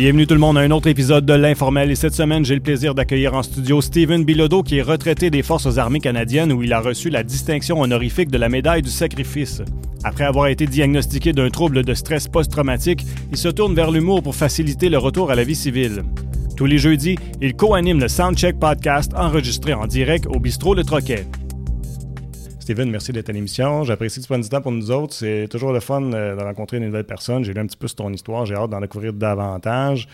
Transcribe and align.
Bienvenue 0.00 0.26
tout 0.26 0.32
le 0.32 0.40
monde 0.40 0.56
à 0.56 0.62
un 0.62 0.70
autre 0.70 0.88
épisode 0.88 1.26
de 1.26 1.34
l'Informel 1.34 1.90
et 1.90 1.94
cette 1.94 2.14
semaine, 2.14 2.42
j'ai 2.42 2.54
le 2.54 2.62
plaisir 2.62 2.94
d'accueillir 2.94 3.34
en 3.34 3.42
studio 3.42 3.82
Steven 3.82 4.24
Bilodeau 4.24 4.62
qui 4.62 4.78
est 4.78 4.82
retraité 4.82 5.28
des 5.28 5.42
Forces 5.42 5.76
armées 5.76 6.00
canadiennes 6.00 6.52
où 6.52 6.62
il 6.62 6.72
a 6.72 6.80
reçu 6.80 7.10
la 7.10 7.22
distinction 7.22 7.82
honorifique 7.82 8.30
de 8.30 8.38
la 8.38 8.48
médaille 8.48 8.80
du 8.80 8.88
sacrifice. 8.88 9.60
Après 10.02 10.24
avoir 10.24 10.46
été 10.46 10.64
diagnostiqué 10.64 11.34
d'un 11.34 11.50
trouble 11.50 11.84
de 11.84 11.92
stress 11.92 12.28
post-traumatique, 12.28 13.04
il 13.30 13.36
se 13.36 13.48
tourne 13.48 13.74
vers 13.74 13.90
l'humour 13.90 14.22
pour 14.22 14.34
faciliter 14.34 14.88
le 14.88 14.96
retour 14.96 15.30
à 15.30 15.34
la 15.34 15.44
vie 15.44 15.54
civile. 15.54 16.02
Tous 16.56 16.64
les 16.64 16.78
jeudis, 16.78 17.16
il 17.42 17.54
co-anime 17.54 18.00
le 18.00 18.08
Soundcheck 18.08 18.58
Podcast 18.58 19.12
enregistré 19.14 19.74
en 19.74 19.86
direct 19.86 20.26
au 20.28 20.40
bistrot 20.40 20.72
Le 20.72 20.82
Troquet. 20.82 21.26
Steven, 22.70 22.88
merci 22.88 23.10
d'être 23.10 23.28
à 23.28 23.32
l'émission. 23.32 23.82
J'apprécie 23.82 24.20
de 24.20 24.26
prendre 24.26 24.44
du 24.44 24.48
temps 24.48 24.60
pour 24.60 24.70
nous 24.70 24.92
autres. 24.92 25.12
C'est 25.12 25.48
toujours 25.50 25.72
le 25.72 25.80
fun 25.80 26.12
euh, 26.12 26.36
de 26.36 26.40
rencontrer 26.40 26.76
une 26.76 26.84
nouvelle 26.84 27.02
personne. 27.02 27.42
J'ai 27.42 27.52
lu 27.52 27.58
un 27.58 27.66
petit 27.66 27.76
peu 27.76 27.88
sur 27.88 27.96
ton 27.96 28.12
histoire. 28.12 28.46
J'ai 28.46 28.54
hâte 28.54 28.70
d'en 28.70 28.80
découvrir 28.80 29.12
davantage. 29.12 30.06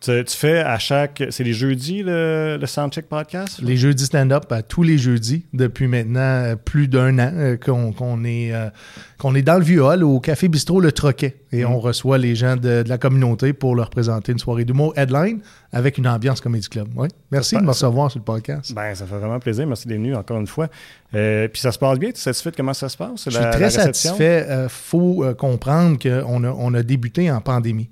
Tu, 0.00 0.24
fais 0.28 0.60
à 0.60 0.78
chaque. 0.78 1.22
C'est 1.28 1.44
les 1.44 1.52
jeudis 1.52 2.02
le, 2.02 2.56
le 2.58 2.66
Soundcheck 2.66 3.06
Podcast? 3.06 3.60
Les 3.60 3.76
jeudis 3.76 4.06
stand-up, 4.06 4.50
tous 4.66 4.82
les 4.82 4.96
jeudis, 4.96 5.44
depuis 5.52 5.88
maintenant 5.88 6.20
euh, 6.20 6.56
plus 6.56 6.88
d'un 6.88 7.18
an 7.18 7.30
euh, 7.34 7.56
qu'on 7.58 8.24
est, 8.24 8.54
euh, 8.54 8.70
qu'on 9.18 9.34
est 9.34 9.42
dans 9.42 9.58
le 9.58 9.64
vieux 9.64 9.84
hall 9.84 10.02
au 10.02 10.18
Café 10.18 10.48
Bistrot 10.48 10.80
Le 10.80 10.90
Troquet. 10.90 11.36
Et 11.52 11.66
on 11.66 11.76
mm. 11.76 11.80
reçoit 11.80 12.16
les 12.16 12.34
gens 12.34 12.56
de, 12.56 12.82
la 12.86 12.96
communauté 12.96 13.52
pour 13.52 13.74
leur 13.74 13.90
présenter 13.90 14.32
une 14.32 14.38
soirée 14.38 14.64
d'humour 14.64 14.94
headline 14.96 15.40
avec 15.70 15.98
une 15.98 16.08
ambiance 16.08 16.40
comédie 16.40 16.68
club. 16.68 16.88
Oui. 16.96 17.08
Merci 17.30 17.56
de 17.56 17.60
me 17.60 17.68
recevoir 17.68 18.10
sur 18.10 18.20
le 18.20 18.24
podcast. 18.24 18.72
Ben, 18.72 18.94
ça 18.94 19.04
fait 19.04 19.18
vraiment 19.18 19.38
plaisir. 19.38 19.66
Merci 19.66 19.86
d'être 19.86 19.98
venu 19.98 20.14
encore 20.14 20.40
une 20.40 20.46
fois. 20.46 20.68
puis 21.12 21.60
ça 21.60 21.72
se 21.72 21.78
passe 21.78 21.98
bien? 21.98 22.08
Tu 22.10 22.16
es 22.16 22.20
satisfait 22.20 22.52
de 22.52 22.56
comment 22.56 22.74
ça 22.74 22.88
se 22.88 22.96
passe? 22.96 23.24
Je 23.26 23.30
suis 23.30 23.50
très 23.50 23.68
satisfait. 23.68 24.46
Il 24.48 24.68
faut 24.70 25.26
comprendre 25.36 25.98
qu'on 25.98 26.44
a, 26.44 26.48
on 26.48 26.72
a 26.72 26.82
débuté 26.82 27.30
en 27.30 27.42
pandémie. 27.42 27.90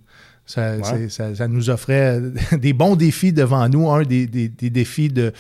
Ça, 0.48 1.48
nous 1.48 1.70
offrait 1.70 2.20
des 2.58 2.72
bons 2.72 2.96
défis 2.96 3.32
devant 3.32 3.68
nous. 3.68 3.91
Un, 3.91 4.02
des, 4.02 4.27
défis 4.27 5.10
de, 5.10 5.32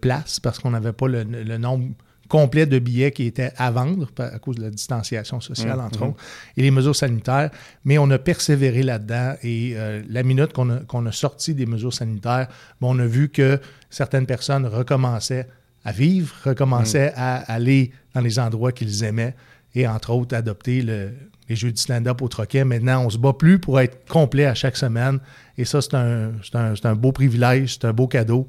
place, 0.00 0.40
parce 0.40 0.58
qu'on 0.58 0.70
n'avait 0.70 0.92
pas 0.92 1.06
le, 1.06 1.24
nombre 1.58 1.88
complet 2.28 2.66
de 2.66 2.78
billets 2.78 3.10
qui 3.10 3.24
étaient 3.24 3.52
à 3.56 3.70
vendre 3.70 4.06
à 4.18 4.38
cause 4.38 4.56
de 4.56 4.62
la 4.62 4.70
distanciation 4.70 5.40
sociale, 5.40 5.78
mmh, 5.78 5.80
entre 5.80 6.00
mmh. 6.00 6.08
autres, 6.08 6.22
et 6.56 6.62
les 6.62 6.70
mesures 6.70 6.96
sanitaires. 6.96 7.50
Mais 7.84 7.98
on 7.98 8.10
a 8.10 8.18
persévéré 8.18 8.82
là-dedans 8.82 9.34
et 9.42 9.72
euh, 9.76 10.02
la 10.08 10.22
minute 10.22 10.52
qu'on 10.52 11.06
a, 11.06 11.12
sorti 11.12 11.54
des 11.54 11.64
mesures 11.64 11.94
sanitaires, 11.94 12.48
on 12.82 12.98
a 12.98 13.06
vu 13.06 13.30
que 13.30 13.60
certaines 13.88 14.26
personnes 14.26 14.66
recommençaient 14.66 15.46
à 15.84 15.92
vivre, 15.92 16.34
recommençaient 16.44 17.10
mmh. 17.10 17.16
à 17.16 17.36
aller 17.36 17.92
dans 18.14 18.20
les 18.20 18.38
endroits 18.38 18.72
qu'ils 18.72 19.04
aimaient 19.04 19.34
et 19.74 19.88
entre 19.88 20.10
autres 20.10 20.36
adopter 20.36 20.82
le, 20.82 21.12
les 21.48 21.56
jeux 21.56 21.72
de 21.72 21.78
stand-up 21.78 22.22
au 22.22 22.28
troquet. 22.28 22.64
Maintenant, 22.64 23.04
on 23.04 23.10
se 23.10 23.18
bat 23.18 23.32
plus 23.32 23.58
pour 23.58 23.80
être 23.80 24.06
complet 24.08 24.46
à 24.46 24.54
chaque 24.54 24.76
semaine. 24.76 25.18
Et 25.56 25.64
ça, 25.64 25.80
c'est 25.80 25.94
un, 25.94 26.32
un, 26.54 26.94
beau 26.94 27.12
privilège, 27.12 27.74
c'est 27.74 27.86
un 27.86 27.92
beau 27.92 28.06
cadeau. 28.06 28.48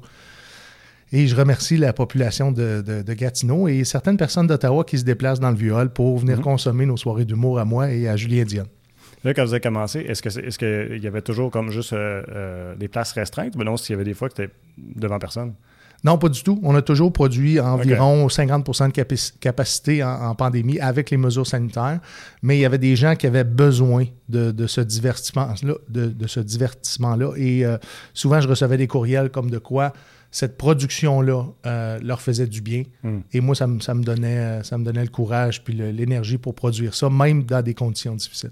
Et 1.12 1.26
je 1.26 1.34
remercie 1.34 1.76
la 1.76 1.92
population 1.92 2.52
de, 2.52 3.02
Gatineau 3.14 3.66
et 3.66 3.84
certaines 3.84 4.16
personnes 4.16 4.46
d'Ottawa 4.46 4.84
qui 4.84 4.98
se 4.98 5.04
déplacent 5.04 5.40
dans 5.40 5.50
le 5.50 5.56
Viol 5.56 5.90
pour 5.90 6.18
venir 6.18 6.36
mhm. 6.36 6.44
consommer 6.44 6.86
nos 6.86 6.96
soirées 6.96 7.24
d'humour 7.24 7.58
à 7.58 7.64
moi 7.64 7.90
et 7.90 8.08
à 8.08 8.16
Julien 8.16 8.44
Dion. 8.44 8.66
Là, 9.24 9.34
quand 9.34 9.44
vous 9.44 9.52
avez 9.52 9.60
commencé, 9.60 10.00
est-ce 10.00 10.22
qu'il 10.22 10.44
est 10.44 10.56
qu'il 10.56 11.02
y 11.02 11.06
avait 11.06 11.20
toujours 11.20 11.50
comme 11.50 11.70
juste 11.70 11.92
euh, 11.92 12.22
euh, 12.30 12.74
des 12.76 12.88
places 12.88 13.12
restreintes? 13.12 13.54
Mais 13.56 13.64
non, 13.64 13.76
s'il 13.76 13.92
y 13.92 13.94
avait 13.94 14.04
des 14.04 14.14
fois 14.14 14.28
que 14.30 14.42
tu 14.42 14.50
devant 14.78 15.18
personne? 15.18 15.54
Non, 16.04 16.18
pas 16.18 16.28
du 16.28 16.42
tout. 16.42 16.58
On 16.62 16.74
a 16.74 16.82
toujours 16.82 17.12
produit 17.12 17.60
environ 17.60 18.26
50% 18.26 18.88
de 18.88 19.38
capacité 19.40 20.02
en, 20.02 20.34
pandémie 20.34 20.80
avec 20.80 21.10
les 21.10 21.16
mesures 21.16 21.46
sanitaires, 21.46 22.00
mais 22.42 22.56
il 22.56 22.60
y 22.60 22.64
avait 22.64 22.78
des 22.78 22.96
gens 22.96 23.16
qui 23.16 23.26
avaient 23.26 23.44
besoin 23.44 24.06
de, 24.28 24.66
ce 24.66 24.80
divertissement-là. 24.80 25.74
De, 25.88 26.26
ce 26.26 26.40
divertissement-là. 26.40 27.32
Et 27.36 27.64
euh, 27.64 27.76
souvent, 28.14 28.40
je 28.40 28.48
recevais 28.48 28.76
des 28.76 28.86
courriels 28.86 29.30
comme 29.30 29.50
de 29.50 29.58
quoi 29.58 29.92
cette 30.30 30.56
production-là 30.56 31.44
euh, 31.66 31.98
leur 32.02 32.20
faisait 32.20 32.46
du 32.46 32.60
bien. 32.60 32.84
Hmm. 33.02 33.20
Et 33.32 33.40
moi, 33.40 33.54
ça, 33.54 33.66
ça, 33.80 33.94
me 33.94 34.04
donnait, 34.04 34.62
ça 34.62 34.78
me 34.78 34.84
donnait 34.84 35.02
le 35.02 35.10
courage 35.10 35.64
puis 35.64 35.74
l'énergie 35.74 36.38
pour 36.38 36.54
produire 36.54 36.94
ça, 36.94 37.10
même 37.10 37.42
dans 37.42 37.62
des 37.62 37.74
conditions 37.74 38.14
difficiles. 38.14 38.50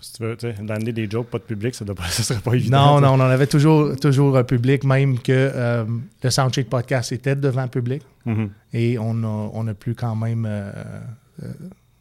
Si 0.00 0.14
tu 0.14 0.22
veux, 0.22 0.36
d'amener 0.36 0.92
des 0.92 1.08
jokes, 1.08 1.28
pas 1.28 1.38
de 1.38 1.44
public, 1.44 1.74
ça 1.74 1.84
ne 1.84 1.94
serait 2.08 2.40
pas 2.40 2.54
évident. 2.54 3.00
Non, 3.00 3.16
non, 3.16 3.22
on 3.24 3.28
avait 3.28 3.46
toujours, 3.46 3.94
toujours 3.96 4.36
un 4.36 4.44
public, 4.44 4.84
même 4.84 5.18
que 5.18 5.32
euh, 5.32 5.84
le 6.22 6.30
Soundcheck 6.30 6.70
Podcast 6.70 7.12
était 7.12 7.36
devant 7.36 7.62
le 7.62 7.68
public. 7.68 8.02
Mm-hmm. 8.26 8.48
Et 8.72 8.98
on 8.98 9.22
a, 9.22 9.50
on 9.52 9.66
a 9.66 9.74
pu 9.74 9.94
quand 9.94 10.16
même 10.16 10.46
euh, 10.48 10.72
euh, 11.42 11.52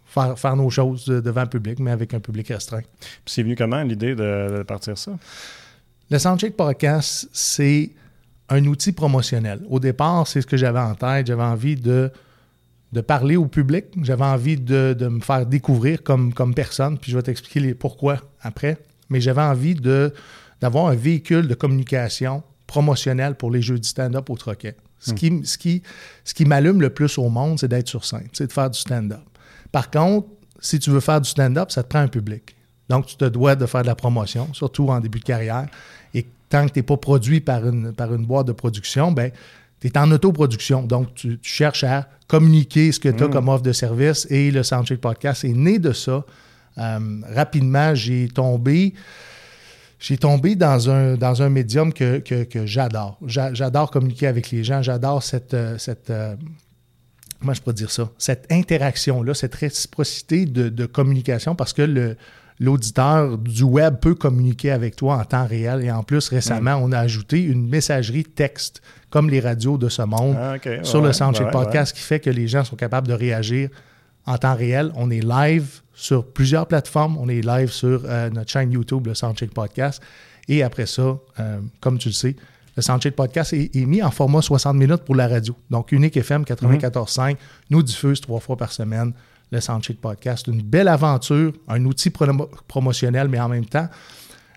faire, 0.06 0.40
faire 0.40 0.56
nos 0.56 0.70
choses 0.70 1.06
devant 1.06 1.42
le 1.42 1.50
public, 1.50 1.80
mais 1.80 1.92
avec 1.92 2.14
un 2.14 2.22
public 2.22 2.48
restreint. 2.48 2.82
Puis 2.82 3.34
c'est 3.34 3.44
venu 3.44 3.56
comment 3.56 3.82
l'idée 3.84 4.16
de, 4.16 4.64
partir 4.64 4.98
ça? 4.98 5.12
Le 6.10 6.18
Soundcheck 6.18 6.56
Podcast, 6.56 7.30
c'est 7.34 7.92
un 8.48 8.66
outil 8.66 8.94
promotionnel. 8.94 9.60
Au 9.70 9.80
départ, 9.80 10.28
c'est 10.28 10.42
ce 10.42 10.48
que 10.48 10.58
j'avais 10.58 10.80
en 10.80 10.96
tête. 10.96 11.28
J'avais 11.28 11.44
envie 11.44 11.76
de 11.76 12.10
de 12.92 13.02
parler 13.02 13.36
au 13.36 13.46
public. 13.46 13.86
J'avais 14.02 14.26
envie 14.26 14.58
de, 14.58 14.96
me 15.00 15.20
faire 15.20 15.46
découvrir 15.46 16.04
comme, 16.04 16.34
comme 16.34 16.54
personne, 16.54 16.98
puis 16.98 17.12
je 17.12 17.18
vais 17.18 17.24
t'expliquer 17.24 17.60
les 17.60 17.74
pourquoi 17.74 18.18
après. 18.42 18.78
Mais 19.10 19.22
j'avais 19.22 19.42
envie 19.42 19.76
de, 19.76 20.14
d'avoir 20.62 20.88
un 20.88 20.96
véhicule 20.96 21.48
de 21.48 21.54
communication 21.54 22.44
promotionnel 22.68 23.36
pour 23.36 23.52
les 23.52 23.62
jeux 23.62 23.80
du 23.80 23.88
stand-up 23.88 24.30
au 24.30 24.38
troquet. 24.38 24.76
Ce, 25.00 25.12
hmm. 25.12 25.16
qui, 25.16 25.42
ce, 25.46 25.58
qui, 25.58 25.84
ce 26.24 26.34
qui 26.34 26.46
m'allume 26.46 26.82
le 26.82 26.90
plus 26.90 27.18
au 27.18 27.30
monde, 27.30 27.60
c'est 27.60 27.68
d'être 27.68 27.88
sur 27.88 28.06
scène, 28.06 28.28
c'est 28.34 28.48
de 28.48 28.52
faire 28.52 28.70
du 28.70 28.78
stand-up. 28.78 29.20
Par 29.72 29.90
contre, 29.90 30.28
si 30.60 30.80
tu 30.80 30.90
veux 30.90 31.00
faire 31.00 31.22
du 31.22 31.30
stand-up, 31.30 31.72
ça 31.72 31.84
te 31.84 31.90
prend 31.90 32.00
un 32.00 32.08
public. 32.08 32.56
Donc, 32.90 33.06
tu 33.06 33.16
te 33.16 33.26
dois 33.26 33.56
de 33.56 33.66
faire 33.66 33.84
de 33.84 33.88
la 33.88 33.96
promotion, 33.96 34.54
surtout 34.54 34.88
en 34.90 35.00
début 35.00 35.20
de 35.20 35.24
carrière. 35.24 35.68
Et 36.14 36.26
tant 36.50 36.66
que 36.66 36.74
tu 36.74 36.80
n'es 36.80 36.84
pas 36.84 36.98
produit 36.98 37.40
par 37.40 37.68
une, 37.68 37.94
par 37.94 38.14
une 38.14 38.26
boîte 38.26 38.48
de 38.48 38.52
production, 38.52 39.12
ben 39.12 39.32
tu 39.80 39.88
es 39.88 39.98
en 39.98 40.12
autoproduction. 40.12 40.84
Donc, 40.84 41.14
tu, 41.16 41.40
cherches 41.42 41.84
à 41.84 42.10
communiquer 42.28 42.92
ce 42.92 43.00
que 43.00 43.10
tu 43.10 43.24
as 43.24 43.28
mm. 43.28 43.32
comme 43.32 43.50
offre 43.50 43.64
de 43.64 43.74
service 43.74 44.28
et 44.30 44.52
le 44.52 44.64
Soundcheck 44.64 45.02
Podcast 45.02 45.44
est 45.44 45.54
né 45.54 45.80
de 45.80 45.94
ça. 45.94 46.24
Euh, 46.78 47.00
rapidement, 47.34 47.96
j'ai 47.96 48.28
tombé. 48.28 48.94
J'ai 50.00 50.18
tombé 50.18 50.56
dans 50.56 50.90
un, 50.90 51.16
dans 51.16 51.42
un 51.42 51.50
médium 51.50 51.92
que, 51.92 52.22
j'adore. 52.66 53.20
J'adore 53.26 53.92
communiquer 53.92 54.28
avec 54.28 54.50
les 54.50 54.64
gens. 54.64 54.82
J'adore 54.82 55.22
cette, 55.24 55.54
euh, 55.54 55.78
cette 55.78 56.10
euh, 56.10 56.36
comment 57.40 57.54
je 57.54 57.62
pourrais 57.62 57.74
dire 57.74 57.92
ça? 57.92 58.10
Cette 58.18 58.50
interaction-là, 58.50 59.34
cette 59.34 59.56
réciprocité 59.56 60.46
de, 60.46 60.70
de 60.70 60.86
communication 60.86 61.54
parce 61.54 61.74
que 61.74 61.82
le, 61.82 62.16
l'auditeur 62.60 63.38
du 63.38 63.64
web 63.64 64.00
peut 64.00 64.16
communiquer 64.16 64.72
avec 64.72 64.96
toi 64.96 65.18
en 65.18 65.26
temps 65.26 65.48
réel. 65.48 65.84
Et 65.84 65.92
en 65.92 66.04
plus, 66.04 66.28
récemment, 66.30 66.76
on 66.76 66.92
a 66.92 67.00
ajouté 67.00 67.42
une 67.42 67.68
messagerie 67.68 68.26
texte, 68.26 68.82
comme 69.10 69.30
les 69.30 69.40
radios 69.40 69.78
de 69.78 69.90
ce 69.90 70.02
monde, 70.02 70.36
ah, 70.38 70.56
sur 70.84 71.02
le 71.02 71.14
Soundcheck 71.14 71.52
Podcast, 71.52 71.96
qui 71.96 72.02
fait 72.02 72.20
que 72.20 72.30
les 72.30 72.48
gens 72.48 72.64
sont 72.64 72.76
capables 72.76 73.08
de 73.08 73.14
réagir 73.14 73.70
en 74.26 74.38
temps 74.38 74.56
réel. 74.56 74.92
On 74.96 75.10
est 75.10 75.26
live 75.26 75.82
sur 75.94 76.26
plusieurs 76.26 76.68
plateformes. 76.68 77.18
On 77.18 77.30
est 77.30 77.42
live 77.42 77.72
sur 77.72 78.04
euh, 78.06 78.30
notre 78.30 78.52
chaîne 78.52 78.72
YouTube, 78.72 79.08
le 79.08 79.16
Soundcheck 79.16 79.54
Podcast. 79.54 80.02
Et 80.48 80.64
après 80.64 80.86
ça, 80.86 81.18
euh, 81.40 81.60
comme 81.80 81.98
tu 81.98 82.10
le 82.10 82.14
sais, 82.14 82.36
le 82.76 82.82
Soundcheck 82.82 83.16
Podcast 83.16 83.54
est, 83.54 83.76
mis 83.86 84.02
en 84.02 84.12
format 84.12 84.42
60 84.42 84.76
minutes 84.76 85.04
pour 85.04 85.16
la 85.16 85.28
radio. 85.28 85.56
Donc, 85.70 85.92
Unique 85.92 86.16
FM 86.16 86.44
94.5 86.44 87.36
nous 87.70 87.84
diffuse 87.84 88.22
trois 88.22 88.40
fois 88.40 88.56
par 88.56 88.72
semaine 88.72 89.14
le 89.52 89.60
Soundcheck 89.60 90.00
Podcast. 90.00 90.48
Une 90.48 90.62
belle 90.62 90.88
aventure, 90.88 91.54
un 91.68 91.84
outil 91.86 92.12
promotionnel, 92.68 93.28
mais 93.28 93.40
en 93.40 93.50
même 93.50 93.66
temps, 93.66 93.88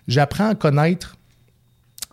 j'apprends 0.07 0.49
à 0.49 0.55
connaître 0.55 1.15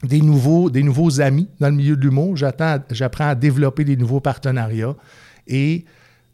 des 0.03 0.21
nouveaux, 0.23 0.71
des 0.71 0.83
nouveaux 0.83 1.21
amis 1.21 1.49
dans 1.59 1.69
le 1.69 1.75
milieu 1.75 1.97
de 1.97 2.03
l'humour. 2.03 2.37
J'apprends 2.37 3.29
à 3.29 3.35
développer 3.35 3.85
des 3.85 3.97
nouveaux 3.97 4.21
partenariats. 4.21 4.97
Et 5.47 5.85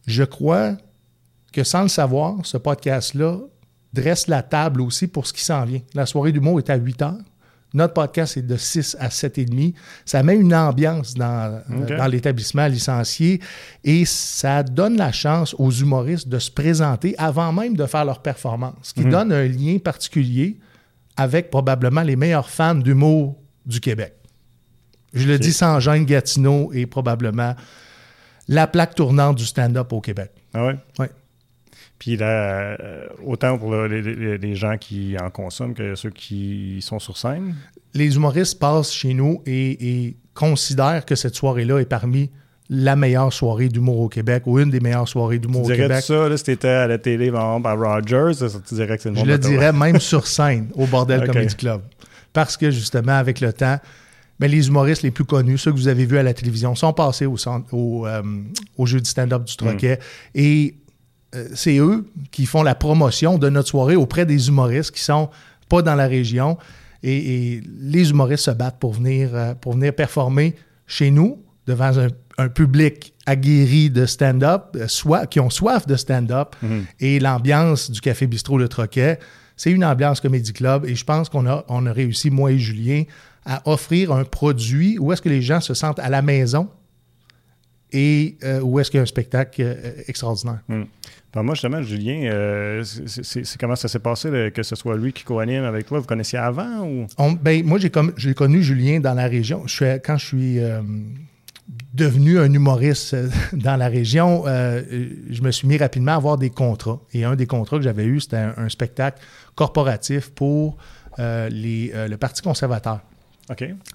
je 0.07 0.23
crois 0.23 0.77
que 1.53 1.65
sans 1.65 1.83
le 1.83 1.89
savoir, 1.89 2.37
ce 2.45 2.59
podcast-là 2.59 3.39
dresse 3.93 4.29
la 4.29 4.43
table 4.43 4.83
aussi 4.83 5.07
pour 5.09 5.27
ce 5.27 5.33
qui 5.33 5.43
s'en 5.43 5.65
vient. 5.65 5.81
La 5.95 6.07
soirée 6.07 6.33
d'humour 6.33 6.59
est 6.59 6.71
à 6.71 6.77
8 6.77 7.03
heures. 7.03 7.19
Notre 7.77 7.93
podcast 7.93 8.39
est 8.39 8.43
de 8.43 8.57
6 8.57 8.97
à 8.99 9.09
7,5. 9.09 9.75
Ça 10.07 10.23
met 10.23 10.35
une 10.35 10.55
ambiance 10.55 11.13
dans, 11.13 11.61
dans 11.69 12.07
l'établissement 12.07 12.67
licencié 12.69 13.39
et 13.85 14.07
ça 14.07 14.63
donne 14.63 14.97
la 14.97 15.13
chance 15.13 15.55
aux 15.59 15.71
humoristes 15.71 16.27
de 16.27 16.39
se 16.39 16.51
présenter 16.51 17.15
avant 17.19 17.53
même 17.53 17.77
de 17.77 17.85
faire 17.85 18.07
leur 18.07 18.23
performance, 18.23 18.77
ce 18.81 18.95
qui 18.95 19.03
mhm. 19.03 19.11
donne 19.11 19.33
un 19.33 19.47
lien 19.47 19.77
particulier 19.77 20.59
avec 21.19 21.51
probablement 21.51 22.01
les 22.01 22.17
meilleurs 22.17 22.49
fans 22.49 22.75
d'humour 22.75 23.37
du 23.67 23.79
Québec. 23.79 24.15
Je 25.13 25.27
le 25.27 25.39
dis 25.39 25.53
sans 25.53 25.79
gêne, 25.79 26.07
Gatineau 26.07 26.73
est 26.73 26.87
probablement 26.87 27.55
la 28.49 28.67
plaque 28.67 28.95
tournante 28.95 29.37
du 29.37 29.45
stand-up 29.45 29.93
au 29.93 30.01
Québec. 30.01 30.31
Ah 30.55 30.69
oui? 30.69 30.73
Oui. 30.99 31.07
Puis 31.99 32.17
là, 32.17 32.27
euh, 32.81 33.07
autant 33.25 33.57
pour 33.59 33.75
les, 33.75 34.55
gens 34.55 34.77
qui 34.77 35.17
en 35.21 35.31
consomment 35.31 35.75
que 35.75 35.95
ceux 35.95 36.11
qui 36.11 36.79
sont 36.83 36.99
sur 36.99 37.17
scène. 37.17 37.55
Les 37.95 38.17
humoristes 38.17 38.59
passent 38.59 38.93
chez 38.93 39.15
nous 39.15 39.43
et, 39.47 40.17
considèrent 40.35 41.07
que 41.07 41.15
cette 41.15 41.35
soirée-là 41.35 41.79
est 41.79 41.87
parmi 41.87 42.31
la 42.69 42.95
meilleure 42.95 43.33
soirée 43.33 43.71
d'humour 43.71 44.01
au 44.01 44.09
Québec 44.11 44.43
ou 44.45 44.59
une 44.59 44.71
des 44.71 44.81
meilleures 44.81 45.09
soirées 45.09 45.39
d'humour 45.39 45.65
au 45.65 45.69
Québec. 45.69 46.01
Tu 46.01 46.09
ça, 46.09 46.29
là, 46.29 46.37
si 46.37 46.45
t'étais 46.45 46.69
à 46.69 46.87
la 46.87 46.99
télé, 46.99 47.31
par 47.31 47.57
exemple, 47.57 47.69
à 47.69 47.75
Rogers, 47.75 48.47
tu 48.69 48.75
dirais 48.75 48.97
que 48.99 49.03
c'est 49.03 49.11
le 49.11 49.17
Je 49.17 49.25
le 49.25 49.39
dirais 49.39 49.73
même 49.73 49.99
sur 49.99 50.27
scène, 50.27 50.69
au 50.75 50.85
Bordel 50.87 51.27
Comedy 51.27 51.55
Club. 51.55 51.81
parce 52.35 52.59
que 52.59 52.71
justement, 52.71 53.13
avec 53.13 53.41
le 53.41 53.55
temps, 53.55 53.79
mais 54.39 54.49
les 54.49 54.69
humoristes 54.69 55.03
les 55.03 55.11
plus 55.11 55.25
connus, 55.25 55.57
ceux 55.59 55.73
que 55.73 55.77
vous 55.77 55.89
avez 55.89 56.05
vus 56.05 56.19
à 56.19 56.23
la 56.23 56.35
télévision, 56.35 56.75
sont 56.75 56.93
passés 56.93 57.25
au, 57.25 57.37
au, 57.73 58.07
euh, 58.07 58.23
au 58.77 58.85
jeu 58.85 59.01
du 59.01 59.09
stand-up 59.09 59.45
du 59.45 59.57
Troquet. 59.57 59.99
Et 60.35 60.75
euh, 60.75 60.86
c'est 61.55 61.79
eux 61.79 62.07
qui 62.31 62.47
font 62.47 62.63
la 62.63 62.75
promotion 62.75 63.39
de 63.39 63.49
notre 63.49 63.69
soirée 63.69 63.97
auprès 63.97 64.27
des 64.27 64.49
humoristes 64.49 64.91
qui 64.91 65.03
sont 65.03 65.31
pas 65.69 65.83
dans 65.83 65.95
la 65.95 66.07
région. 66.07 66.59
Et, 67.03 67.61
les 67.81 68.11
humoristes 68.11 68.45
se 68.45 68.51
battent 68.51 68.79
pour 68.79 68.95
venir, 68.95 69.31
euh, 69.35 69.55
pour 69.55 69.75
venir 69.75 69.95
performer 69.95 70.55
chez 70.87 71.11
nous 71.11 71.43
devant 71.67 71.93
un, 72.39 72.49
public 72.49 73.15
aguerri 73.25 73.91
de 73.91 74.05
stand-up, 74.05 74.77
soit, 74.89 75.27
qui 75.27 75.41
ont 75.41 75.51
soif 75.51 75.87
de 75.87 75.97
stand-up. 75.97 76.55
Mhm. 76.63 76.85
Et 77.01 77.19
l'ambiance 77.19 77.91
du 77.91 78.01
Café 78.01 78.27
Bistrot 78.27 78.59
Le 78.59 78.69
Troquet, 78.69 79.19
c'est 79.57 79.71
une 79.71 79.85
ambiance 79.85 80.21
comédie 80.21 80.53
club. 80.53 80.85
Et 80.85 80.95
je 80.95 81.05
pense 81.05 81.29
qu'on 81.29 81.47
a, 81.47 81.65
on 81.69 81.87
a 81.87 81.93
réussi, 81.93 82.31
moi 82.31 82.53
et 82.53 82.59
Julien, 82.59 83.05
à 83.47 83.63
offrir 83.65 84.13
un 84.13 84.25
produit 84.25 84.99
où 84.99 85.13
est-ce 85.13 85.23
que 85.23 85.29
les 85.29 85.41
gens 85.41 85.61
se 85.61 85.73
sentent 85.73 85.99
à 85.99 86.11
la 86.11 86.21
maison 86.21 86.69
et 87.93 88.37
euh, 88.43 88.61
où 88.61 88.79
est-ce 88.79 88.91
qu'il 88.91 88.99
y 88.99 89.01
a 89.01 89.03
un 89.03 89.07
spectacle 89.07 89.63
euh, 89.63 89.93
extraordinaire. 90.09 90.61
Hmm. 90.69 90.85
Moi, 91.35 91.55
justement, 91.55 91.83
Julien, 91.83 92.31
euh, 92.33 92.83
c'est 92.85 93.59
comment 93.59 93.77
ça 93.77 93.89
s'est 93.89 93.99
passé 93.99 94.51
que 94.55 94.63
ce 94.63 94.75
soit 94.75 94.97
lui 94.97 95.13
qui 95.13 95.23
co-anime 95.23 95.65
avec 95.65 95.87
toi? 95.87 95.99
Vous 95.99 96.07
connaissiez 96.07 96.39
avant? 96.39 96.87
Ou? 96.87 97.07
ben, 97.43 97.63
moi, 97.65 97.79
j'ai 97.79 98.35
connu 98.35 98.63
Julien 98.63 99.01
dans 99.01 99.13
la 99.13 99.27
région. 99.27 99.67
Je 99.67 99.75
suis, 99.75 99.85
quand 100.03 100.17
je 100.17 100.25
suis 100.25 100.59
devenu 101.93 102.39
un 102.39 102.51
humoriste 102.51 103.15
dans 103.53 103.77
la 103.77 103.89
région, 103.89 104.45
je 104.47 105.43
me 105.43 105.51
suis 105.51 105.69
mis 105.69 105.77
rapidement 105.77 106.13
à 106.13 106.17
avoir 106.17 106.39
des 106.39 106.51
contrats. 106.51 107.01
Et 107.13 107.25
un 107.25 107.37
des 107.37 107.47
contrats 107.47 107.77
que 107.77 107.85
j'avais 107.85 108.07
eu, 108.07 108.19
c'était 108.19 108.37
un, 108.57 108.69
spectacle 108.71 109.21
corporatif 109.55 110.31
pour 110.31 110.79
les, 111.19 111.93
le 112.09 112.17
Parti 112.17 112.41
conservateur. 112.41 113.01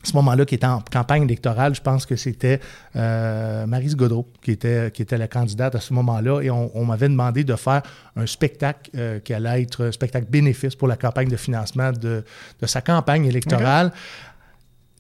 À 0.02 0.06
ce 0.06 0.14
moment-là, 0.14 0.46
qui 0.46 0.56
était 0.56 0.66
en 0.66 0.82
campagne 0.82 1.24
électorale, 1.24 1.76
je 1.76 1.82
pense 1.82 2.06
que 2.06 2.16
c'était 2.16 2.62
euh, 2.96 3.66
Marise 3.66 3.98
Godreau 3.98 4.28
qui 4.42 4.52
était, 4.52 4.92
qui 4.92 5.02
était 5.02 5.18
la 5.18 5.28
candidate 5.28 5.76
à 5.76 5.82
ce 5.82 5.94
moment-là. 5.94 6.42
Et 6.42 6.50
on, 6.50 6.86
m'avait 6.86 7.10
demandé 7.10 7.44
de 7.44 7.56
faire 7.56 7.82
un 8.16 8.26
spectacle 8.26 8.90
euh, 8.96 9.20
qui 9.20 9.34
allait 9.34 9.64
être 9.64 9.86
un 9.86 9.92
spectacle 9.92 10.28
bénéfice 10.30 10.76
pour 10.76 10.88
la 10.88 10.96
campagne 10.96 11.28
de 11.28 11.36
financement 11.36 11.92
de, 11.92 12.24
sa 12.64 12.82
campagne 12.82 13.26
électorale. 13.26 13.92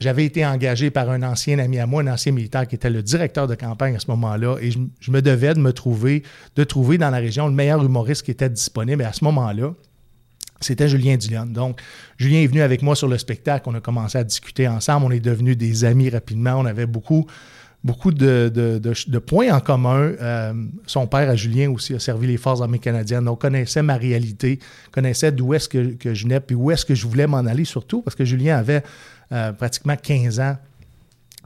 J'avais 0.01 0.25
été 0.25 0.45
engagé 0.45 0.89
par 0.89 1.09
un 1.11 1.21
ancien 1.21 1.59
ami 1.59 1.79
à 1.79 1.85
moi, 1.85 2.01
un 2.01 2.07
ancien 2.07 2.31
militaire 2.31 2.67
qui 2.67 2.75
était 2.75 2.89
le 2.89 3.03
directeur 3.03 3.47
de 3.47 3.53
campagne 3.53 3.95
à 3.95 3.99
ce 3.99 4.09
moment-là, 4.09 4.57
et 4.59 4.71
je, 4.71 4.79
je, 4.99 5.11
me 5.11 5.21
devais 5.21 5.53
de 5.53 5.59
me 5.59 5.73
trouver, 5.73 6.23
de 6.55 6.63
trouver 6.63 6.97
dans 6.97 7.11
la 7.11 7.19
région 7.19 7.47
le 7.47 7.53
meilleur 7.53 7.85
humoriste 7.85 8.23
qui 8.23 8.31
était 8.31 8.49
disponible. 8.49 9.03
Et 9.03 9.05
à 9.05 9.13
ce 9.13 9.23
moment-là, 9.23 9.73
c'était 10.61 10.87
Julien 10.87 11.17
Dillon. 11.17 11.45
Donc, 11.45 11.81
Julien 12.17 12.39
est 12.39 12.47
venu 12.47 12.61
avec 12.61 12.81
moi 12.81 12.95
sur 12.95 13.07
le 13.07 13.17
spectacle. 13.17 13.67
On 13.67 13.75
a 13.75 13.81
commencé 13.81 14.17
à 14.17 14.23
discuter 14.23 14.67
ensemble. 14.67 15.07
On 15.07 15.11
est 15.11 15.19
devenus 15.19 15.57
des 15.57 15.85
amis 15.85 16.09
rapidement. 16.09 16.55
On 16.55 16.65
avait 16.65 16.85
beaucoup, 16.85 17.25
de, 17.83 19.19
points 19.19 19.51
en 19.51 19.59
commun. 19.59 20.11
Euh, 20.21 20.53
son 20.85 21.07
père, 21.07 21.29
à 21.29 21.35
Julien, 21.35 21.71
aussi, 21.71 21.93
a 21.93 21.99
servi 21.99 22.27
les 22.27 22.37
Forces 22.37 22.61
armées 22.61 22.79
canadiennes. 22.79 23.25
Donc, 23.25 23.41
connaissait 23.41 23.83
ma 23.83 23.97
réalité, 23.97 24.59
connaissait 24.91 25.31
d'où 25.31 25.53
est-ce 25.53 25.67
que, 25.67 25.95
je 26.13 26.23
venais, 26.23 26.39
puis 26.39 26.55
où 26.55 26.71
est-ce 26.71 26.85
que 26.85 26.95
je 26.95 27.07
voulais 27.07 27.27
m'en 27.27 27.39
aller, 27.39 27.65
surtout 27.65 28.01
parce 28.01 28.15
que 28.15 28.25
Julien 28.25 28.57
avait 28.57 28.83
euh, 29.31 29.51
pratiquement 29.53 29.95
15 29.95 30.39
ans 30.39 30.57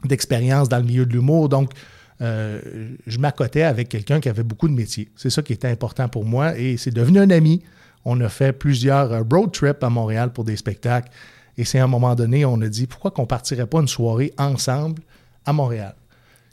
d'expérience 0.04 0.68
dans 0.68 0.78
le 0.78 0.84
milieu 0.84 1.06
de 1.06 1.12
l'humour. 1.12 1.48
Donc, 1.48 1.72
euh, 2.20 2.60
je 3.06 3.18
m'accotais 3.18 3.62
avec 3.62 3.88
quelqu'un 3.88 4.20
qui 4.20 4.28
avait 4.28 4.42
beaucoup 4.42 4.68
de 4.68 4.74
métiers. 4.74 5.08
C'est 5.16 5.30
ça 5.30 5.42
qui 5.42 5.52
était 5.52 5.68
important 5.68 6.08
pour 6.08 6.24
moi 6.24 6.56
et 6.58 6.76
c'est 6.76 6.90
devenu 6.90 7.18
un 7.18 7.30
ami. 7.30 7.62
On 8.08 8.20
a 8.20 8.28
fait 8.28 8.52
plusieurs 8.52 9.12
euh, 9.12 9.22
road 9.28 9.50
trips 9.50 9.82
à 9.82 9.90
Montréal 9.90 10.32
pour 10.32 10.44
des 10.44 10.56
spectacles. 10.56 11.10
Et 11.58 11.64
c'est 11.64 11.80
à 11.80 11.84
un 11.84 11.88
moment 11.88 12.14
donné, 12.14 12.44
on 12.44 12.60
a 12.60 12.68
dit 12.68 12.86
pourquoi 12.86 13.10
qu'on 13.10 13.26
partirait 13.26 13.66
pas 13.66 13.80
une 13.80 13.88
soirée 13.88 14.32
ensemble 14.38 15.02
à 15.44 15.52
Montréal? 15.52 15.96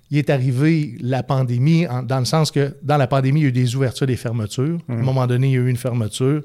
Il 0.10 0.18
est 0.18 0.32
arrivé 0.32 0.98
la 1.00 1.22
pandémie, 1.22 1.86
dans 2.06 2.20
le 2.20 2.26
sens 2.26 2.50
que 2.50 2.76
dans 2.82 2.98
la 2.98 3.06
pandémie, 3.06 3.42
il 3.42 3.44
y 3.44 3.46
a 3.46 3.50
eu 3.50 3.52
des 3.52 3.76
ouvertures, 3.76 4.08
des 4.08 4.16
fermetures. 4.16 4.80
À 4.90 4.94
un 4.94 4.96
mhm. 4.98 5.04
moment 5.04 5.28
donné, 5.28 5.50
il 5.50 5.54
y 5.54 5.58
a 5.58 5.60
eu 5.60 5.70
une 5.70 5.78
fermeture. 5.78 6.42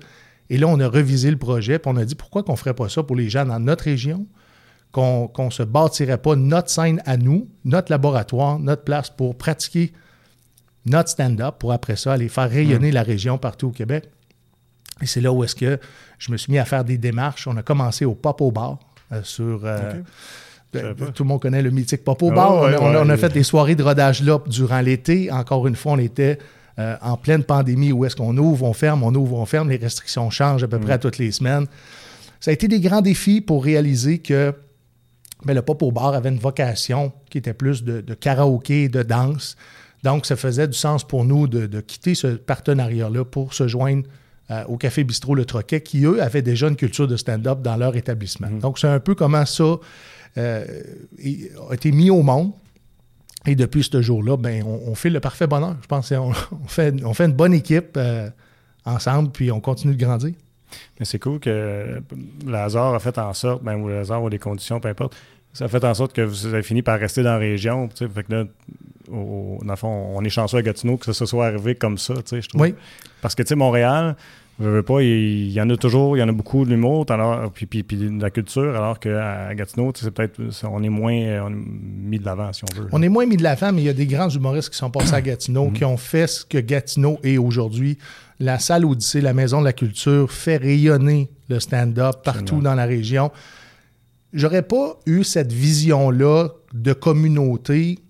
Et 0.51 0.59
là, 0.59 0.67
on 0.69 0.79
a 0.79 0.89
revisé 0.89 1.31
le 1.31 1.39
projet, 1.39 1.79
puis 1.79 1.91
on 1.91 1.97
a 1.97 2.05
dit 2.05 2.15
pourquoi 2.15 2.43
qu'on 2.43 2.53
ne 2.53 2.59
ferait 2.59 2.75
pas 2.75 2.91
ça 2.91 3.03
pour 3.03 3.17
les 3.17 3.31
gens 3.31 3.47
dans 3.47 3.61
notre 3.61 3.85
région, 3.85 4.27
qu'on 4.93 5.31
ne 5.39 5.51
se 5.51 5.63
bâtirait 5.63 6.19
pas 6.19 6.37
notre 6.37 6.69
scène 6.69 7.03
à 7.07 7.17
nous, 7.17 7.49
notre 7.65 7.91
laboratoire, 7.91 8.59
notre 8.59 8.85
place 8.85 9.09
pour 9.09 9.39
pratiquer 9.39 9.93
notre 10.85 11.09
stand-up, 11.09 11.57
pour 11.59 11.73
après 11.73 11.97
ça 11.97 12.13
aller 12.13 12.29
faire 12.29 12.51
rayonner 12.51 12.89
mhm. 12.89 12.95
la 12.95 13.03
région 13.03 13.39
partout 13.39 13.69
au 13.69 13.73
Québec. 13.73 14.11
Et 15.03 15.07
c'est 15.07 15.21
là 15.21 15.33
où 15.33 15.45
est-ce 15.45 15.55
que 15.55 15.79
je 16.19 16.33
me 16.33 16.37
suis 16.37 16.53
mis 16.53 16.59
à 16.59 16.65
faire 16.65 16.85
des 16.85 16.99
démarches. 16.99 17.47
On 17.47 17.57
a 17.57 17.63
commencé 17.63 18.05
au 18.05 18.15
Pop 18.15 18.41
au 18.41 18.51
bar 18.51 18.79
euh, 19.13 19.21
sur... 19.23 19.61
Euh, 19.65 19.95
ben, 20.73 20.95
tout 21.15 21.23
le 21.23 21.29
monde 21.29 21.41
connaît 21.41 21.63
le 21.63 21.71
mythique 21.71 22.05
Pop 22.05 22.23
au 22.23 22.31
ah 22.31 22.35
bar. 22.35 22.83
on, 22.83 23.09
a, 23.09 23.17
fait 23.17 23.33
des 23.33 23.43
soirées 23.43 23.75
de 23.75 23.83
rodage 23.83 24.23
là 24.23 24.39
durant 24.47 24.81
l'été. 24.81 25.31
Encore 25.33 25.67
une 25.67 25.77
fois, 25.77 25.93
on 25.93 25.99
était 25.99 26.39
euh, 26.79 26.95
en 27.01 27.17
pleine 27.17 27.43
pandémie 27.43 27.91
où 27.91 28.05
est-ce 28.05 28.17
qu'on 28.17 28.37
ouvre, 28.37 28.67
on 28.67 28.75
ferme, 28.75 29.03
on 29.03 29.15
ouvre, 29.15 29.37
on 29.37 29.47
ferme. 29.47 29.71
Les 29.71 29.79
restrictions 29.79 30.29
changent 30.29 30.65
à 30.65 30.69
peu 30.69 30.79
près 30.79 30.93
à 30.93 30.97
mm. 30.97 31.01
toutes 31.01 31.19
les 31.19 31.33
semaines. 31.33 31.67
Ça 32.39 32.51
a 32.51 32.55
été 32.55 32.69
des 32.69 32.81
grands 32.81 33.01
défis 33.01 33.41
pour 33.41 33.65
réaliser 33.65 34.19
que 34.19 34.55
ben, 35.45 35.55
le 35.55 35.63
Pop 35.63 35.83
au 35.83 35.91
bar 35.91 36.15
avait 36.15 36.29
une 36.29 36.39
vocation 36.39 37.13
qui 37.31 37.39
était 37.39 37.55
plus 37.55 37.83
de, 37.83 38.03
karaoké, 38.15 38.89
de 38.89 39.03
danse. 39.03 39.57
Donc, 40.05 40.27
ça 40.27 40.37
faisait 40.37 40.69
du 40.69 40.77
sens 40.77 41.03
pour 41.03 41.25
nous 41.25 41.49
de, 41.49 41.67
de 41.67 41.81
quitter 41.81 42.15
ce 42.15 42.29
partenariat-là 42.29 43.25
pour 43.25 43.55
se 43.55 43.67
joindre 43.67 44.05
euh, 44.51 44.65
au 44.67 44.77
Café 44.77 45.05
Bistrot 45.05 45.35
Le 45.35 45.45
Troquet, 45.45 45.83
qui, 45.83 46.05
eux, 46.05 46.23
avaient 46.23 46.43
déjà 46.43 46.69
une 46.69 46.77
culture 46.77 47.07
de 47.07 47.17
stand-up 47.17 47.61
dans 47.61 47.77
leur 47.77 47.97
établissement. 47.97 48.49
Mhm. 48.49 48.61
Donc, 48.61 48.79
c'est 48.79 48.89
un 48.89 49.01
peu 49.01 49.15
comment 49.15 49.45
ça 49.45 49.77
euh, 50.39 50.65
a 51.71 51.75
été 51.75 51.93
mis 51.93 52.11
au 52.11 52.23
monde. 52.23 52.53
Et 53.47 53.55
depuis 53.55 53.83
ce 53.85 54.03
jour-là, 54.03 54.37
ben, 54.37 54.63
on, 54.65 54.95
fait 54.95 55.11
le 55.11 55.21
parfait 55.21 55.47
bonheur. 55.47 55.77
Je 55.83 55.87
pense 55.87 56.09
qu'on 56.09 56.33
on 56.65 56.67
fait, 56.67 56.95
on 57.05 57.15
fait 57.15 57.27
une 57.27 57.33
bonne 57.33 57.55
équipe 57.55 57.97
euh, 57.97 58.29
ensemble, 58.85 59.31
puis 59.31 59.51
on 59.51 59.61
continue 59.61 59.95
de 59.95 60.03
grandir. 60.03 60.33
Mais 60.99 61.07
c'est 61.07 61.19
cool 61.19 61.41
que 61.41 62.03
le 62.47 62.55
hasard 62.55 62.95
a 62.95 62.99
fait 62.99 63.17
en 63.19 63.33
sorte, 63.33 63.63
ben, 63.63 63.77
ou 63.77 63.89
le 63.89 64.01
hasard 64.01 64.23
ou 64.23 64.29
les 64.29 64.39
conditions, 64.39 64.81
peu 64.81 64.89
importe, 64.89 65.15
ça 65.53 65.65
a 65.65 65.69
fait 65.69 65.83
en 65.85 65.95
sorte 65.95 66.13
que 66.13 66.21
vous 66.21 66.47
avez 66.47 66.63
fini 66.63 66.83
par 66.83 66.99
rester 66.99 67.23
dans 67.23 67.33
la 67.33 67.39
région. 67.39 67.89
Fait 67.89 68.23
que 68.23 68.33
là, 68.33 68.45
au, 69.13 69.59
dans 69.63 69.73
le 69.73 69.77
fond, 69.77 70.13
on 70.15 70.25
est 70.25 70.31
chanceux 70.31 70.59
à 70.59 70.63
Gatineau 70.63 70.97
que 70.97 71.07
ça 71.07 71.15
se 71.15 71.27
soit 71.27 71.47
arrivé 71.47 71.75
comme 71.75 71.99
ça, 71.99 72.15
je 72.31 72.49
trouve. 72.49 72.61
Oui. 72.61 72.75
Parce 73.21 73.35
que, 73.35 73.43
tu 73.43 73.49
sais, 73.49 73.57
Montréal, 73.57 74.17
je 74.61 74.69
veux 74.69 74.83
pas, 74.83 75.03
il, 75.03 75.53
y 75.53 75.61
en 75.61 75.71
a 75.71 75.77
toujours, 75.77 76.17
il 76.17 76.21
y 76.21 76.23
en 76.23 76.29
a 76.29 76.33
beaucoup 76.33 76.65
de 76.65 76.71
l'humour, 76.71 77.07
puis, 77.55 77.67
puis, 77.67 77.85
puis, 77.85 77.97
de 77.97 78.21
la 78.21 78.31
culture, 78.31 78.75
alors 78.75 78.99
qu'à 78.99 79.55
Gatineau, 79.55 79.93
c'est 79.95 80.11
peut-être, 80.11 80.41
on 80.65 80.83
est 80.83 80.89
moins 80.89 81.49
mis 81.51 82.19
de 82.19 82.25
l'avant, 82.25 82.53
si 82.53 82.65
on 82.65 82.81
veut. 82.81 82.89
On 82.91 83.01
est 83.01 83.09
moins 83.09 83.25
mis 83.25 83.37
de 83.37 83.45
l'avant, 83.45 83.73
mais 83.73 83.83
il 83.83 83.85
y 83.85 83.89
a 83.89 83.95
des 83.95 84.07
grands 84.07 84.29
humoristes 84.29 84.71
qui 84.71 84.77
sont 84.77 84.91
passés 84.91 85.15
à 85.15 85.21
Gatineau, 85.21 85.71
qui 85.71 85.85
ont 85.85 85.97
fait 85.97 86.27
ce 86.27 86.45
que 86.45 86.59
Gatineau 86.59 87.19
est 87.23 87.39
aujourd'hui. 87.39 87.99
La 88.41 88.59
salle 88.59 88.85
Odyssée, 88.85 89.21
la 89.21 89.33
Maison 89.33 89.61
de 89.61 89.65
la 89.65 89.73
Culture, 89.73 90.31
fait 90.31 90.57
rayonner 90.57 91.31
le 91.49 91.61
stand-up 91.61 92.17
partout 92.25 92.61
dans 92.61 92.75
la 92.75 92.85
région. 92.85 93.31
J'aurais 94.33 94.63
pas 94.63 94.99
eu 95.07 95.23
cette 95.23 95.53
vision-là 95.53 96.49
de 96.75 96.93
communauté 96.93 98.01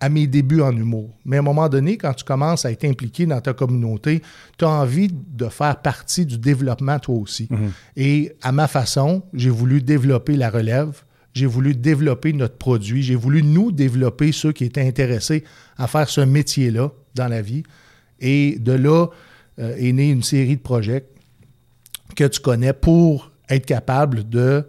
à 0.00 0.08
mes 0.08 0.26
débuts 0.26 0.60
en 0.60 0.76
humour. 0.76 1.10
Mais 1.24 1.36
à 1.36 1.40
un 1.40 1.42
moment 1.42 1.68
donné, 1.68 1.96
quand 1.96 2.12
tu 2.14 2.24
commences 2.24 2.64
à 2.64 2.70
être 2.70 2.84
impliqué 2.84 3.26
dans 3.26 3.40
ta 3.40 3.52
communauté, 3.52 4.22
tu 4.56 4.64
as 4.64 4.68
envie 4.68 5.08
de 5.10 5.46
faire 5.48 5.80
partie 5.80 6.24
du 6.24 6.38
développement 6.38 6.98
toi 6.98 7.16
aussi. 7.16 7.48
Mhm. 7.50 7.72
Et 7.96 8.32
à 8.42 8.52
ma 8.52 8.68
façon, 8.68 9.22
j'ai 9.34 9.50
voulu 9.50 9.82
développer 9.82 10.36
la 10.36 10.50
relève, 10.50 11.02
j'ai 11.34 11.46
voulu 11.46 11.74
développer 11.74 12.32
notre 12.32 12.56
produit, 12.56 13.02
j'ai 13.02 13.14
voulu 13.14 13.42
nous 13.42 13.72
développer 13.72 14.32
ceux 14.32 14.52
qui 14.52 14.64
étaient 14.64 14.86
intéressés 14.86 15.44
à 15.76 15.86
faire 15.86 16.08
ce 16.08 16.20
métier-là 16.20 16.90
dans 17.14 17.28
la 17.28 17.42
vie. 17.42 17.64
Et 18.20 18.58
de 18.58 18.72
là 18.72 19.06
euh, 19.58 19.76
est 19.76 19.92
née 19.92 20.10
une 20.10 20.22
série 20.22 20.56
de 20.56 20.62
projets 20.62 21.06
que 22.16 22.24
tu 22.24 22.40
connais 22.40 22.72
pour 22.72 23.30
être 23.48 23.66
capable 23.66 24.28
de 24.28 24.64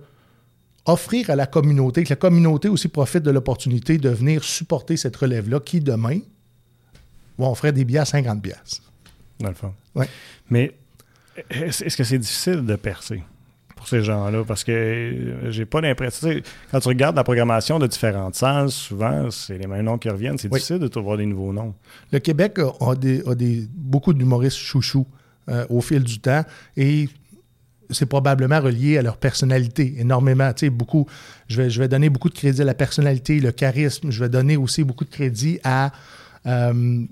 offrir 0.91 1.29
à 1.29 1.36
la 1.36 1.46
communauté, 1.46 2.03
que 2.03 2.10
la 2.10 2.15
communauté 2.15 2.69
aussi 2.69 2.88
profite 2.88 3.24
de 3.24 3.31
l'opportunité 3.31 3.98
de 3.98 4.10
venir 4.10 4.43
supporter 4.43 4.98
cette 4.98 5.15
relève-là 5.15 5.60
qui, 5.60 5.79
demain, 5.79 6.19
vont 7.38 7.51
offrir 7.51 7.74
des 7.74 7.86
billets 7.86 8.00
à 8.00 8.05
50 8.05 8.41
pièces. 8.41 8.81
Dans 9.39 9.50
le 9.50 9.55
fond. 9.55 9.74
Mais 10.50 10.74
est-ce 11.50 11.96
que 11.96 12.03
c'est 12.03 12.17
difficile 12.17 12.65
de 12.65 12.75
percer 12.75 13.24
pour 13.75 13.88
ces 13.88 14.01
gens-là? 14.01 14.43
Parce 14.46 14.63
que 14.63 15.36
j'ai 15.50 15.65
pas 15.65 15.81
l'impression... 15.81 16.29
Quand 16.72 16.79
tu 16.79 16.88
regardes 16.89 17.15
la 17.15 17.24
programmation 17.24 17.79
de 17.79 17.88
différentes 17.88 18.36
salles, 18.36 18.69
souvent, 18.69 19.31
c'est 19.31 19.58
les 19.58 19.67
mêmes 19.67 19.86
noms 19.86 19.98
qui 19.98 20.10
reviennent. 20.10 20.38
C'est 20.38 20.50
difficile 20.50 20.79
de 20.79 20.88
trouver 20.88 21.17
des 21.17 21.25
nouveaux 21.25 21.53
noms. 21.53 21.74
Le 22.12 22.19
Québec 22.19 22.60
a, 22.60 22.96
des, 22.96 23.67
beaucoup 23.74 24.13
d'humoristes 24.13 24.58
chouchous 24.58 25.08
euh, 25.48 25.65
au 25.69 25.81
fil 25.81 26.03
du 26.03 26.19
temps. 26.19 26.43
Et 26.75 27.08
c'est 27.89 28.05
probablement 28.05 28.60
relié 28.60 28.98
à 28.98 29.01
leur 29.01 29.17
personnalité 29.17 29.96
énormément. 29.98 30.51
Tu 30.53 30.65
sais, 30.65 30.69
beaucoup, 30.69 31.08
je 31.48 31.62
vais, 31.62 31.69
je 31.69 31.79
vais 31.79 31.88
donner 31.88 32.10
beaucoup 32.10 32.29
de 32.29 32.36
crédit 32.36 32.62
à 32.62 32.65
la 32.65 32.74
personnalité, 32.74 33.39
le 33.39 33.51
charisme. 33.51 34.12
Je 34.12 34.19
vais 34.24 34.29
donner 34.29 34.58
aussi 34.58 34.84
beaucoup 34.84 35.05
de 35.05 35.10
crédit 35.10 35.60
à 35.63 35.91
euh, 36.46 37.03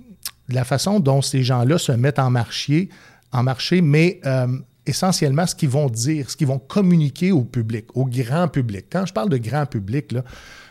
la 0.49 0.63
façon 0.63 0.99
dont 0.99 1.21
ces 1.21 1.43
gens-là 1.43 1.77
se 1.77 1.91
mettent 1.91 2.19
en 2.19 2.29
marché, 2.29 2.89
en 3.31 3.43
marché 3.43 3.81
mais 3.81 4.19
euh, 4.25 4.47
essentiellement 4.85 5.45
ce 5.45 5.55
qu'ils 5.55 5.69
vont 5.69 5.89
dire, 5.89 6.29
ce 6.29 6.37
qu'ils 6.37 6.47
vont 6.47 6.59
communiquer 6.59 7.31
au 7.31 7.41
public, 7.43 7.85
au 7.95 8.05
grand 8.05 8.47
public. 8.47 8.85
Quand 8.89 9.05
je 9.05 9.13
parle 9.13 9.29
de 9.29 9.37
grand 9.37 9.65
public, 9.65 10.11
là, 10.13 10.23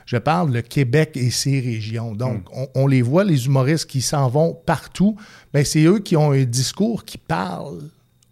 je 0.07 0.17
parle 0.19 0.53
de 0.53 0.61
Québec 0.61 1.11
et 1.17 1.31
ses 1.31 1.59
régions. 1.61 2.15
Donc, 2.15 2.45
Hmm. 2.55 2.65
on, 2.77 2.87
les 2.87 3.03
voit, 3.03 3.25
les 3.25 3.47
humoristes 3.47 3.87
qui 3.87 4.01
s'en 4.01 4.29
vont 4.29 4.55
partout, 4.65 5.17
ben, 5.53 5.65
c'est 5.65 5.83
eux 5.85 5.99
qui 5.99 6.17
ont 6.17 6.31
un 6.31 6.45
discours 6.45 7.05
qui 7.05 7.19
parle 7.19 7.91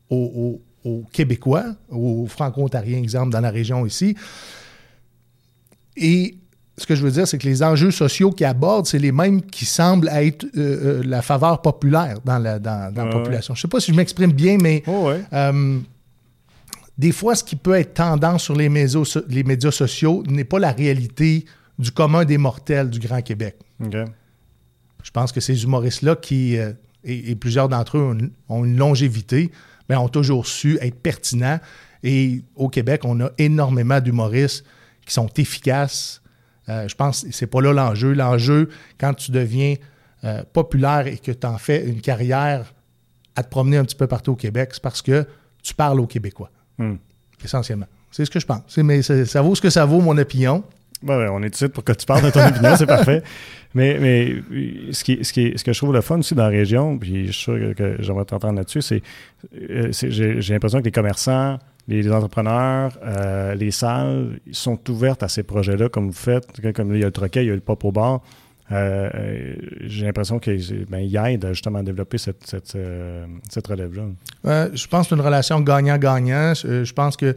aux, 0.08 0.16
aux- 0.16 0.62
aux 0.84 1.02
Québécois, 1.12 1.64
aux 1.90 2.26
Franco-Ontariens, 2.28 2.98
exemple, 2.98 3.30
dans 3.30 3.40
la 3.40 3.50
région 3.50 3.86
ici. 3.86 4.14
Et 5.96 6.36
ce 6.76 6.86
que 6.86 6.94
je 6.94 7.02
veux 7.02 7.10
dire, 7.10 7.26
c'est 7.26 7.38
que 7.38 7.46
les 7.46 7.62
enjeux 7.62 7.90
sociaux 7.90 8.30
qu'ils 8.30 8.46
abordent, 8.46 8.86
c'est 8.86 8.98
les 8.98 9.12
mêmes 9.12 9.40
qui 9.42 9.64
semblent 9.64 10.08
être 10.08 10.44
euh, 10.44 11.00
euh, 11.00 11.02
la 11.04 11.22
faveur 11.22 11.62
populaire 11.62 12.18
dans 12.24 12.38
la, 12.38 12.58
dans, 12.58 12.92
dans 12.92 13.04
la 13.04 13.10
Ouais, 13.16 13.22
population. 13.22 13.54
Je 13.54 13.60
ne 13.60 13.62
sais 13.62 13.68
pas 13.68 13.80
si 13.80 13.92
je 13.92 13.96
m'exprime 13.96 14.32
bien, 14.32 14.58
mais 14.60 14.82
Oh, 14.86 15.08
ouais. 15.08 15.22
euh, 15.32 15.78
des 16.98 17.12
fois, 17.12 17.34
ce 17.36 17.44
qui 17.44 17.56
peut 17.56 17.74
être 17.74 17.94
tendance 17.94 18.42
sur 18.44 18.56
les 18.56 18.68
médias, 18.68 19.04
so- 19.04 19.22
les 19.28 19.44
médias 19.44 19.70
sociaux 19.70 20.22
n'est 20.26 20.44
pas 20.44 20.58
la 20.58 20.72
réalité 20.72 21.44
du 21.78 21.90
commun 21.92 22.24
des 22.24 22.38
mortels 22.38 22.90
du 22.90 22.98
Grand 22.98 23.22
Québec. 23.22 23.56
Je 23.80 25.10
pense 25.12 25.32
que 25.32 25.40
ces 25.40 25.62
humoristes-là, 25.64 26.16
qui, 26.16 26.56
euh, 26.56 26.72
et, 27.04 27.30
et 27.30 27.34
plusieurs 27.36 27.68
d'entre 27.68 27.98
eux 27.98 28.02
ont 28.02 28.14
une, 28.14 28.30
ont 28.48 28.64
une 28.64 28.76
longévité, 28.76 29.50
ben, 29.88 29.98
ont 29.98 30.08
toujours 30.08 30.46
su 30.46 30.78
être 30.80 30.96
pertinents. 30.96 31.58
Et 32.02 32.42
au 32.56 32.68
Québec, 32.68 33.02
on 33.04 33.20
a 33.20 33.30
énormément 33.38 34.00
d'humoristes 34.00 34.64
qui 35.06 35.12
sont 35.14 35.28
efficaces. 35.36 36.22
Euh, 36.68 36.88
je 36.88 36.94
pense 36.94 37.22
que 37.24 37.32
c'est 37.32 37.46
pas 37.46 37.60
là 37.60 37.72
l'enjeu. 37.72 38.12
L'enjeu, 38.14 38.68
quand 38.98 39.14
tu 39.14 39.30
deviens 39.30 39.74
euh, 40.24 40.42
populaire 40.52 41.06
et 41.06 41.18
que 41.18 41.32
tu 41.32 41.46
en 41.46 41.58
fais 41.58 41.84
une 41.86 42.00
carrière 42.00 42.72
à 43.36 43.42
te 43.42 43.48
promener 43.48 43.76
un 43.76 43.84
petit 43.84 43.96
peu 43.96 44.06
partout 44.06 44.32
au 44.32 44.36
Québec, 44.36 44.70
c'est 44.72 44.82
parce 44.82 45.02
que 45.02 45.26
tu 45.62 45.74
parles 45.74 46.00
aux 46.00 46.06
Québécois, 46.06 46.50
Hmm. 46.78 46.96
essentiellement. 47.44 47.86
C'est 48.10 48.24
ce 48.24 48.30
que 48.30 48.40
je 48.40 48.46
pense. 48.46 48.76
Mais 48.78 49.02
ça 49.02 49.42
vaut 49.42 49.54
ce 49.54 49.60
que 49.60 49.70
ça 49.70 49.84
vaut, 49.84 50.00
mon 50.00 50.16
opinion. 50.18 50.62
Ben 51.04 51.18
ouais, 51.18 51.28
on 51.30 51.42
est 51.42 51.54
ici 51.54 51.68
pour 51.68 51.84
que 51.84 51.92
tu 51.92 52.06
parles 52.06 52.24
de 52.24 52.30
ton 52.30 52.40
opinion, 52.48 52.74
c'est 52.76 52.86
parfait. 52.86 53.22
Mais, 53.74 53.98
mais 54.00 54.36
ce, 54.92 55.04
qui, 55.04 55.24
ce, 55.24 55.32
qui, 55.32 55.52
ce 55.56 55.62
que 55.62 55.72
je 55.72 55.78
trouve 55.78 55.92
le 55.92 56.00
fun 56.00 56.18
aussi 56.18 56.34
dans 56.34 56.44
la 56.44 56.48
région, 56.48 56.96
puis 56.96 57.26
je 57.26 57.32
suis 57.32 57.42
sûr 57.42 57.58
que, 57.58 57.72
que 57.74 58.02
j'aimerais 58.02 58.24
t'entendre 58.24 58.54
là-dessus, 58.54 58.82
c'est, 58.82 59.02
euh, 59.70 59.90
j'ai, 59.92 60.40
j'ai 60.40 60.54
l'impression 60.54 60.78
que 60.78 60.84
les 60.84 60.92
commerçants, 60.92 61.58
les, 61.86 62.10
entrepreneurs, 62.10 62.98
euh, 63.04 63.54
les 63.54 63.70
salles 63.70 64.40
ils 64.46 64.54
sont 64.54 64.78
ouvertes 64.90 65.22
à 65.22 65.28
ces 65.28 65.42
projets-là, 65.42 65.88
comme 65.88 66.06
vous 66.06 66.12
faites. 66.12 66.46
Comme 66.74 66.94
il 66.94 67.00
y 67.00 67.02
a 67.02 67.06
le 67.06 67.12
troquet, 67.12 67.44
il 67.44 67.48
y 67.48 67.50
a 67.50 67.54
le 67.54 67.60
pop 67.60 67.84
au 67.84 67.92
bar. 67.92 68.22
Euh, 68.72 69.10
euh, 69.14 69.54
j'ai 69.82 70.06
l'impression 70.06 70.38
qu'ils 70.38 70.86
ben, 70.88 71.00
aident 71.26 71.48
justement 71.50 71.80
à 71.80 71.82
développer 71.82 72.16
cette, 72.16 72.46
cette, 72.46 72.74
euh, 72.76 73.26
cette 73.50 73.66
relève-là. 73.66 74.04
Euh, 74.46 74.70
je 74.72 74.86
pense 74.86 75.02
que 75.02 75.08
c'est 75.10 75.14
une 75.16 75.20
relation 75.26 75.60
gagnant-gagnant. 75.60 76.54
Je 76.54 76.92
pense 76.92 77.16
que 77.16 77.36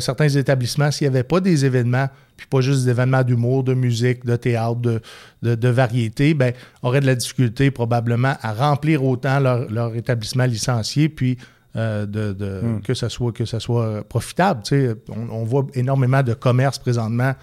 certains 0.00 0.28
établissements, 0.28 0.90
s'il 0.90 1.08
n'y 1.08 1.14
avait 1.14 1.22
pas 1.24 1.38
des 1.40 1.64
événements, 1.64 2.08
puis 2.36 2.46
pas 2.48 2.60
juste 2.62 2.84
des 2.84 2.90
événements 2.90 3.22
d'humour, 3.22 3.62
de 3.62 3.74
musique, 3.74 4.24
de 4.24 4.34
théâtre, 4.36 4.76
de, 4.80 5.00
de, 5.42 5.54
de 5.54 5.68
variété, 5.68 6.34
ben, 6.34 6.52
auraient 6.82 7.00
de 7.00 7.06
la 7.06 7.14
difficulté 7.14 7.70
probablement 7.70 8.34
à 8.42 8.52
remplir 8.52 9.04
autant 9.04 9.38
leur, 9.38 9.70
leur 9.70 9.94
établissement 9.94 10.46
licencié, 10.46 11.08
puis 11.08 11.38
de, 11.74 12.04
de- 12.06 12.60
Hmm. 12.62 12.80
que, 12.80 12.94
ça 12.94 13.10
soit, 13.10 13.32
que 13.32 13.44
ça 13.44 13.60
soit 13.60 14.02
profitable. 14.08 14.62
Tu 14.64 14.68
sais, 14.86 14.94
on, 15.10 15.28
on 15.30 15.44
voit 15.44 15.66
énormément 15.74 16.22
de 16.22 16.32
commerces 16.32 16.78
présentement 16.78 17.34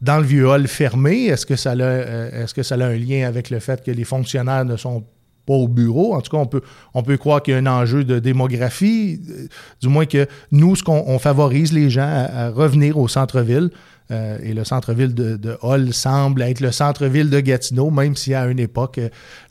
dans 0.00 0.18
le 0.18 0.24
vieux 0.24 0.48
hall 0.48 0.66
fermé. 0.68 1.26
Est-ce 1.26 1.46
que, 1.46 1.56
ça 1.56 1.72
a, 1.72 1.80
euh, 1.80 2.44
est-ce 2.44 2.54
que 2.54 2.62
ça 2.62 2.76
a 2.76 2.84
un 2.84 2.96
lien 2.96 3.26
avec 3.26 3.50
le 3.50 3.58
fait 3.58 3.82
que 3.84 3.90
les 3.90 4.04
fonctionnaires 4.04 4.64
ne 4.64 4.76
sont 4.76 5.04
pas 5.46 5.54
au 5.54 5.68
bureau? 5.68 6.14
En 6.14 6.20
tout 6.20 6.30
cas, 6.30 6.38
on 6.38 6.46
peut, 6.46 6.62
on 6.94 7.02
peut 7.02 7.16
croire 7.16 7.42
qu'il 7.42 7.54
y 7.54 7.56
a 7.56 7.60
un 7.60 7.66
enjeu 7.66 8.04
de 8.04 8.18
démographie, 8.18 9.20
euh, 9.28 9.46
du 9.80 9.88
moins 9.88 10.06
que 10.06 10.26
nous, 10.52 10.76
ce 10.76 10.82
qu'on 10.82 11.02
on 11.06 11.18
favorise 11.18 11.72
les 11.72 11.90
gens 11.90 12.26
à, 12.30 12.50
revenir 12.50 12.98
au 12.98 13.08
centre-ville. 13.08 13.70
Euh, 14.10 14.38
et 14.42 14.54
le 14.54 14.64
centre-ville 14.64 15.14
de, 15.14 15.58
Hall 15.60 15.92
semble 15.92 16.40
être 16.40 16.60
le 16.60 16.72
centre-ville 16.72 17.28
de 17.28 17.40
Gatineau, 17.40 17.90
même 17.90 18.16
si 18.16 18.32
à 18.32 18.46
une 18.46 18.58
époque, 18.58 18.98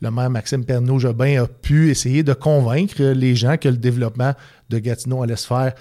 le 0.02 0.10
maire 0.10 0.32
Maxime 0.32 0.66
Pernaud-Jobin 0.66 1.44
a 1.44 1.46
pu 1.46 1.92
essayer 1.92 2.24
de 2.24 2.34
convaincre 2.34 3.04
les 3.04 3.36
gens 3.36 3.58
que 3.58 3.70
le 3.70 3.78
développement 3.78 4.34
de 4.70 4.80
Gatineau 4.80 5.22
allait 5.22 5.36
se 5.36 5.46
faire 5.46 5.74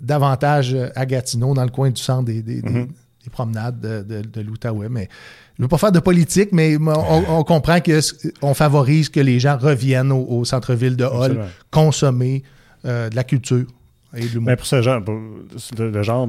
davantage 0.00 0.76
à 0.94 1.04
Gatineau, 1.04 1.52
dans 1.52 1.64
le 1.64 1.70
coin 1.70 1.90
du 1.90 2.00
centre 2.00 2.26
des, 2.26 2.42
Mhm. 2.62 2.88
Des 3.26 3.30
promenades 3.30 3.80
de, 3.80 4.02
de, 4.02 4.22
de 4.22 4.40
l'Outaouais. 4.40 4.88
Mais 4.88 5.08
je 5.56 5.62
ne 5.62 5.64
veux 5.64 5.68
pas 5.68 5.78
faire 5.78 5.92
de 5.92 5.98
politique, 5.98 6.50
mais 6.52 6.76
on, 6.78 7.38
on 7.38 7.44
comprend 7.44 7.78
qu'on 7.80 8.54
favorise 8.54 9.08
que 9.08 9.20
les 9.20 9.40
gens 9.40 9.58
reviennent 9.58 10.12
au, 10.12 10.24
au 10.28 10.44
centre-ville 10.44 10.96
de 10.96 11.04
Hall, 11.04 11.46
consommer 11.70 12.44
euh, 12.84 13.10
de 13.10 13.16
la 13.16 13.24
culture 13.24 13.66
et 14.14 14.20
de 14.20 14.26
l'humour. 14.26 14.46
Mais 14.46 14.56
pour 14.56 14.66
ce 14.66 14.80
genre, 14.80 15.02
pour 15.02 15.14
le, 15.78 15.90
le 15.90 16.02
genre 16.02 16.28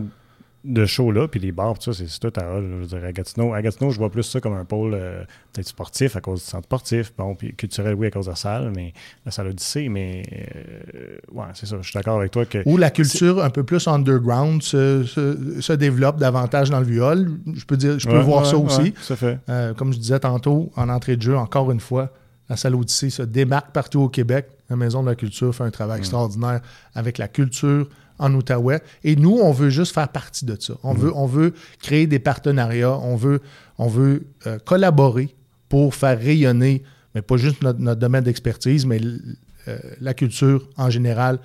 de 0.67 0.85
show-là, 0.85 1.27
puis 1.27 1.39
les 1.39 1.51
bars, 1.51 1.79
tout 1.79 1.93
ça, 1.93 2.03
c'est 2.07 2.19
tout 2.19 2.39
à 2.39 2.59
je 2.61 2.65
veux 2.65 2.85
dire, 2.85 3.03
à 3.03 3.11
Gatineau. 3.11 3.53
À 3.53 3.61
Gatineau, 3.61 3.89
je 3.91 3.97
vois 3.97 4.09
plus 4.09 4.23
ça 4.23 4.39
comme 4.41 4.53
un 4.53 4.65
pôle 4.65 4.93
euh, 4.93 5.23
peut-être 5.53 5.67
sportif 5.67 6.15
à 6.15 6.21
cause 6.21 6.41
du 6.41 6.45
centre 6.45 6.65
sportif, 6.65 7.13
bon, 7.17 7.35
puis 7.35 7.55
culturel, 7.55 7.93
oui, 7.95 8.07
à 8.07 8.11
cause 8.11 8.25
de 8.25 8.31
la 8.31 8.35
salle, 8.35 8.71
mais 8.75 8.93
la 9.25 9.31
salle 9.31 9.47
Odyssée, 9.47 9.87
mais 9.89 10.23
euh, 10.33 11.17
ouais, 11.31 11.45
c'est 11.53 11.65
ça, 11.65 11.77
je 11.81 11.87
suis 11.89 11.93
d'accord 11.97 12.19
avec 12.19 12.31
toi 12.31 12.45
que... 12.45 12.59
Où 12.65 12.77
la 12.77 12.89
culture 12.91 13.43
un 13.43 13.49
peu 13.49 13.63
plus 13.63 13.87
underground 13.87 14.61
se, 14.61 15.03
se- 15.05 15.61
se 15.61 15.73
développe 15.73 16.17
davantage 16.17 16.69
dans 16.69 16.79
le 16.79 16.85
viol. 16.85 17.31
Je 17.55 17.65
peux 17.65 17.77
dire, 17.77 17.97
je 17.99 18.07
peux 18.07 18.17
Ouais, 18.17 18.23
voir 18.23 18.43
ouais, 18.43 18.49
ça 18.49 18.57
aussi. 18.57 18.93
à 19.09 19.15
fait. 19.15 19.39
Euh, 19.49 19.73
comme 19.73 19.93
je 19.93 19.97
disais 19.99 20.19
tantôt, 20.19 20.71
en 20.75 20.89
entrée 20.89 21.15
de 21.17 21.21
jeu, 21.21 21.37
encore 21.37 21.71
une 21.71 21.79
fois, 21.79 22.11
la 22.49 22.55
salle 22.57 22.75
Odyssée 22.75 23.09
se 23.09 23.23
démarque 23.23 23.71
partout 23.71 24.01
au 24.01 24.09
Québec. 24.09 24.47
La 24.69 24.75
Maison 24.75 25.01
de 25.03 25.07
la 25.09 25.15
Culture 25.15 25.53
fait 25.55 25.63
un 25.63 25.71
travail 25.71 25.99
extraordinaire 25.99 26.61
avec 26.93 27.17
la 27.17 27.27
culture 27.27 27.87
en 28.19 28.33
Outaouais. 28.33 28.81
Et 29.03 29.15
nous, 29.15 29.37
on 29.41 29.51
veut 29.51 29.69
juste 29.69 29.93
faire 29.93 30.09
partie 30.09 30.45
de 30.45 30.57
ça. 30.59 30.73
On, 30.83 30.93
veut, 30.93 31.11
on 31.15 31.25
veut 31.25 31.53
créer 31.81 32.07
des 32.07 32.19
partenariats, 32.19 32.97
on 32.97 33.15
veut, 33.15 33.41
on 33.77 33.87
veut 33.87 34.27
euh, 34.45 34.59
collaborer 34.59 35.35
pour 35.69 35.95
faire 35.95 36.17
rayonner, 36.17 36.83
mais 37.13 37.21
pas 37.21 37.37
juste 37.37 37.61
notre, 37.61 37.79
notre 37.79 37.99
domaine 37.99 38.23
d'expertise, 38.23 38.85
mais 38.85 38.99
euh, 39.67 39.77
la 40.01 40.13
culture 40.13 40.67
en 40.77 40.89
général 40.89 41.39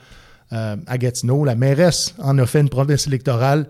euh, 0.53 0.77
à 0.87 0.99
Gatineau. 0.99 1.45
La 1.45 1.55
mairesse 1.55 2.15
en 2.19 2.39
a 2.39 2.47
fait 2.47 2.61
une 2.61 2.69
province 2.69 3.07
électorale. 3.07 3.67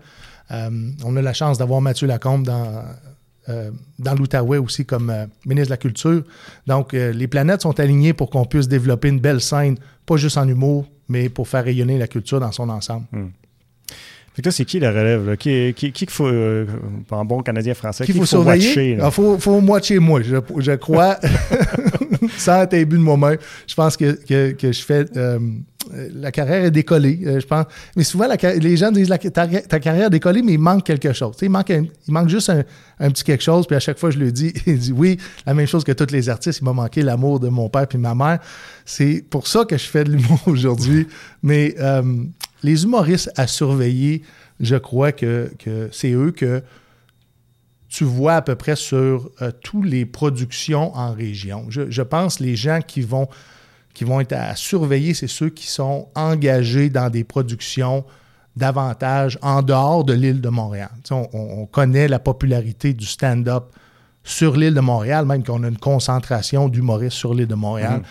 On 1.03 1.15
a 1.15 1.21
la 1.23 1.33
chance 1.33 1.57
d'avoir 1.57 1.81
Mathieu 1.81 2.05
Lacombe 2.05 2.45
dans, 2.45 2.83
dans 3.97 4.13
l'Outaouais 4.13 4.59
aussi 4.59 4.85
comme 4.85 5.11
ministre 5.47 5.69
de 5.69 5.73
la 5.73 5.77
Culture. 5.77 6.23
Donc, 6.67 6.93
les 6.93 7.27
planètes 7.27 7.63
sont 7.63 7.79
alignées 7.79 8.13
pour 8.13 8.29
qu'on 8.29 8.45
puisse 8.45 8.67
développer 8.67 9.07
une 9.07 9.19
belle 9.19 9.41
scène, 9.41 9.77
pas 10.05 10.17
juste 10.17 10.37
en 10.37 10.47
humour, 10.47 10.85
mais 11.09 11.29
pour 11.29 11.47
faire 11.47 11.63
rayonner 11.63 11.97
la 11.97 12.07
culture 12.07 12.39
dans 12.39 12.51
son 12.51 12.69
ensemble. 12.69 13.05
Fait 14.35 14.41
que 14.41 14.47
là, 14.47 14.51
c'est 14.51 14.65
qui 14.65 14.79
la 14.79 14.89
relève, 14.89 15.29
là? 15.29 15.37
Qui, 15.37 15.73
qui, 15.75 15.91
qui 15.91 16.07
faut, 16.07 16.25
euh, 16.25 16.65
en 17.11 17.23
bon 17.23 17.43
canadien-français, 17.43 18.03
Qu'il 18.03 18.15
qui 18.15 18.19
faut 18.19 18.25
faut 18.25 18.29
surveiller? 18.43 18.97
Il 18.99 19.11
faut, 19.11 19.37
faut 19.37 19.59
watcher 19.61 19.99
moi, 19.99 20.21
je, 20.23 20.37
je 20.57 20.71
crois, 20.71 21.19
sans 22.37 22.63
être 22.63 22.73
imbu 22.73 22.97
de 22.97 23.03
moi-même. 23.03 23.37
Je 23.67 23.75
pense 23.75 23.95
que, 23.95 24.17
que, 24.25 24.53
que 24.53 24.71
je 24.71 24.81
fais... 24.81 25.05
euh, 25.17 25.37
la 25.91 26.31
carrière 26.31 26.63
est 26.63 26.71
décollée, 26.71 27.19
euh, 27.25 27.39
je 27.39 27.45
pense. 27.45 27.65
Mais 27.95 28.03
souvent, 28.03 28.27
les 28.41 28.77
gens 28.77 28.91
disent 28.91 29.09
ta, 29.33 29.47
carrière 29.79 30.07
est 30.07 30.09
décollée, 30.09 30.41
mais 30.41 30.53
il 30.53 30.59
manque 30.59 30.85
quelque 30.85 31.13
chose. 31.13 31.35
Il, 31.41 31.49
manque 31.49 31.69
il 31.69 32.13
manque 32.13 32.29
juste 32.29 32.49
un, 32.49 33.11
petit 33.11 33.23
quelque 33.23 33.43
chose. 33.43 33.67
Puis 33.67 33.75
à 33.75 33.79
chaque 33.79 33.99
fois, 33.99 34.11
je 34.11 34.17
lui 34.17 34.31
dis, 34.31 34.53
il 34.65 34.79
dit 34.79 34.91
oui, 34.91 35.17
la 35.45 35.53
même 35.53 35.67
chose 35.67 35.83
que 35.83 35.91
tous 35.91 36.11
les 36.11 36.29
artistes. 36.29 36.59
Il 36.59 36.65
m'a 36.65 36.73
manqué 36.73 37.01
l'amour 37.01 37.39
de 37.39 37.49
mon 37.49 37.69
père 37.69 37.87
puis 37.87 37.97
ma 37.97 38.15
mère. 38.15 38.39
C'est 38.85 39.23
pour 39.29 39.47
ça 39.47 39.65
que 39.65 39.77
je 39.77 39.85
fais 39.85 40.03
de 40.03 40.11
l'humour 40.11 40.41
aujourd'hui. 40.45 41.07
Mais 41.41 41.75
euh, 41.79 42.01
les 42.63 42.83
humoristes 42.83 43.31
à 43.35 43.47
surveiller, 43.47 44.23
je 44.59 44.75
crois 44.75 45.11
que, 45.11 45.51
c'est 45.91 46.11
eux 46.11 46.31
que 46.31 46.63
tu 47.89 48.05
vois 48.05 48.35
à 48.35 48.41
peu 48.41 48.55
près 48.55 48.75
sur 48.75 49.29
euh, 49.41 49.51
toutes 49.63 49.85
les 49.85 50.05
productions 50.05 50.95
en 50.95 51.13
région. 51.13 51.65
Je, 51.69 51.91
je 51.91 52.01
pense 52.01 52.39
les 52.39 52.55
gens 52.55 52.79
qui 52.85 53.01
vont, 53.01 53.27
qui 53.93 54.03
vont 54.03 54.19
être 54.19 54.33
à 54.33 54.55
surveiller, 54.55 55.13
c'est 55.13 55.27
ceux 55.27 55.49
qui 55.49 55.67
sont 55.67 56.07
engagés 56.15 56.89
dans 56.89 57.09
des 57.09 57.23
productions 57.23 58.03
davantage 58.55 59.37
en 59.41 59.61
dehors 59.61 60.03
de 60.03 60.13
l'île 60.13 60.41
de 60.41 60.49
Montréal. 60.49 60.89
On, 61.11 61.27
on- 61.33 61.61
on 61.61 61.65
connaît 61.65 62.07
la 62.07 62.19
popularité 62.19 62.93
du 62.93 63.05
stand-up 63.05 63.65
sur 64.23 64.55
l'île 64.55 64.73
de 64.73 64.79
Montréal, 64.79 65.25
même 65.25 65.43
qu'on 65.43 65.63
a 65.63 65.67
une 65.67 65.77
concentration 65.77 66.69
d'humoristes 66.69 67.17
sur 67.17 67.33
l'île 67.33 67.47
de 67.47 67.55
Montréal. 67.55 67.97
Mhm. 67.99 68.03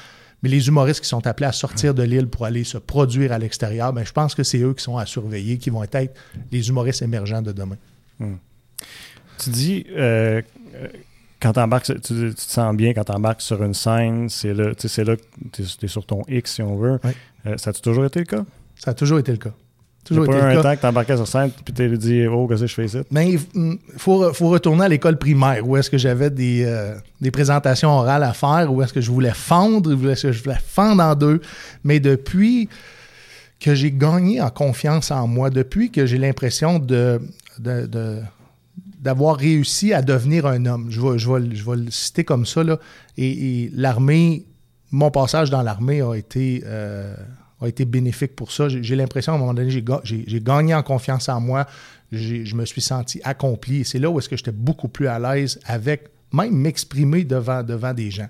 Mais 0.43 0.49
les 0.49 0.67
humoristes 0.67 1.01
qui 1.01 1.09
sont 1.09 1.25
appelés 1.27 1.47
à 1.47 1.53
sortir 1.53 1.95
de 1.95 2.03
l'île 2.03 2.27
pour 2.27 2.45
aller 2.45 2.65
se 2.65 2.77
produire 2.77 3.31
à 3.33 3.39
l'extérieur, 3.39 3.93
ben, 3.93 4.05
je 4.05 4.11
pense 4.13 4.35
que 4.35 4.43
c'est 4.43 4.59
eux 4.59 4.75
qui 4.75 4.83
sont 4.83 4.99
à 4.99 5.07
surveiller, 5.07 5.57
qui 5.59 5.71
vont 5.71 5.85
être 5.85 6.13
les 6.51 6.69
humoristes 6.69 7.01
émergents 7.03 7.43
de 7.43 7.53
demain. 7.53 7.77
Tu 9.39 9.51
dis, 9.51 9.87
euh, 9.91 10.43
euh, 10.75 10.89
quand 11.43 11.53
t'embarques, 11.55 11.87
tu, 11.87 12.01
tu 12.01 12.35
te 12.35 12.41
sens 12.41 12.75
bien 12.77 12.95
quand 12.95 13.05
tu 13.05 13.13
embarques 13.13 13.41
sur 13.41 13.63
une 13.63 13.75
scène, 13.75 14.29
c'est 14.29 14.55
là, 14.55 14.73
c'est 14.79 15.05
là 15.05 15.17
que 15.17 15.23
tu 15.53 15.63
es, 15.63 15.89
sur 15.89 16.07
ton 16.07 16.23
X, 16.29 16.55
si 16.55 16.63
on 16.63 16.77
veut. 16.77 17.01
Euh, 17.47 17.57
ça 17.57 17.71
a 17.71 17.73
toujours 17.73 18.05
été 18.05 18.21
le 18.21 18.27
cas? 18.27 18.45
Ça 18.77 18.93
a 18.93 18.95
toujours 18.95 19.19
été 19.19 19.33
le 19.33 19.39
cas. 19.39 19.53
Toujours 20.05 20.27
pas 20.27 20.35
un 20.35 20.61
temps 20.61 20.75
que 20.75 20.81
tu 20.81 20.87
embarquais 20.87 21.17
sur 21.17 21.29
scène 21.29 21.51
puis 21.65 21.73
tu 21.73 21.97
dit 21.97 22.27
Oh, 22.27 22.49
qu'est-ce 22.49 22.63
que 22.63 22.67
je 22.67 22.75
fais 22.75 22.87
ici? 22.87 22.99
Mais 23.13 23.31
il 23.31 23.79
faut, 23.97 24.33
faut 24.33 24.49
retourner 24.49 24.85
à 24.85 24.89
l'école 24.89 25.17
primaire 25.17 25.67
où 25.67 25.77
est-ce 25.77 25.91
que 25.91 25.99
j'avais 25.99 26.29
des, 26.29 26.65
euh, 26.65 26.97
des 27.21 27.31
présentations 27.31 27.91
orales 27.91 28.25
à 28.25 28.33
faire, 28.33 28.73
où 28.73 28.83
est-ce 28.83 28.93
que 28.93 29.01
je 29.01 29.11
voulais 29.13 29.33
fendre, 29.33 29.95
où 29.95 30.09
est-ce 30.09 30.27
que 30.27 30.33
je 30.33 30.43
voulais 30.43 30.59
fendre 30.65 31.05
en 31.05 31.15
deux. 31.15 31.41
Mais 31.85 32.01
depuis 32.01 32.69
que 33.61 33.77
j'ai 33.77 33.93
gagné 33.93 34.41
en 34.41 34.51
confiance 34.51 35.13
en 35.13 35.29
moi 35.29 35.49
depuis 35.49 35.91
que 35.91 36.05
j'ai 36.05 36.19
l'impression 36.19 36.81
de, 36.81 37.21
d'avoir 39.03 39.37
réussi 39.37 39.93
à 39.93 40.01
devenir 40.01 40.47
un 40.47 40.65
homme. 40.65 40.87
Je 40.91 41.01
vais, 41.01 41.19
je 41.19 41.55
je 41.55 41.71
vais 41.71 41.77
le 41.77 41.91
citer 41.91 42.25
comme 42.25 42.47
ça. 42.47 42.63
Là. 42.63 42.79
Et, 43.19 43.71
l'armée, 43.75 44.47
mon 44.91 45.11
passage 45.11 45.51
dans 45.51 45.63
l'armée 45.63 46.01
a 46.01 46.15
été, 46.15 46.63
euh, 46.65 47.15
a 47.61 47.69
été 47.69 47.85
bénéfique 47.85 48.35
pour 48.37 48.53
ça. 48.53 48.69
J'ai, 48.69 48.97
l'impression, 48.97 49.33
à 49.33 49.37
un 49.37 49.39
moment 49.39 49.55
donné, 49.55 49.71
j'ai, 49.71 50.41
gagné 50.41 50.75
en 50.75 50.83
confiance 50.83 51.29
en 51.29 51.41
moi. 51.41 51.67
je 52.13 52.55
me 52.55 52.65
suis 52.65 52.81
senti 52.81 53.21
accompli. 53.25 53.81
Et 53.81 53.85
c'est 53.85 53.99
là 53.99 54.09
où 54.09 54.19
est-ce 54.19 54.29
que 54.29 54.37
j'étais 54.37 54.53
beaucoup 54.53 54.89
plus 54.89 55.09
à 55.09 55.19
l'aise 55.19 55.59
avec 55.67 56.09
même 56.33 56.55
m'exprimer 56.55 57.25
devant, 57.25 57.63
devant 57.63 57.93
des 57.93 58.11
gens. 58.11 58.29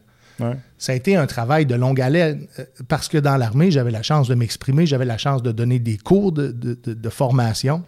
Ça 0.76 0.90
a 0.90 0.94
été 0.96 1.14
un 1.14 1.26
travail 1.26 1.66
de 1.66 1.76
longue 1.76 2.00
haleine 2.00 2.48
euh, 2.58 2.64
parce 2.88 3.06
que 3.06 3.18
dans 3.18 3.36
l'armée, 3.36 3.70
j'avais 3.70 3.92
la 3.92 4.02
chance 4.02 4.26
de 4.26 4.34
m'exprimer, 4.34 4.86
j'avais 4.86 5.04
la 5.04 5.18
chance 5.18 5.40
de 5.40 5.52
donner 5.52 5.78
des 5.78 5.98
cours 5.98 6.32
de, 6.32 7.08
formation. 7.10 7.84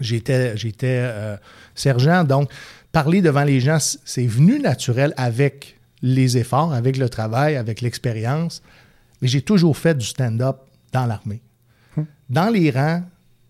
J'étais, 0.00 0.56
j'étais 0.56 1.00
euh, 1.00 1.36
sergent, 1.74 2.24
donc 2.24 2.50
parler 2.92 3.22
devant 3.22 3.44
les 3.44 3.60
gens, 3.60 3.78
c'est 4.04 4.26
venu 4.26 4.60
naturel 4.60 5.14
avec 5.16 5.78
les 6.02 6.36
efforts, 6.36 6.72
avec 6.72 6.96
le 6.96 7.08
travail, 7.08 7.56
avec 7.56 7.80
l'expérience. 7.80 8.62
Mais 9.22 9.28
j'ai 9.28 9.42
toujours 9.42 9.76
fait 9.76 9.96
du 9.96 10.06
stand-up 10.06 10.58
dans 10.92 11.06
l'armée. 11.06 11.40
Hum. 11.96 12.06
Dans 12.28 12.50
les 12.50 12.70
rangs, 12.70 13.02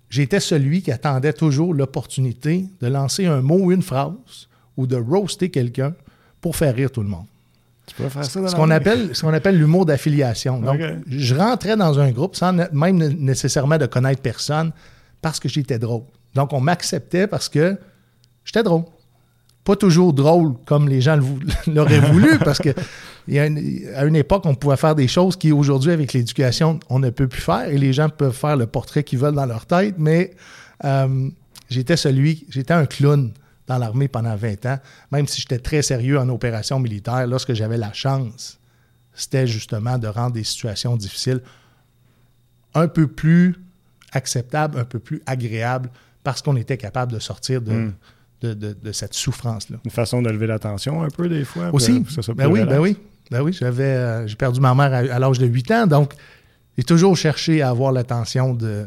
j'étais 0.09 0.41
celui 0.41 0.83
qui 0.83 0.93
attendait 0.93 1.33
toujours 1.33 1.75
l'opportunité 1.75 2.67
de 2.81 2.87
lancer 2.87 3.27
un 3.27 3.43
mot 3.43 3.59
ou 3.59 3.73
une 3.73 3.83
phrase 3.83 4.13
ou 4.77 4.87
de 4.87 4.97
roaster 4.97 5.51
quelqu'un 5.51 5.95
pour 6.41 6.57
faire 6.57 6.75
rire 6.75 6.91
tout 6.91 7.03
le 7.03 7.09
monde. 7.09 7.27
Tu 7.87 7.95
peux 7.95 8.09
faire 8.09 8.25
ça 8.25 8.41
dans 8.41 8.49
ce 8.49 8.57
qu'on 8.57 8.71
appelle, 8.71 9.15
ce 9.15 9.23
qu'on 9.23 9.35
appelle 9.35 9.59
l'humour 9.59 9.85
d'affiliation. 9.85 10.61
Donc, 10.61 10.81
je 11.07 11.35
rentrais 11.35 11.77
dans 11.77 11.99
un 11.99 12.11
groupe 12.13 12.35
sans 12.37 12.53
même 12.53 12.97
nécessairement 12.97 13.77
de 13.77 13.87
connaître 13.87 14.23
personne 14.23 14.73
parce 15.21 15.39
que 15.39 15.49
j'étais 15.49 15.79
drôle. 15.79 16.05
Donc, 16.35 16.53
on 16.53 16.61
m'acceptait 16.61 17.27
parce 17.27 17.49
que 17.49 17.77
j'étais 18.45 18.63
drôle. 18.63 18.85
Pas 19.65 19.77
toujours 19.77 20.13
drôle 20.13 20.55
comme 20.67 20.89
les 20.89 21.01
gens 21.01 21.19
l'auraient 21.67 22.01
voulu, 22.01 22.39
parce 22.45 22.59
que 22.59 22.71
a 22.71 23.43
à 23.99 24.05
une 24.05 24.17
époque, 24.17 24.45
on 24.47 24.55
pouvait 24.55 24.77
faire 24.77 24.95
des 24.95 25.09
choses 25.09 25.37
qui, 25.37 25.53
aujourd'hui, 25.53 25.93
avec 25.93 26.13
l'éducation, 26.13 26.81
on 26.91 26.99
ne 26.99 27.11
peut 27.11 27.29
plus 27.29 27.41
faire 27.41 27.69
et 27.69 27.79
les 27.79 27.93
gens 27.93 28.09
peuvent 28.09 28.37
faire 28.37 28.57
le 28.57 28.67
portrait 28.67 29.05
qu'ils 29.05 29.19
veulent 29.19 29.35
dans 29.35 29.47
leur 29.47 29.65
tête, 29.67 29.95
mais 29.99 30.35
euh, 30.85 31.31
j'étais 31.71 31.97
celui, 31.97 32.47
j'étais 32.51 32.75
un 32.75 32.87
clown 32.87 33.33
dans 33.67 33.79
l'armée 33.79 34.09
pendant 34.09 34.37
20 34.37 34.67
ans, 34.67 34.79
même 35.11 35.27
si 35.27 35.41
j'étais 35.41 35.59
très 35.59 35.81
sérieux 35.81 36.19
en 36.19 36.29
opération 36.29 36.79
militaire, 36.79 37.27
lorsque 37.27 37.55
j'avais 37.55 37.79
la 37.79 37.93
chance, 37.93 38.59
c'était 39.15 39.47
justement 39.47 39.97
de 39.97 40.09
rendre 40.09 40.33
des 40.33 40.45
situations 40.45 40.97
difficiles 40.97 41.41
un 42.75 42.89
peu 42.89 43.07
plus 43.07 43.57
acceptables, 44.13 44.79
un 44.79 44.85
peu 44.85 44.99
plus 44.99 45.23
agréables, 45.27 45.91
parce 46.25 46.43
qu'on 46.43 46.57
était 46.57 46.79
capable 46.79 47.13
de 47.13 47.19
sortir 47.21 47.61
de, 47.61 47.73
hmm. 47.73 47.95
de, 48.43 48.93
cette 48.93 49.15
souffrance-là. 49.15 49.77
Une 49.85 49.91
façon 49.91 50.23
de 50.23 50.31
lever 50.31 50.49
la 50.49 50.59
tension 50.59 51.03
un 51.03 51.11
peu 51.11 51.29
des 51.29 51.45
fois. 51.45 51.71
Aussi. 51.73 52.05
ben, 52.35 52.49
oui, 52.49 52.65
ben 52.65 52.81
oui, 52.81 52.97
ben 53.31 53.43
oui. 53.43 53.53
J'avais, 53.53 53.85
euh, 53.85 54.27
j'ai 54.27 54.35
perdu 54.35 54.59
ma 54.59 54.75
mère 54.75 54.93
à, 54.93 55.19
l'âge 55.19 55.39
de 55.39 55.47
8 55.47 55.71
ans, 55.71 55.87
donc 55.87 56.15
j'ai 56.77 56.83
toujours 56.83 57.17
cherché 57.17 57.63
à 57.63 57.69
avoir 57.69 57.93
l'attention 57.93 58.55
de, 58.55 58.87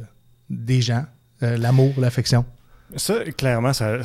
des 0.49 0.81
gens, 0.81 1.05
euh, 1.43 1.57
l'amour, 1.57 1.93
l'affection. 1.97 2.43
Ça, 2.95 3.23
clairement, 3.37 3.73
ça, 3.73 3.97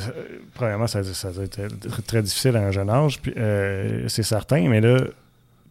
premièrement, 0.53 0.87
ça, 0.87 1.03
ça 1.03 1.29
a 1.29 1.43
été 1.43 1.63
très 2.05 2.21
difficile 2.21 2.55
à 2.57 2.67
un 2.67 2.71
jeune 2.71 2.89
âge, 2.89 3.19
euh, 3.37 4.05
c'est 4.09 4.23
certain, 4.23 4.67
mais 4.67 4.81
là, 4.81 4.99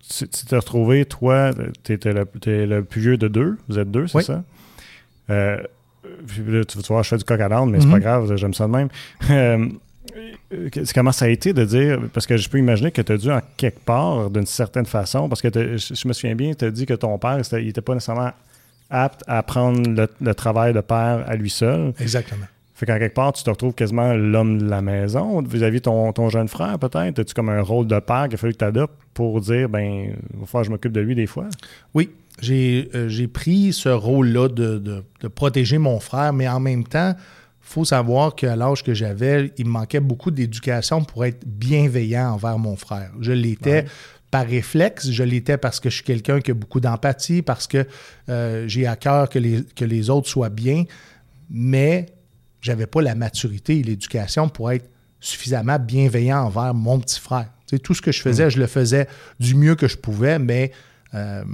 tu 0.09 0.27
t'es 0.27 0.57
retrouvé, 0.57 1.05
toi, 1.05 1.53
tu 1.85 1.93
es 1.93 2.67
le 2.67 2.85
plus 2.85 3.01
vieux 3.01 3.17
de 3.19 3.29
deux, 3.29 3.59
vous 3.69 3.79
êtes 3.79 3.91
deux, 3.91 4.09
c'est 4.09 4.23
ça? 4.23 4.43
Là, 6.47 6.65
tu 6.65 6.79
vas 6.79 6.85
voir, 6.89 7.03
je 7.03 7.09
fais 7.09 7.17
du 7.17 7.25
coq 7.25 7.41
à 7.41 7.49
l'âne, 7.49 7.71
mais 7.71 7.81
c'est 7.81 7.89
pas 7.89 7.99
mm-hmm. 7.99 8.01
grave, 8.01 8.37
j'aime 8.37 8.55
ça 8.55 8.67
de 8.67 8.73
même. 8.73 8.89
Euh, 9.31 9.69
comment 10.95 11.13
ça 11.13 11.25
a 11.25 11.29
été 11.29 11.53
de 11.53 11.65
dire, 11.65 12.01
parce 12.13 12.27
que 12.27 12.37
je 12.37 12.49
peux 12.49 12.59
imaginer 12.59 12.91
que 12.91 13.01
tu 13.01 13.13
as 13.13 13.17
dû 13.17 13.31
en 13.31 13.41
quelque 13.57 13.81
part, 13.81 14.31
d'une 14.31 14.47
certaine 14.47 14.85
façon, 14.85 15.29
parce 15.29 15.41
que 15.41 15.49
je 15.49 16.09
me 16.09 16.13
souviens 16.13 16.35
bien, 16.35 16.53
tu 16.55 16.65
as 16.65 16.71
dit 16.71 16.87
que 16.87 16.95
ton 16.95 17.17
père, 17.19 17.41
il 17.53 17.67
n'était 17.67 17.81
pas 17.81 17.95
nécessairement 17.95 18.33
apte 18.91 19.23
à 19.27 19.43
prendre 19.43 19.89
le, 19.89 20.07
le, 20.21 20.35
travail 20.35 20.75
de 20.75 20.81
père 20.81 21.25
à 21.27 21.35
lui 21.35 21.49
seul. 21.49 21.95
Exactement. 21.99 22.45
Fait 22.75 22.87
qu'en 22.87 22.99
quelque 22.99 23.15
part, 23.15 23.33
tu 23.33 23.45
te 23.45 23.49
retrouves 23.49 23.75
quasiment 23.75 24.13
l'homme 24.13 24.59
de 24.59 24.69
la 24.69 24.83
maison 24.83 25.41
vis-à-vis 25.41 25.79
de 25.79 25.85
ton, 25.85 26.13
ton, 26.13 26.29
jeune 26.29 26.49
frère, 26.49 26.79
peut-être? 26.79 27.19
As-tu 27.21 27.33
comme 27.33 27.49
un 27.49 27.63
rôle 27.63 27.87
de 27.87 27.99
père 28.01 28.25
qu'il 28.25 28.35
a 28.35 28.37
fallu 28.37 28.53
que 28.55 28.59
tu 28.59 28.65
adoptes 28.65 28.95
pour 29.15 29.41
dire, 29.41 29.69
ben, 29.69 30.15
il 30.35 30.41
va 30.41 30.47
falloir 30.47 30.63
que 30.63 30.67
je 30.67 30.71
m'occupe 30.73 30.93
de 30.93 31.01
lui 31.01 31.15
des 31.15 31.27
fois? 31.27 31.47
Oui, 31.95 32.11
j'ai 32.41 32.91
euh, 32.95 33.29
pris 33.33 33.73
ce 33.73 33.89
rôle-là 33.89 34.49
de, 34.49 34.79
de, 34.79 35.29
protéger 35.29 35.79
mon 35.79 36.01
frère, 36.01 36.33
mais 36.33 36.49
en 36.49 36.61
même 36.61 36.85
temps, 36.85 37.15
il 37.17 37.69
faut 37.69 37.85
savoir 37.85 38.35
qu'à 38.35 38.57
l'âge 38.57 38.83
que 38.83 38.95
j'avais, 38.95 39.53
il 39.59 39.67
me 39.67 39.71
manquait 39.71 40.01
beaucoup 40.01 40.31
d'éducation 40.31 41.05
pour 41.05 41.25
être 41.25 41.47
bienveillant 41.47 42.33
envers 42.33 42.59
mon 42.59 42.77
frère. 42.77 43.11
Je 43.21 43.33
l'étais 43.33 43.85
par 44.31 44.47
réflexe, 44.47 45.11
je 45.11 45.23
l'étais 45.23 45.59
parce 45.59 45.79
que 45.79 45.91
je 45.91 45.97
suis 45.97 46.05
quelqu'un 46.05 46.41
qui 46.41 46.51
a 46.51 46.55
beaucoup 46.55 46.81
d'empathie, 46.81 47.43
parce 47.43 47.67
que 47.67 47.87
euh, 48.31 48.67
j'ai 48.67 48.87
à 48.87 48.97
cœur 48.97 49.29
que 49.29 49.39
les, 49.39 49.63
que 49.77 49.85
les 49.85 50.09
autres 50.09 50.29
soient 50.29 50.49
bien, 50.49 50.85
mais 51.51 52.07
j'avais 52.63 52.87
pas 52.87 53.03
la 53.03 53.15
maturité 53.15 53.79
et 53.79 53.83
l'éducation 53.83 54.49
pour 54.49 54.73
être 54.73 54.89
suffisamment 55.21 55.79
bienveillant 55.79 56.39
envers 56.45 56.73
mon 56.73 56.99
petit 56.99 57.21
frère. 57.21 57.51
tout 57.83 57.95
ce 57.95 58.01
que 58.03 58.11
je 58.11 58.23
faisais, 58.23 58.47
mm. 58.47 58.51
je 58.51 58.59
le 58.59 58.67
faisais 58.67 59.07
du 59.39 59.55
mieux 59.55 59.75
que 59.75 59.87
je 59.87 59.99
pouvais, 59.99 60.39
mais 60.39 60.73
euh, 61.15 61.45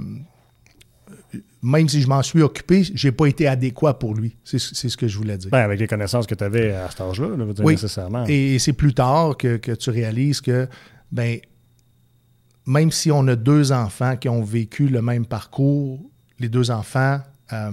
même 1.61 1.89
si 1.89 2.01
je 2.01 2.07
m'en 2.07 2.23
suis 2.23 2.41
occupé, 2.41 2.83
j'ai 2.93 3.11
pas 3.11 3.27
été 3.27 3.47
adéquat 3.47 3.93
pour 3.93 4.15
lui. 4.15 4.35
C'est 4.43 4.59
ce 4.59 4.97
que 4.97 5.07
je 5.07 5.17
voulais 5.17 5.37
dire. 5.37 5.51
Ben, 5.51 5.59
avec 5.59 5.79
les 5.79 5.87
connaissances 5.87 6.25
que 6.25 6.35
tu 6.35 6.43
avais 6.43 6.73
à 6.73 6.89
cet 6.89 7.01
âge-là, 7.01 7.27
oui. 7.59 7.73
nécessairement. 7.73 8.25
Et, 8.27 8.59
c'est 8.59 8.73
plus 8.73 8.93
tard 8.93 9.37
que, 9.37 9.57
tu 9.57 9.89
réalises 9.89 10.41
que, 10.41 10.67
ben, 11.11 11.39
même 12.65 12.91
si 12.91 13.11
on 13.11 13.27
a 13.27 13.35
deux 13.35 13.71
enfants 13.71 14.15
qui 14.15 14.29
ont 14.29 14.43
vécu 14.43 14.87
le 14.87 15.01
même 15.01 15.25
parcours, 15.25 15.99
les 16.39 16.49
deux 16.49 16.71
enfants 16.71 17.19
euh, 17.51 17.71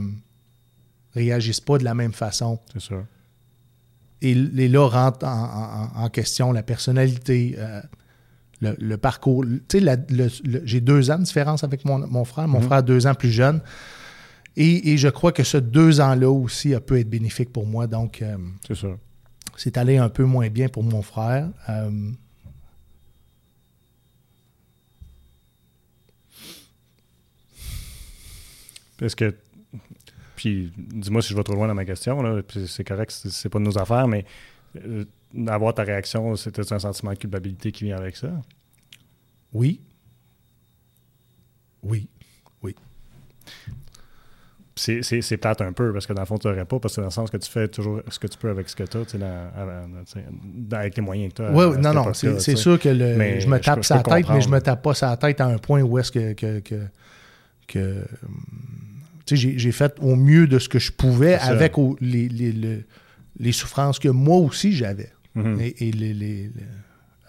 réagissent 1.15 1.61
pas 1.61 1.79
de 1.79 1.85
la 1.85 1.95
même 1.95 2.13
façon. 2.13 2.59
C'est 2.73 2.81
sûr. 2.81 3.05
Et, 4.23 4.35
là 4.35 4.87
rentre 4.89 5.27
en, 5.27 6.09
question 6.09 6.51
la 6.51 6.63
personnalité, 6.63 7.55
euh, 7.59 7.81
le, 8.61 8.97
parcours. 8.97 9.45
Tu 9.69 9.81
sais, 9.81 9.99
j'ai 10.65 10.81
deux 10.81 11.11
ans 11.11 11.19
de 11.19 11.25
différence 11.25 11.65
avec 11.65 11.85
mon, 11.85 12.25
frère. 12.25 12.49
Mon 12.49 12.61
mhm. 12.61 12.67
frère, 12.67 12.83
deux 12.83 13.07
ans 13.07 13.15
plus 13.15 13.31
jeune. 13.31 13.61
Et, 14.57 14.97
je 14.97 15.09
crois 15.09 15.33
que 15.33 15.43
ce 15.43 15.59
deux 15.59 16.01
ans-là 16.01 16.31
aussi 16.31 16.75
a 16.75 16.81
peut 16.81 16.99
être 16.99 17.11
bénéfique 17.11 17.53
pour 17.53 17.67
moi. 17.67 17.87
Donc, 17.87 18.23
euh, 18.23 18.37
c'est 18.67 18.77
ça. 18.77 18.89
C'est 19.57 19.77
allé 19.77 19.99
un 19.99 20.09
peu 20.09 20.25
moins 20.25 20.49
bien 20.49 20.69
pour 20.69 20.83
mon 20.83 21.03
frère. 21.03 21.49
Euh, 21.69 21.91
Parce 28.99 29.15
que 29.15 29.35
puis 30.37 30.73
dis-moi 30.77 31.23
si 31.23 31.31
je 31.31 31.37
vais 31.37 31.43
trop 31.43 31.55
loin 31.55 31.67
dans 31.67 31.75
ma 31.75 31.85
question, 31.85 32.43
c'est 32.67 32.85
correct, 32.85 33.11
c'est 33.11 33.49
pas 33.49 33.59
de 33.59 33.65
nos 33.65 33.79
affaires, 33.79 34.07
mais 34.07 34.25
euh, 34.77 35.05
avoir 35.47 35.75
ta 35.75 35.83
réaction, 35.83 36.37
c'était 36.37 36.73
un 36.73 36.79
sentiment 36.79 37.13
de 37.13 37.19
culpabilité 37.19 37.73
qui 37.73 37.85
vient 37.85 37.97
avec 37.97 38.17
ça? 38.17 38.31
Oui. 39.53 39.81
Oui. 41.83 42.09
Oui. 42.63 42.75
C'est 44.75 45.37
plate 45.39 45.63
un 45.63 45.73
peu 45.73 45.93
parce 45.93 46.07
que 46.07 46.13
dans 46.13 46.23
le 46.23 46.27
fond, 46.27 46.39
tu 46.39 46.49
n'aurais 46.49 46.65
pas, 46.65 46.79
parce 46.79 46.95
que 46.97 47.01
dans 47.01 47.07
le 47.07 47.13
sens 47.13 47.31
que 47.31 47.39
tu 47.39 47.51
fais 47.51 47.69
toujours 47.69 48.03
ce 48.09 48.19
que 48.19 48.27
tu 48.27 48.37
peux 48.37 48.51
avec 48.51 48.69
ce 48.69 48.77
que 48.77 48.85
tu 48.85 48.99
as, 49.23 50.79
avec 50.79 50.97
les 50.97 51.03
moyens 51.03 51.33
que 51.33 51.37
tu 51.37 51.43
as. 51.43 51.53
Oui, 51.53 51.79
non, 51.79 51.95
non, 51.95 52.13
c'est 52.13 52.57
sûr 52.57 52.79
que 52.79 52.93
je 52.95 53.49
me 53.49 53.59
tape 53.59 53.85
sa 53.85 54.03
tête, 54.03 54.29
mais 54.29 54.41
je 54.41 54.49
me 54.49 54.61
tape 54.61 54.83
pas 54.83 54.95
sa 54.95 55.17
tête 55.17 55.41
à 55.41 55.47
un 55.47 55.59
point 55.59 55.83
où 55.83 55.99
est-ce 55.99 56.13
que, 56.13 56.33
que, 56.35 56.61
que 57.67 59.35
j'ai 59.35 59.73
fait 59.73 59.95
au 60.01 60.15
mieux 60.15 60.47
de 60.47 60.59
ce 60.59 60.69
que 60.69 60.79
je 60.79 60.93
pouvais 60.93 61.35
avec 61.35 61.75
les, 62.01 63.53
souffrances 63.53 63.99
que 63.99 64.09
moi 64.09 64.39
aussi 64.39 64.73
j'avais 64.73 65.11
mhm. 65.37 65.61
et, 65.61 65.91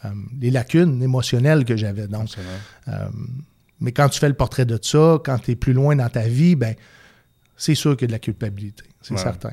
euh, 0.06 0.10
les, 0.40 0.52
lacunes 0.52 1.02
émotionnelles 1.02 1.66
que 1.66 1.76
j'avais. 1.76 2.08
Donc, 2.08 2.30
euh, 2.88 3.10
mais 3.80 3.92
quand 3.92 4.10
tu 4.10 4.20
fais 4.20 4.30
le 4.30 4.36
portrait 4.36 4.66
de 4.66 4.80
ça, 4.82 5.20
quand 5.24 5.40
tu 5.40 5.52
es 5.52 5.56
plus 5.56 5.74
loin 5.74 5.96
dans 5.96 6.10
ta 6.10 6.28
vie, 6.28 6.56
ben 6.56 6.76
c'est 7.56 7.76
sûr 7.76 7.96
qu'il 7.96 8.04
y 8.04 8.06
a 8.06 8.08
de 8.08 8.12
la 8.14 8.20
culpabilité, 8.20 8.84
c'est 9.02 9.18
certain. 9.18 9.52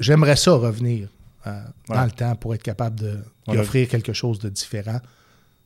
J'aimerais 0.00 0.36
ça 0.36 0.52
revenir 0.52 1.08
euh, 1.46 1.60
dans 1.88 2.04
le 2.04 2.10
temps 2.10 2.34
pour 2.36 2.54
être 2.54 2.62
capable 2.62 3.22
d'offrir 3.46 3.88
quelque 3.88 4.12
chose 4.12 4.38
de 4.38 4.48
différent 4.48 5.00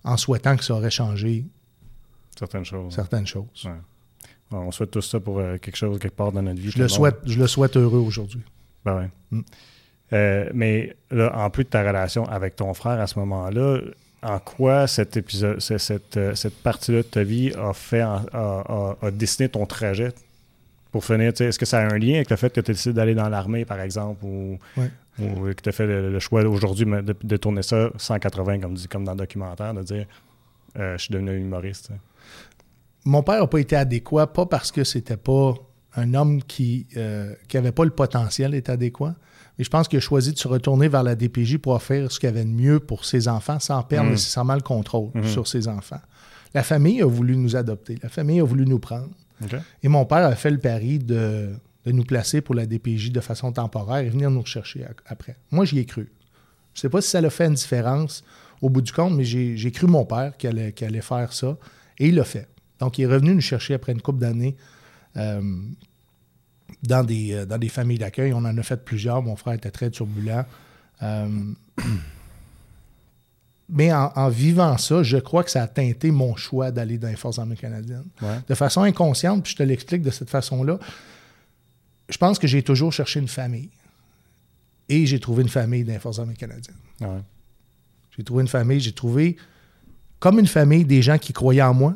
en 0.04 0.16
souhaitant 0.16 0.56
que 0.56 0.64
ça 0.64 0.74
aurait 0.74 0.90
changé 0.90 1.44
certaines 2.38 2.64
choses. 2.64 2.94
Certaines 2.94 3.26
choses. 3.26 3.68
On 4.50 4.70
souhaite 4.70 4.92
tout 4.92 5.02
ça 5.02 5.18
pour 5.18 5.40
euh, 5.40 5.58
quelque 5.58 5.76
chose, 5.76 5.98
quelque 5.98 6.14
part 6.14 6.30
dans 6.30 6.42
notre 6.42 6.60
vie. 6.60 6.70
Je, 6.70 6.78
le 6.78 6.88
souhaite, 6.88 7.18
je 7.24 7.38
le 7.38 7.46
souhaite 7.48 7.76
heureux 7.76 7.98
aujourd'hui. 7.98 8.42
Ben 8.84 8.96
ouais. 8.96 9.10
Mm. 9.32 9.40
Euh, 10.12 10.48
mais 10.54 10.96
là, 11.10 11.32
en 11.36 11.50
plus 11.50 11.64
de 11.64 11.68
ta 11.68 11.82
relation 11.82 12.24
avec 12.26 12.56
ton 12.56 12.74
frère 12.74 13.00
à 13.00 13.06
ce 13.06 13.18
moment-là, 13.18 13.80
en 14.22 14.38
quoi 14.38 14.86
cet 14.86 15.16
épisode, 15.16 15.60
cette, 15.60 16.16
euh, 16.16 16.34
cette 16.34 16.62
partie-là 16.62 16.98
de 16.98 17.02
ta 17.02 17.22
vie 17.22 17.52
a 17.56 17.72
fait, 17.72 18.00
a, 18.02 18.96
dessiné 19.12 19.48
ton 19.48 19.66
trajet? 19.66 20.12
Pour 20.92 21.04
finir, 21.04 21.32
est-ce 21.38 21.58
que 21.58 21.66
ça 21.66 21.80
a 21.80 21.92
un 21.92 21.98
lien 21.98 22.14
avec 22.14 22.30
le 22.30 22.36
fait 22.36 22.52
que 22.52 22.60
tu 22.60 22.72
décidé 22.72 22.94
d'aller 22.94 23.14
dans 23.14 23.28
l'armée, 23.28 23.64
par 23.64 23.80
exemple, 23.80 24.24
ou, 24.24 24.58
que 25.18 25.62
tu 25.62 25.68
as 25.68 25.72
fait 25.72 25.86
le, 25.86 26.18
choix 26.20 26.42
aujourd'hui 26.44 26.86
de, 26.86 27.36
tourner 27.36 27.62
ça 27.62 27.90
180, 27.96 28.60
comme, 28.60 28.74
dit, 28.74 28.88
comme 28.88 29.04
dans 29.04 29.12
le 29.12 29.18
documentaire, 29.18 29.74
de 29.74 29.82
dire 29.82 30.06
euh, 30.78 30.96
je 30.96 31.04
suis 31.04 31.12
devenu 31.12 31.36
humoriste? 31.36 31.90
Mon 33.04 33.22
père 33.22 33.40
n'a 33.40 33.46
pas 33.46 33.58
été 33.58 33.76
adéquat, 33.76 34.26
pas 34.26 34.46
parce 34.46 34.72
que 34.72 34.84
c'était 34.84 35.16
pas 35.16 35.54
un 35.96 36.14
homme 36.14 36.42
qui 36.42 36.86
n'avait 37.52 37.72
pas 37.72 37.84
le 37.84 37.90
potentiel 37.90 38.52
d'être 38.52 38.70
adéquat, 38.70 39.14
mais 39.58 39.64
je 39.64 39.70
pense 39.70 39.88
qu'il 39.88 39.96
a 39.96 40.00
choisi 40.00 40.32
de 40.32 40.38
se 40.38 40.48
retourner 40.48 40.88
vers 40.88 41.02
la 41.02 41.14
DPJ 41.14 41.58
pour 41.58 41.72
offrir 41.72 42.10
ce 42.12 42.20
qu'il 42.20 42.28
y 42.28 42.32
avait 42.32 42.44
de 42.44 42.50
mieux 42.50 42.80
pour 42.80 43.04
ses 43.04 43.28
enfants 43.28 43.58
sans 43.58 43.82
perdre 43.82 44.08
mm. 44.08 44.12
nécessairement 44.12 44.54
le 44.54 44.60
contrôle 44.60 45.10
mm-hmm. 45.14 45.26
sur 45.26 45.46
ses 45.46 45.68
enfants. 45.68 46.00
La 46.54 46.62
famille 46.62 47.02
a 47.02 47.06
voulu 47.06 47.36
nous 47.36 47.56
adopter. 47.56 47.98
La 48.02 48.08
famille 48.08 48.40
a 48.40 48.44
voulu 48.44 48.66
nous 48.66 48.78
prendre. 48.78 49.10
Et 49.82 49.88
mon 49.88 50.06
père 50.06 50.24
a 50.24 50.34
fait 50.34 50.50
le 50.50 50.58
pari 50.58 50.98
de, 50.98 51.50
nous 51.84 52.04
placer 52.04 52.40
pour 52.40 52.54
la 52.54 52.66
DPJ 52.66 53.12
de 53.12 53.20
façon 53.20 53.52
temporaire 53.52 53.98
et 53.98 54.08
venir 54.08 54.30
nous 54.30 54.40
rechercher 54.40 54.86
après. 55.06 55.36
Moi, 55.50 55.64
j'y 55.66 55.78
ai 55.78 55.84
cru. 55.84 56.10
Je 56.72 56.78
ne 56.78 56.82
sais 56.82 56.88
pas 56.88 57.00
si 57.00 57.10
ça 57.10 57.20
l'a 57.20 57.30
fait 57.30 57.46
une 57.46 57.54
différence 57.54 58.24
au 58.62 58.70
bout 58.70 58.80
du 58.80 58.92
compte, 58.92 59.14
mais 59.14 59.24
j'ai 59.24 59.70
cru 59.70 59.86
mon 59.86 60.04
père 60.04 60.36
qu'il 60.36 60.48
allait, 60.48 60.74
allait, 60.82 61.00
faire 61.02 61.32
ça. 61.32 61.58
Et 61.98 62.08
il 62.08 62.14
l'a 62.14 62.24
fait. 62.24 62.48
Donc, 62.80 62.98
il 62.98 63.02
est 63.02 63.06
revenu 63.06 63.34
nous 63.34 63.40
chercher 63.40 63.74
après 63.74 63.92
une 63.92 64.00
couple 64.00 64.20
d'années 64.20 64.56
euh, 65.16 65.42
dans, 66.86 67.04
des, 67.04 67.32
euh, 67.32 67.46
dans 67.46 67.58
des 67.58 67.68
familles 67.68 67.98
d'accueil. 67.98 68.32
On 68.32 68.38
en 68.38 68.56
a 68.56 68.62
fait 68.62 68.84
plusieurs. 68.84 69.22
Mon 69.22 69.36
frère 69.36 69.54
était 69.54 69.70
très 69.70 69.90
turbulent. 69.90 70.44
Euh, 71.02 71.28
mais 73.68 73.92
en, 73.92 74.28
vivant 74.28 74.78
ça, 74.78 75.02
je 75.02 75.16
crois 75.16 75.42
que 75.42 75.50
ça 75.50 75.62
a 75.62 75.66
teinté 75.66 76.10
mon 76.10 76.36
choix 76.36 76.70
d'aller 76.70 76.98
dans 76.98 77.08
les 77.08 77.16
Forces 77.16 77.38
armées 77.38 77.56
canadiennes. 77.56 78.06
De 78.48 78.54
façon 78.54 78.82
inconsciente, 78.82 79.42
puis 79.42 79.52
je 79.52 79.56
te 79.56 79.62
l'explique 79.62 80.02
de 80.02 80.10
cette 80.10 80.30
façon-là. 80.30 80.78
Je 82.08 82.16
pense 82.16 82.38
que 82.38 82.46
j'ai 82.46 82.62
toujours 82.62 82.92
cherché 82.92 83.18
une 83.18 83.28
famille. 83.28 83.70
Et 84.88 85.04
j'ai 85.06 85.18
trouvé 85.18 85.42
une 85.42 85.48
famille 85.48 85.82
dans 85.82 85.92
les 85.92 85.98
Forces 85.98 86.20
armées 86.20 86.36
canadiennes. 86.36 86.76
J'ai 88.16 88.22
trouvé 88.22 88.42
une 88.42 88.48
famille, 88.48 88.80
j'ai 88.80 88.92
trouvé 88.92 89.36
comme 90.20 90.38
une 90.38 90.46
famille 90.46 90.84
des 90.84 91.02
gens 91.02 91.18
qui 91.18 91.32
croyaient 91.32 91.62
en 91.62 91.74
moi, 91.74 91.94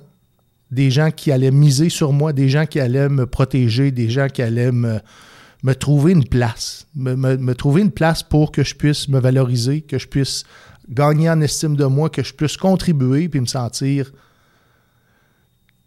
des 0.70 0.90
gens 0.90 1.10
qui 1.10 1.32
allaient 1.32 1.50
miser 1.50 1.88
sur 1.88 2.12
moi, 2.12 2.32
des 2.32 2.48
gens 2.48 2.66
qui 2.66 2.80
allaient 2.80 3.08
me 3.08 3.26
protéger, 3.26 3.90
des 3.90 4.08
gens 4.08 4.28
qui 4.28 4.42
allaient 4.42 4.72
me, 4.72 5.00
me 5.62 5.74
trouver 5.74 6.12
une 6.12 6.26
place, 6.26 6.86
me, 6.94 7.14
me, 7.14 7.54
trouver 7.54 7.82
une 7.82 7.90
place 7.90 8.22
pour 8.22 8.52
que 8.52 8.62
je 8.62 8.74
puisse 8.74 9.08
me 9.08 9.18
valoriser, 9.18 9.82
que 9.82 9.98
je 9.98 10.06
puisse 10.06 10.44
gagner 10.88 11.28
en 11.28 11.40
estime 11.40 11.76
de 11.76 11.84
moi, 11.84 12.08
que 12.08 12.22
je 12.22 12.32
puisse 12.32 12.56
contribuer 12.56 13.28
puis 13.28 13.40
me 13.40 13.46
sentir 13.46 14.12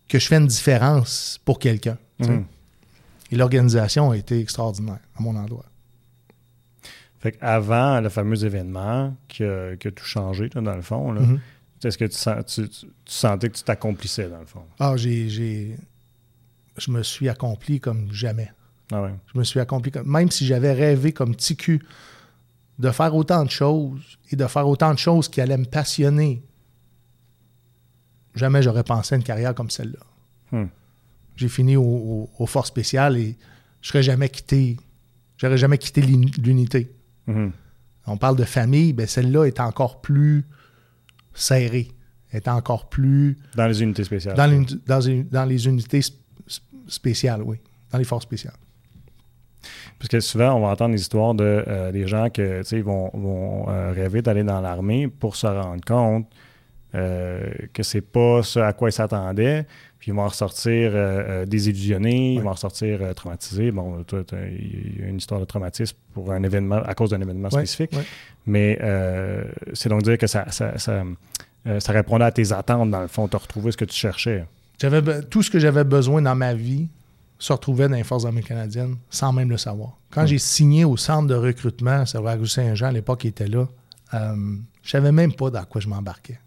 que 0.08 0.20
je 0.20 0.28
fais 0.28 0.38
une 0.38 0.48
différence 0.48 1.40
pour 1.44 1.60
quelqu'un. 1.60 1.98
Mhm. 2.20 2.46
Et 3.32 3.36
l'organisation 3.36 4.12
a 4.12 4.18
été 4.18 4.40
extraordinaire 4.40 5.00
à 5.18 5.22
mon 5.22 5.36
endroit. 5.36 5.66
Fait 7.20 7.38
avant 7.42 8.02
le 8.02 8.10
fameux 8.10 8.44
événement 8.46 9.16
qui 9.28 9.44
a, 9.44 9.76
tout 9.78 10.04
changé, 10.04 10.50
dans 10.50 10.76
le 10.76 10.82
fond, 10.82 11.14
mhm. 11.14 11.40
Est-ce 11.86 11.98
que 11.98 12.06
tu, 12.06 12.86
sentais 13.06 13.50
que 13.50 13.58
tu 13.58 13.64
t'accomplissais, 13.64 14.30
dans 14.30 14.40
le 14.40 14.46
fond? 14.46 14.64
Ah, 14.80 14.96
j'ai. 14.96 15.78
Je 16.78 16.92
me 16.92 17.04
suis 17.04 17.30
accompli 17.30 17.80
comme 17.80 18.12
jamais. 18.12 18.52
Ah 18.92 19.10
je 19.32 19.40
me 19.40 19.44
suis 19.44 19.60
accompli 19.60 19.92
comme. 19.92 20.08
Même 20.08 20.32
si 20.32 20.46
j'avais 20.46 20.74
rêvé 20.74 21.14
comme 21.14 21.36
TQ 21.36 21.82
de 22.80 22.90
faire 22.92 23.16
autant 23.16 23.44
de 23.44 23.50
choses 23.50 24.18
et 24.32 24.36
de 24.36 24.46
faire 24.48 24.68
autant 24.68 24.94
de 24.94 25.00
choses 25.00 25.30
qui 25.30 25.42
allaient 25.42 25.58
me 25.58 25.66
passionner, 25.66 26.44
jamais 28.36 28.64
j'aurais 28.64 28.84
pensé 28.84 29.14
à 29.14 29.18
une 29.18 29.24
carrière 29.24 29.54
comme 29.54 29.70
celle-là. 29.70 30.00
Hmm. 30.52 30.68
J'ai 31.36 31.50
fini 31.50 31.76
au, 31.78 32.30
Force 32.46 32.68
spéciales 32.68 33.18
et 33.18 33.38
je 33.82 33.88
serais 33.88 34.04
jamais 34.04 34.30
quitté. 34.30 34.78
J'aurais 35.38 35.58
jamais 35.58 35.78
quitté 35.78 36.02
l'unité. 36.02 36.92
Hmm. 37.28 37.50
On 38.06 38.18
parle 38.18 38.36
de 38.36 38.44
famille, 38.44 38.94
ben 38.94 39.08
celle-là 39.08 39.46
est 39.46 39.60
encore 39.60 40.02
plus 40.02 40.46
serrée, 41.34 41.90
est 42.32 42.48
encore 42.48 42.90
plus. 42.90 43.38
Dans 43.56 43.68
les 43.68 43.82
unités 43.82 44.04
spéciales. 44.04 44.36
Dans 44.36 44.48
les, 44.48 45.24
dans 45.24 45.46
les 45.46 45.68
unités 45.68 46.02
spéciales, 46.88 47.42
oui. 47.44 47.58
Dans 47.92 47.98
les 47.98 48.04
forces 48.04 48.24
spéciales. 48.24 48.56
Parce 49.98 50.10
que 50.10 50.20
souvent, 50.20 50.56
on 50.56 50.62
va 50.62 50.70
entendre 50.70 50.96
des 50.96 51.02
histoires 51.02 51.34
de 51.34 51.64
euh, 51.68 51.92
des 51.92 52.08
gens 52.08 52.30
que, 52.30 52.62
vont, 52.82 53.10
vont 53.14 53.70
euh, 53.70 53.92
rêver 53.94 54.22
d'aller 54.22 54.44
dans 54.44 54.60
l'armée 54.60 55.08
pour 55.08 55.36
se 55.36 55.48
rendre 55.48 55.84
compte 55.86 56.28
euh, 56.96 57.50
que 57.74 57.82
c'est 57.82 58.02
pas 58.02 58.44
ce 58.44 58.60
à 58.60 58.74
quoi 58.74 58.90
ils 58.90 58.94
s'attendaient, 58.94 59.66
puis 60.04 60.12
ils 60.12 60.16
vont 60.16 60.28
ressortir 60.28 60.92
désillusionnés, 61.48 62.34
ils 62.34 62.42
vont 62.42 62.52
ressortir 62.52 63.00
traumatisés. 63.16 63.72
Bon, 63.72 64.04
il 64.12 65.00
y 65.00 65.02
a 65.02 65.08
une 65.08 65.16
histoire 65.16 65.40
de 65.40 65.46
traumatisme 65.46 65.96
pour 66.14 66.30
un 66.34 66.44
événement, 66.44 66.76
à 66.84 66.94
cause 66.94 67.12
d'un 67.12 67.22
événement 67.22 67.50
spécifique. 67.50 67.92
Mais 68.46 68.78
c'est 69.72 69.88
donc 69.88 70.04
dire 70.04 70.18
que 70.18 70.28
ça, 70.28 70.52
ça, 70.52 70.78
ça, 70.78 71.06
ça, 71.80 71.94
répondait 71.94 72.26
à 72.26 72.34
tes 72.34 72.52
attentes, 72.52 72.92
dans 72.92 73.00
le 73.00 73.08
fond, 73.08 73.30
tu 73.30 73.38
as 73.38 73.40
retrouvé 73.40 73.72
ce 73.72 73.78
que 73.78 73.86
tu 73.86 73.96
cherchais. 73.96 74.44
J'avais 74.82 75.22
tout 75.22 75.42
ce 75.42 75.50
que 75.50 75.58
j'avais 75.58 75.86
besoin 75.86 76.22
dans 76.22 76.36
ma 76.36 76.54
vie 76.54 76.90
se 77.40 77.54
retrouvait 77.54 77.88
dans 77.88 77.96
les 77.96 78.04
Forces 78.04 78.26
armées 78.26 78.44
canadiennes 78.44 78.98
sans 79.10 79.32
même 79.32 79.50
le 79.50 79.58
savoir. 79.58 79.98
Quand 80.12 80.26
j'ai 80.26 80.38
signé 80.38 80.84
au 80.84 80.98
centre 80.98 81.28
de 81.30 81.36
recrutement, 81.36 82.06
c'est 82.06 82.18
vrai, 82.18 82.38
Saint-Jean, 82.46 82.88
à 82.88 82.92
l'époque, 82.92 83.24
il 83.24 83.30
était 83.30 83.48
là, 83.48 83.68
euh, 84.14 84.36
je 84.82 84.90
savais 84.90 85.14
même 85.14 85.34
pas 85.34 85.50
dans 85.50 85.64
quoi 85.64 85.80
je 85.80 85.88
m'embarquais. 85.88 86.40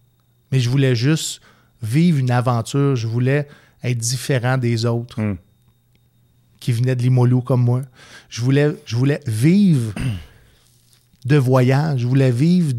Mais 0.52 0.60
je 0.60 0.68
voulais 0.68 0.94
juste 0.94 1.40
vivre 1.82 2.18
une 2.18 2.30
aventure, 2.30 2.96
je 2.96 3.06
voulais 3.06 3.48
être 3.82 3.98
différent 3.98 4.58
des 4.58 4.84
autres 4.84 5.20
hmm. 5.20 5.36
qui 6.60 6.72
venaient 6.72 6.96
de 6.96 7.02
Limolou 7.02 7.40
comme 7.40 7.62
moi. 7.62 7.82
Je 8.28 8.40
voulais, 8.40 8.74
je 8.84 8.96
voulais 8.96 9.20
vivre 9.26 9.92
de 11.24 11.36
voyage, 11.36 12.00
je 12.00 12.06
voulais 12.06 12.30
vivre 12.30 12.72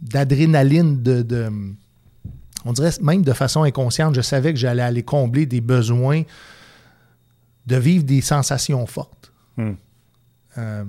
d'adrénaline, 0.00 1.02
de, 1.02 1.22
de, 1.22 1.50
on 2.64 2.72
dirait 2.72 2.92
même 3.00 3.22
de 3.22 3.32
façon 3.32 3.62
inconsciente, 3.62 4.14
je 4.14 4.20
savais 4.20 4.52
que 4.52 4.58
j'allais 4.58 4.82
aller 4.82 5.02
combler 5.02 5.46
des 5.46 5.60
besoins 5.60 6.22
de 7.66 7.76
vivre 7.76 8.04
des 8.04 8.20
sensations 8.20 8.86
fortes. 8.86 9.32
Hmm. 9.56 9.72
Euh, 10.58 10.84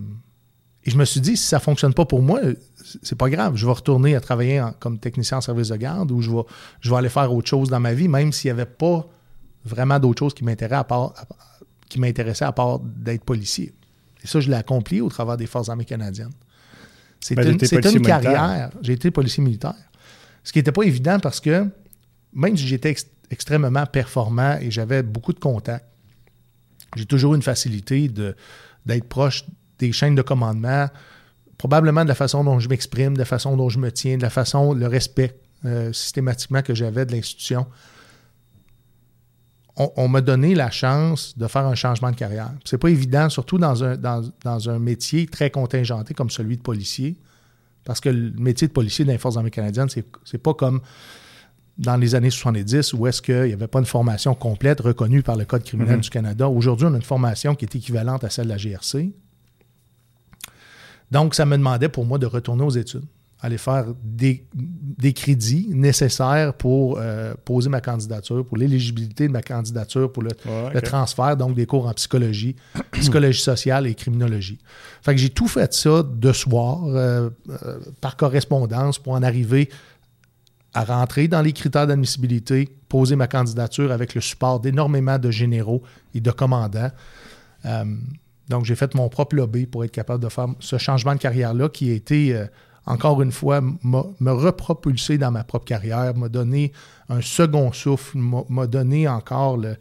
et 0.85 0.91
je 0.91 0.97
me 0.97 1.05
suis 1.05 1.21
dit, 1.21 1.37
si 1.37 1.45
ça 1.45 1.57
ne 1.57 1.61
fonctionne 1.61 1.93
pas 1.93 2.05
pour 2.05 2.21
moi, 2.21 2.41
c'est 3.01 3.17
pas 3.17 3.29
grave. 3.29 3.55
Je 3.55 3.65
vais 3.65 3.71
retourner 3.71 4.15
à 4.15 4.21
travailler 4.21 4.63
comme 4.79 4.99
technicien 4.99 5.37
en 5.37 5.41
service 5.41 5.69
de 5.69 5.75
garde 5.75 6.11
ou 6.11 6.21
je 6.21 6.31
vais, 6.31 6.43
je 6.81 6.89
vais 6.89 6.95
aller 6.97 7.09
faire 7.09 7.33
autre 7.33 7.47
chose 7.47 7.69
dans 7.69 7.79
ma 7.79 7.93
vie, 7.93 8.07
même 8.07 8.31
s'il 8.31 8.49
n'y 8.49 8.59
avait 8.59 8.69
pas 8.69 9.07
vraiment 9.65 9.99
d'autre 9.99 10.19
chose 10.19 10.33
qui 10.33 10.43
m'intéressait 10.43 10.75
à 10.75 10.83
part, 10.83 11.13
qui 11.89 11.99
m'intéressait 11.99 12.45
à 12.45 12.51
part 12.51 12.79
d'être 12.79 13.23
policier. 13.23 13.73
Et 14.23 14.27
ça, 14.27 14.39
je 14.39 14.49
l'ai 14.49 14.55
accompli 14.55 15.01
au 15.01 15.09
travers 15.09 15.37
des 15.37 15.45
Forces 15.45 15.69
armées 15.69 15.85
canadiennes. 15.85 16.33
C'est 17.19 17.35
ben, 17.35 17.47
une, 17.47 17.95
une 17.95 18.01
carrière. 18.01 18.69
J'ai 18.81 18.93
été 18.93 19.11
policier 19.11 19.43
militaire. 19.43 19.75
Ce 20.43 20.51
qui 20.51 20.59
n'était 20.59 20.73
pas 20.73 20.83
évident 20.83 21.19
parce 21.19 21.39
que 21.39 21.65
même 22.33 22.57
si 22.57 22.67
j'étais 22.67 22.95
extrêmement 23.29 23.85
performant 23.85 24.57
et 24.59 24.71
j'avais 24.71 25.03
beaucoup 25.03 25.33
de 25.33 25.39
contacts, 25.39 25.85
j'ai 26.95 27.05
toujours 27.05 27.35
une 27.35 27.41
facilité 27.41 28.07
d'être 28.07 29.05
proche 29.05 29.45
des 29.79 29.91
chaînes 29.91 30.15
de 30.15 30.21
commandement, 30.21 30.87
probablement 31.63 32.03
de 32.03 32.09
la 32.09 32.15
façon 32.15 32.43
dont 32.43 32.59
je 32.59 32.67
m'exprime, 32.67 33.13
de 33.13 33.19
la 33.19 33.25
façon 33.25 33.55
dont 33.55 33.69
je 33.69 33.79
me 33.79 33.89
tiens, 33.89 34.17
de 34.17 34.21
la 34.21 34.29
façon, 34.29 34.73
le 34.73 34.85
respect 34.85 35.39
euh, 35.63 35.93
systématiquement 35.93 36.61
que 36.61 36.75
j'avais 36.75 37.05
de 37.05 37.13
l'institution. 37.13 37.67
On, 39.77 40.09
m'a 40.09 40.19
donné 40.19 40.55
la 40.55 40.69
chance 40.69 41.37
de 41.37 41.47
faire 41.47 41.65
un 41.65 41.73
changement 41.73 42.11
de 42.11 42.17
carrière. 42.17 42.51
C'est 42.65 42.77
pas 42.77 42.89
évident, 42.89 43.29
surtout 43.29 43.57
dans 43.57 43.81
un, 43.81 43.95
dans, 43.95 44.69
un 44.69 44.77
métier 44.77 45.25
très 45.25 45.51
contingenté 45.51 46.13
comme 46.13 46.29
celui 46.29 46.57
de 46.57 46.61
policier, 46.61 47.15
parce 47.85 48.01
que 48.01 48.09
le 48.09 48.31
métier 48.31 48.67
de 48.67 48.73
policier 48.73 49.05
dans 49.05 49.13
les 49.13 49.17
Forces 49.17 49.37
armées 49.37 49.49
canadiennes, 49.49 49.87
c'est 49.89 50.37
pas 50.37 50.53
comme 50.53 50.81
dans 51.77 51.95
les 51.95 52.13
années 52.13 52.29
70 52.29 52.91
où 52.91 53.07
est-ce 53.07 53.21
qu'il 53.21 53.43
n'y 53.43 53.53
avait 53.53 53.67
pas 53.67 53.79
une 53.79 53.85
formation 53.85 54.35
complète 54.35 54.81
reconnue 54.81 55.23
par 55.23 55.37
le 55.37 55.45
Code 55.45 55.63
criminel 55.63 55.95
mhm. 55.95 56.01
du 56.01 56.09
Canada. 56.09 56.49
Aujourd'hui, 56.49 56.87
on 56.87 56.93
a 56.93 56.97
une 56.97 57.03
formation 57.03 57.55
qui 57.55 57.63
est 57.63 57.73
équivalente 57.73 58.25
à 58.25 58.29
celle 58.29 58.47
de 58.47 58.49
la 58.49 58.57
GRC. 58.57 59.13
Donc, 61.13 61.35
ça 61.35 61.45
me 61.45 61.55
demandait 61.55 61.89
pour 61.89 62.05
moi 62.05 62.17
de 62.17 62.25
retourner 62.25 62.63
aux 62.63 62.71
études, 62.71 63.05
aller 63.39 63.59
faire 63.59 63.85
des, 64.03 64.43
crédits 65.13 65.67
nécessaires 65.69 66.55
pour 66.55 66.97
euh, 66.97 67.35
poser 67.45 67.69
ma 67.69 67.81
candidature, 67.81 68.43
pour 68.43 68.57
l'éligibilité 68.57 69.27
de 69.27 69.31
ma 69.31 69.43
candidature, 69.43 70.11
pour 70.11 70.23
le, 70.23 70.31
transfert, 70.81 71.37
donc 71.37 71.53
des 71.53 71.67
cours 71.67 71.87
en 71.87 71.93
psychologie, 71.93 72.55
psychologie 72.93 73.41
sociale 73.41 73.85
et 73.85 73.93
criminologie. 73.93 74.57
Fait 75.03 75.13
que 75.13 75.21
j'ai 75.21 75.29
tout 75.29 75.47
fait 75.47 75.71
ça 75.71 76.01
de 76.01 76.33
soir, 76.33 76.79
euh, 76.87 77.29
euh, 77.47 77.79
par 78.01 78.17
correspondance, 78.17 78.97
pour 78.97 79.13
en 79.13 79.21
arriver 79.21 79.69
à 80.73 80.83
rentrer 80.83 81.27
dans 81.27 81.43
les 81.43 81.53
critères 81.53 81.85
d'admissibilité, 81.85 82.75
poser 82.89 83.15
ma 83.15 83.27
candidature 83.27 83.91
avec 83.91 84.15
le 84.15 84.21
support 84.21 84.59
d'énormément 84.61 85.19
de 85.19 85.29
généraux 85.29 85.83
et 86.15 86.21
de 86.21 86.31
commandants. 86.31 86.89
Donc, 88.53 88.65
j'ai 88.65 88.75
fait 88.75 88.93
mon 88.93 89.09
propre 89.09 89.35
lobby 89.35 89.65
pour 89.65 89.83
être 89.83 89.91
capable 89.91 90.23
de 90.23 90.29
faire 90.29 90.45
ce 90.59 90.77
changement 90.77 91.15
de 91.15 91.19
carrière-là 91.19 91.69
qui 91.69 91.89
a 91.89 91.95
été, 91.95 92.35
euh, 92.35 92.45
encore 92.85 93.19
une 93.23 93.31
fois, 93.31 93.61
me 93.61 94.29
repropulser 94.29 95.17
dans 95.17 95.31
ma 95.31 95.43
propre 95.43 95.65
carrière, 95.65 96.15
m'a 96.15 96.29
donné 96.29 96.71
un 97.09 97.19
second 97.19 97.71
souffle, 97.71 98.19
m'a 98.19 98.67
donné 98.67 99.07
encore 99.07 99.57
le, 99.57 99.75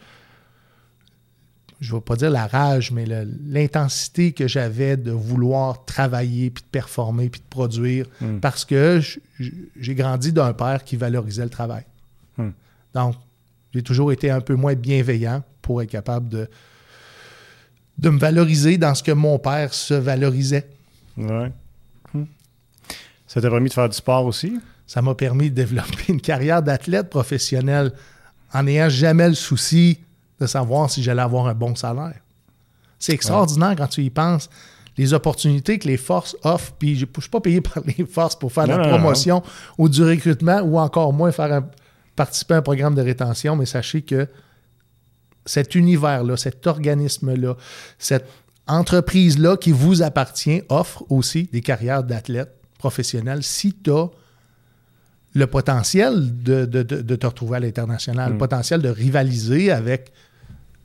je 1.80 1.92
ne 1.92 1.98
vais 1.98 2.00
pas 2.00 2.16
dire 2.16 2.30
la 2.30 2.46
rage, 2.46 2.92
mais 2.92 3.04
l'intensité 3.44 4.32
que 4.32 4.48
j'avais 4.48 4.96
de 4.96 5.10
vouloir 5.10 5.84
travailler, 5.84 6.48
puis 6.48 6.62
de 6.62 6.68
performer, 6.68 7.28
puis 7.28 7.42
de 7.42 7.48
produire, 7.50 8.06
Hmm. 8.22 8.38
parce 8.38 8.64
que 8.64 9.02
j'ai 9.76 9.94
grandi 9.94 10.32
d'un 10.32 10.54
père 10.54 10.82
qui 10.82 10.96
valorisait 10.96 11.44
le 11.44 11.50
travail. 11.50 11.84
Hmm. 12.38 12.52
Donc, 12.94 13.16
j'ai 13.74 13.82
toujours 13.82 14.12
été 14.12 14.30
un 14.30 14.40
peu 14.40 14.54
moins 14.54 14.74
bienveillant 14.74 15.42
pour 15.60 15.82
être 15.82 15.90
capable 15.90 16.30
de, 16.30 16.48
de 17.98 18.10
me 18.10 18.18
valoriser 18.18 18.78
dans 18.78 18.94
ce 18.94 19.02
que 19.02 19.12
mon 19.12 19.38
père 19.38 19.72
se 19.74 19.94
valorisait. 19.94 20.68
Ouais. 21.16 21.52
Hmm. 22.14 22.24
Ça 23.26 23.40
t'a 23.40 23.50
permis 23.50 23.68
de 23.68 23.74
faire 23.74 23.88
du 23.88 23.96
sport 23.96 24.24
aussi? 24.26 24.58
Ça 24.86 25.00
m'a 25.02 25.14
permis 25.14 25.50
de 25.50 25.54
développer 25.54 26.04
une 26.08 26.20
carrière 26.20 26.62
d'athlète 26.62 27.08
professionnel 27.10 27.92
en 28.52 28.62
n'ayant 28.64 28.88
jamais 28.88 29.28
le 29.28 29.34
souci 29.34 29.98
de 30.40 30.46
savoir 30.46 30.90
si 30.90 31.02
j'allais 31.02 31.22
avoir 31.22 31.46
un 31.46 31.54
bon 31.54 31.74
salaire. 31.74 32.16
C'est 32.98 33.12
extraordinaire 33.12 33.74
quand 33.76 33.86
tu 33.88 34.02
y 34.02 34.10
penses. 34.10 34.50
Les 34.98 35.14
opportunités 35.14 35.78
que 35.78 35.88
les 35.88 35.96
forces 35.96 36.36
offrent, 36.44 36.72
puis 36.78 36.96
je 36.96 37.06
ne 37.06 37.20
suis 37.20 37.30
pas 37.30 37.40
payé 37.40 37.60
par 37.62 37.82
les 37.86 38.04
forces 38.04 38.36
pour 38.36 38.52
faire 38.52 38.64
de 38.64 38.70
la 38.70 38.76
non, 38.78 38.82
non. 38.84 38.90
promotion 38.90 39.42
ou 39.78 39.88
du 39.88 40.02
recrutement 40.04 40.60
ou 40.60 40.78
encore 40.78 41.12
moins 41.14 41.32
faire 41.32 41.50
un- 41.52 41.66
participer 42.14 42.54
à 42.54 42.56
un 42.58 42.62
programme 42.62 42.94
de 42.94 43.00
rétention, 43.00 43.56
mais 43.56 43.64
sachez 43.64 44.02
que 44.02 44.28
cet 45.46 45.74
univers-là, 45.74 46.36
cet 46.36 46.66
organisme-là, 46.66 47.56
cette 47.98 48.26
entreprise-là 48.66 49.56
qui 49.56 49.72
vous 49.72 50.02
appartient 50.02 50.62
offre 50.68 51.04
aussi 51.10 51.48
des 51.52 51.60
carrières 51.60 52.04
d'athlète 52.04 52.54
professionnel 52.78 53.42
si 53.42 53.72
tu 53.74 53.90
as 53.90 54.06
le 55.34 55.46
potentiel 55.46 56.42
de, 56.42 56.64
de- 56.66 56.82
de- 56.82 57.00
de 57.00 57.16
te 57.16 57.26
retrouver 57.26 57.56
à 57.56 57.60
l'international, 57.60 58.30
le 58.30 58.34
Mm. 58.34 58.38
potentiel 58.38 58.82
de 58.82 58.88
rivaliser 58.88 59.70
avec 59.70 60.12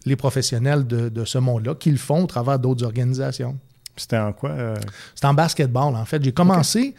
les 0.05 0.15
professionnels 0.15 0.87
de, 0.87 1.09
de 1.09 1.25
ce 1.25 1.37
monde-là 1.37 1.75
qui 1.75 1.91
le 1.91 1.97
font 1.97 2.23
au 2.23 2.27
travers 2.27 2.57
d'autres 2.57 2.85
organisations. 2.85 3.57
C'était 3.97 4.17
en 4.17 4.31
quoi? 4.31 4.51
euh, 4.51 4.75
C'est 5.15 5.25
en 5.25 5.33
basketball, 5.33 5.95
en 5.95 6.05
fait. 6.05 6.23
J'ai 6.23 6.31
commencé 6.31 6.95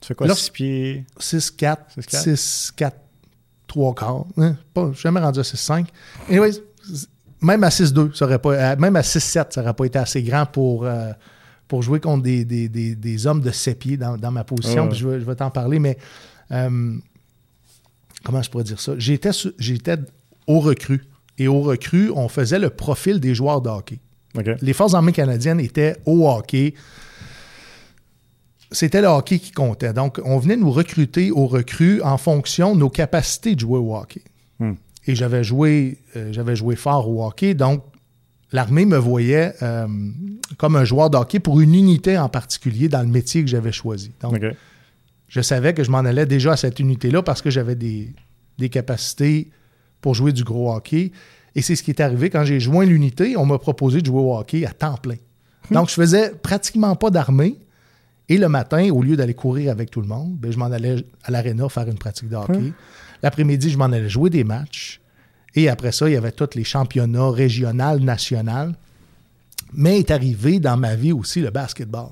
tu 0.00 0.08
fais 0.08 0.14
quoi? 0.14 0.26
Là, 0.26 0.34
6 0.34 0.50
pieds? 0.50 1.04
6-4, 1.18 1.76
6-4? 1.98 2.92
6-4, 3.74 3.92
3 3.92 3.94
quarts. 3.94 4.26
Hein? 4.38 4.56
Pas, 4.72 4.90
jamais 4.94 5.20
rendu 5.20 5.40
à 5.40 5.42
6-5. 5.42 5.86
Anyways, 6.28 6.62
même 7.40 7.64
à 7.64 7.68
6-2, 7.68 8.14
ça 8.14 8.24
aurait 8.24 8.38
pas, 8.38 8.76
même 8.76 8.96
à 8.96 9.00
6-7, 9.02 9.46
ça 9.50 9.60
n'aurait 9.60 9.74
pas 9.74 9.84
été 9.84 9.98
assez 9.98 10.22
grand 10.22 10.46
pour, 10.46 10.84
euh, 10.84 11.12
pour 11.68 11.82
jouer 11.82 12.00
contre 12.00 12.22
des, 12.22 12.44
des- 12.44 12.68
des- 12.68 12.94
des 12.94 13.26
hommes 13.26 13.40
de 13.40 13.50
7 13.50 13.78
pieds 13.78 13.96
dans, 13.96 14.16
dans 14.16 14.30
ma 14.30 14.44
position. 14.44 14.84
Ouais. 14.84 14.88
Puis 14.90 14.98
je 14.98 15.08
vais, 15.08 15.34
t'en 15.34 15.50
parler, 15.50 15.78
mais 15.78 15.98
euh, 16.52 16.96
comment 18.24 18.42
je 18.42 18.50
pourrais 18.50 18.64
dire 18.64 18.80
ça? 18.80 18.92
J'étais, 18.98 19.30
j'étais 19.58 19.96
au 20.46 20.60
recrue. 20.60 21.04
Et 21.38 21.48
au 21.48 21.60
recrue, 21.62 22.10
on 22.14 22.28
faisait 22.28 22.58
le 22.60 22.70
profil 22.70 23.18
des 23.18 23.34
joueurs 23.34 23.60
de 23.60 23.68
hockey. 23.68 23.98
Les 24.62 24.72
Forces 24.72 24.94
armées 24.94 25.12
canadiennes 25.12 25.60
étaient 25.60 25.96
au 26.06 26.28
hockey. 26.28 26.74
C'était 28.74 29.00
le 29.00 29.06
hockey 29.06 29.38
qui 29.38 29.52
comptait. 29.52 29.92
Donc, 29.92 30.20
on 30.24 30.38
venait 30.38 30.56
nous 30.56 30.70
recruter 30.70 31.30
aux 31.30 31.46
recrues 31.46 32.02
en 32.02 32.18
fonction 32.18 32.74
de 32.74 32.80
nos 32.80 32.90
capacités 32.90 33.54
de 33.54 33.60
jouer 33.60 33.78
au 33.78 33.96
hockey. 33.96 34.22
Hmm. 34.58 34.72
Et 35.06 35.14
j'avais 35.14 35.44
joué, 35.44 35.98
euh, 36.16 36.32
j'avais 36.32 36.56
joué 36.56 36.76
fort 36.76 37.08
au 37.08 37.24
hockey, 37.24 37.54
donc 37.54 37.84
l'armée 38.52 38.84
me 38.84 38.96
voyait 38.96 39.54
euh, 39.62 39.86
comme 40.58 40.76
un 40.76 40.84
joueur 40.84 41.10
de 41.10 41.16
hockey 41.16 41.38
pour 41.38 41.60
une 41.60 41.74
unité 41.74 42.18
en 42.18 42.28
particulier 42.28 42.88
dans 42.88 43.02
le 43.02 43.08
métier 43.08 43.42
que 43.42 43.48
j'avais 43.48 43.72
choisi. 43.72 44.12
Donc, 44.20 44.40
je 45.28 45.40
savais 45.40 45.72
que 45.72 45.84
je 45.84 45.90
m'en 45.90 45.98
allais 45.98 46.26
déjà 46.26 46.52
à 46.52 46.56
cette 46.56 46.78
unité-là 46.80 47.22
parce 47.22 47.42
que 47.42 47.50
j'avais 47.50 47.74
des, 47.76 48.12
des 48.58 48.68
capacités 48.68 49.50
pour 50.00 50.14
jouer 50.14 50.32
du 50.32 50.44
gros 50.44 50.74
hockey. 50.74 51.12
Et 51.54 51.62
c'est 51.62 51.76
ce 51.76 51.82
qui 51.82 51.90
est 51.90 52.00
arrivé 52.00 52.30
quand 52.30 52.44
j'ai 52.44 52.60
joint 52.60 52.84
l'unité. 52.84 53.36
On 53.36 53.46
m'a 53.46 53.58
proposé 53.58 54.00
de 54.00 54.06
jouer 54.06 54.20
au 54.20 54.36
hockey 54.36 54.66
à 54.66 54.72
temps 54.72 54.96
plein. 54.96 55.16
Donc, 55.70 55.88
je 55.88 55.94
faisais 55.94 56.30
pratiquement 56.30 56.94
pas 56.94 57.10
d'armée. 57.10 57.56
Et 58.28 58.38
le 58.38 58.48
matin, 58.48 58.88
au 58.90 59.02
lieu 59.02 59.16
d'aller 59.16 59.34
courir 59.34 59.70
avec 59.70 59.90
tout 59.90 60.00
le 60.00 60.06
monde, 60.06 60.36
ben, 60.38 60.50
je 60.50 60.58
m'en 60.58 60.66
allais 60.66 61.04
à 61.24 61.30
l'aréna 61.30 61.68
faire 61.68 61.86
une 61.88 61.98
pratique 61.98 62.28
de 62.28 62.36
hockey. 62.36 62.72
L'après-midi, 63.22 63.70
je 63.70 63.76
m'en 63.78 63.84
allais 63.86 64.08
jouer 64.08 64.30
des 64.30 64.44
matchs. 64.44 65.00
Et 65.54 65.68
après 65.68 65.92
ça, 65.92 66.08
il 66.08 66.12
y 66.14 66.16
avait 66.16 66.32
tous 66.32 66.54
les 66.54 66.64
championnats 66.64 67.30
régionaux, 67.30 67.98
nationaux. 67.98 68.72
Mais 69.76 69.98
est 69.98 70.10
arrivé 70.12 70.60
dans 70.60 70.76
ma 70.76 70.94
vie 70.94 71.12
aussi 71.12 71.40
le 71.40 71.50
basketball. 71.50 72.08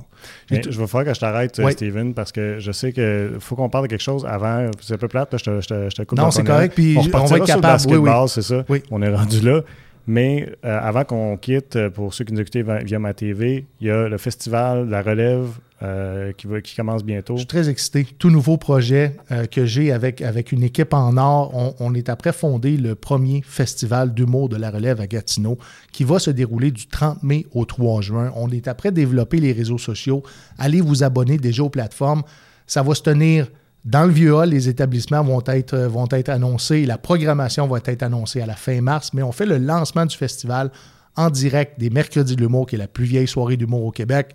Je 0.51 0.57
vais 0.69 0.87
faire 0.87 1.05
que 1.05 1.15
je 1.15 1.21
t'arrête, 1.21 1.59
euh, 1.61 1.65
Oui. 1.67 1.73
Steven, 1.73 2.13
parce 2.13 2.33
que 2.33 2.59
je 2.59 2.73
sais 2.73 2.93
qu'il 2.93 3.37
faut 3.39 3.55
qu'on 3.55 3.69
parle 3.69 3.85
de 3.85 3.91
quelque 3.91 4.03
chose 4.03 4.27
avant. 4.29 4.69
C'est 4.81 4.95
un 4.95 4.99
peu 4.99 5.07
plate, 5.09 5.33
là, 5.33 5.39
je 5.39 5.45
te, 5.45 5.61
je 5.61 5.69
te, 5.69 5.91
je 5.91 5.95
te 5.95 6.03
coupe 6.03 6.19
Non, 6.19 6.31
c'est 6.33 6.45
correct, 6.45 6.75
puis 6.75 6.97
on, 6.99 7.03
on 7.03 7.05
va 7.05 7.21
être 7.21 7.27
sur 7.29 7.37
le 7.37 7.45
capable, 7.47 7.83
oui, 7.87 7.97
oui. 7.97 8.05
basketball, 8.05 8.29
c'est 8.29 8.43
ça. 8.43 8.65
Oui. 8.69 8.83
On 8.91 9.01
est 9.01 9.15
rendu 9.15 9.41
là. 9.41 9.61
Mais 10.07 10.53
euh, 10.65 10.81
avant 10.83 11.05
qu'on 11.05 11.37
quitte, 11.37 11.77
euh, 11.77 11.91
pour 11.91 12.13
ceux 12.13 12.25
qui 12.25 12.33
nous 12.33 12.41
écoutent 12.41 12.57
via, 12.57 12.99
ma 12.99 13.15
TV, 13.15 13.67
il 13.81 13.87
y 13.87 13.91
a 13.91 14.09
le 14.09 14.19
festival 14.19 14.89
La 14.89 15.01
Relève 15.01 15.47
euh, 15.83 16.33
qui, 16.33 16.77
commence 16.77 17.05
bientôt. 17.05 17.35
Je 17.35 17.41
suis 17.41 17.47
très 17.47 17.69
excité. 17.69 18.07
Tout 18.19 18.31
nouveau 18.31 18.57
projet 18.57 19.17
que 19.51 19.65
j'ai 19.65 19.93
avec, 19.93 20.23
avec 20.23 20.53
une 20.53 20.63
équipe 20.63 20.95
en 20.95 21.17
or. 21.17 21.51
On, 21.55 21.75
on 21.79 21.95
est 21.95 22.09
après 22.09 22.33
fondé 22.33 22.77
le 22.77 22.95
premier 22.95 23.43
festival 23.45 24.15
d'humour 24.15 24.49
de 24.49 24.57
la 24.57 24.71
relève 24.71 25.01
à 25.01 25.07
Gatineau 25.07 25.59
qui 25.91 26.05
va 26.05 26.19
se 26.19 26.31
dérouler 26.31 26.71
du 26.71 26.87
30 26.87 27.23
mai 27.23 27.47
au 27.53 27.65
3 27.65 28.01
juin. 28.01 28.33
On 28.37 28.51
est 28.51 28.69
après 28.69 28.93
développer 28.93 29.39
les 29.39 29.53
réseaux 29.53 29.79
sociaux. 29.79 30.23
Allez 30.59 30.81
vous 30.81 31.03
abonner 31.03 31.37
déjà 31.37 31.65
aux 31.65 31.71
plateformes. 31.71 32.23
Ça 32.67 32.83
va 32.83 32.95
se 32.95 33.03
tenir 33.03 33.49
dans 33.85 34.05
le 34.05 34.13
vieux 34.13 34.35
hall. 34.35 34.51
Les 34.51 34.69
établissements 34.69 35.23
vont 35.23 35.43
être, 35.47 35.75
euh, 35.75 35.89
vont 35.89 36.09
être 36.11 36.29
annoncés. 36.29 36.87
La 36.87 36.99
programmation 36.99 37.67
va 37.67 37.79
être 37.85 38.03
annoncée 38.03 38.41
à 38.41 38.47
la 38.47 38.57
fin 38.57 38.81
mars. 38.81 39.13
Mais 39.13 39.23
on 39.23 39.33
fait 39.33 39.47
le 39.47 39.59
lancement 39.59 40.07
du 40.07 40.17
festival 40.17 40.71
en 41.17 41.31
direct 41.31 41.79
des 41.79 41.91
Mercredis 41.91 42.37
de 42.37 42.41
l'humour, 42.41 42.67
qui 42.67 42.77
est 42.77 42.79
la 42.79 42.89
plus 42.89 43.05
vieille 43.05 43.29
soirée 43.29 43.57
d'humour 43.57 43.85
au 43.85 43.91
Québec 43.91 44.35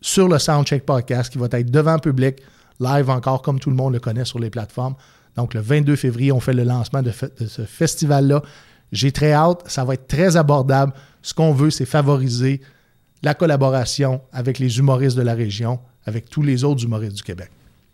sur 0.00 0.28
le 0.28 0.38
Soundcheck 0.38 0.84
Podcast 0.84 1.32
qui 1.32 1.38
va 1.38 1.48
être 1.52 1.70
devant 1.70 1.98
public, 1.98 2.42
live 2.80 3.10
encore 3.10 3.42
comme 3.42 3.58
tout 3.58 3.70
le 3.70 3.76
monde 3.76 3.92
le 3.92 4.00
connaît 4.00 4.24
sur 4.24 4.38
les 4.38 4.50
plateformes. 4.50 4.94
Donc 5.36 5.54
le 5.54 5.60
22 5.60 5.96
février, 5.96 6.32
on 6.32 6.40
fait 6.40 6.52
le 6.52 6.64
lancement 6.64 7.02
de 7.02 7.10
ce 7.10 7.62
festival-là. 7.62 8.42
J'ai 8.92 9.12
très 9.12 9.32
hâte, 9.32 9.62
ça 9.66 9.84
va 9.84 9.94
être 9.94 10.08
très 10.08 10.36
abordable. 10.36 10.92
Ce 11.22 11.34
qu'on 11.34 11.52
veut, 11.52 11.70
c'est 11.70 11.86
favoriser 11.86 12.60
la 13.22 13.34
collaboration 13.34 14.20
avec 14.32 14.58
les 14.58 14.78
humoristes 14.78 15.16
de 15.16 15.22
la 15.22 15.34
région, 15.34 15.80
avec 16.06 16.28
tous 16.28 16.42
les 16.42 16.64
autres 16.64 16.84
humoristes 16.84 17.16
du 17.16 17.22
Québec. 17.22 17.50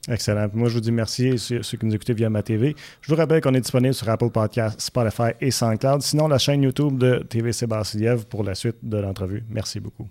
Excellent. 0.09 0.49
Moi, 0.53 0.69
je 0.69 0.75
vous 0.75 0.81
dis 0.81 0.93
merci 0.93 1.31
à 1.31 1.39
ceux 1.39 1.61
qui 1.79 1.87
nous 1.87 1.95
écoutez 1.95 2.13
via 2.13 2.29
ma 2.29 2.43
TV. 2.43 2.77
Je 3.01 3.09
vous 3.11 3.17
rappelle 3.17 3.41
qu'on 3.41 3.55
est 3.55 3.61
disponible 3.61 3.95
sur 3.95 4.09
Apple 4.11 4.29
Podcasts, 4.31 4.81
Spotify 4.81 5.31
et 5.41 5.51
SoundCloud. 5.51 6.03
Sinon, 6.03 6.29
la 6.29 6.39
chaîne 6.39 6.63
YouTube 6.63 6.99
de 6.99 7.25
TVC 7.29 7.67
Bassiliev 7.67 8.27
pour 8.27 8.45
la 8.45 8.55
suite 8.55 8.77
de 8.83 8.99
l'entrevue. 8.99 9.43
Merci 9.49 9.81
beaucoup. 9.81 10.07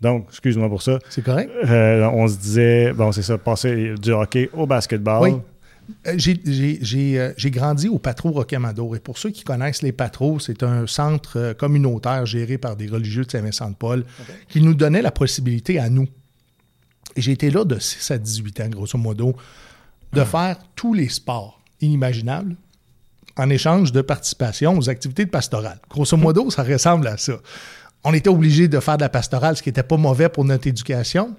Donc, 0.00 0.26
excuse-moi 0.28 0.68
pour 0.68 0.82
ça. 0.82 0.98
C'est 1.08 1.24
correct? 1.24 1.50
Euh, 1.64 2.08
on 2.12 2.28
se 2.28 2.36
disait, 2.36 2.92
bon, 2.92 3.10
c'est 3.12 3.22
ça, 3.22 3.38
passer 3.38 3.94
du 4.00 4.12
hockey 4.12 4.50
au 4.52 4.66
basketball. 4.66 5.22
Oui. 5.22 5.36
Euh, 6.06 6.14
J'ai- 6.16 7.18
euh, 7.18 7.32
grandi 7.46 7.88
au 7.88 7.98
Patro 7.98 8.30
Rocamadour. 8.30 8.94
Et 8.96 9.00
pour 9.00 9.18
ceux 9.18 9.30
qui 9.30 9.42
connaissent 9.42 9.82
les 9.82 9.92
Patros, 9.92 10.38
c'est 10.40 10.62
un 10.62 10.86
centre 10.86 11.38
euh, 11.38 11.54
communautaire 11.54 12.26
géré 12.26 12.58
par 12.58 12.76
des 12.76 12.86
religieux 12.88 13.24
de 13.24 13.30
Saint-Vincent-de-Paul 13.30 14.04
qui 14.48 14.60
nous 14.60 14.74
donnait 14.74 15.02
la 15.02 15.12
possibilité 15.12 15.78
à 15.78 15.88
nous. 15.88 16.06
Et 17.16 17.22
j'ai 17.22 17.32
été 17.32 17.50
là 17.50 17.64
de 17.64 17.78
6 17.78 18.10
à 18.10 18.18
18 18.18 18.60
ans, 18.60 18.68
grosso 18.68 18.98
modo, 18.98 19.34
de 20.12 20.22
faire 20.22 20.58
tous 20.74 20.94
les 20.94 21.08
sports 21.08 21.60
inimaginables 21.80 22.56
en 23.36 23.50
échange 23.50 23.92
de 23.92 24.02
participation 24.02 24.78
aux 24.78 24.88
activités 24.88 25.24
de 25.24 25.30
pastorale. 25.30 25.80
Grosso 25.90 26.16
modo, 26.16 26.50
ça 26.50 26.62
ressemble 26.62 27.06
à 27.06 27.16
ça. 27.16 27.34
On 28.04 28.14
était 28.14 28.30
obligé 28.30 28.68
de 28.68 28.80
faire 28.80 28.96
de 28.96 29.02
la 29.02 29.08
pastorale, 29.08 29.56
ce 29.56 29.62
qui 29.62 29.68
n'était 29.68 29.82
pas 29.82 29.96
mauvais 29.96 30.28
pour 30.28 30.44
notre 30.44 30.66
éducation. 30.66 31.34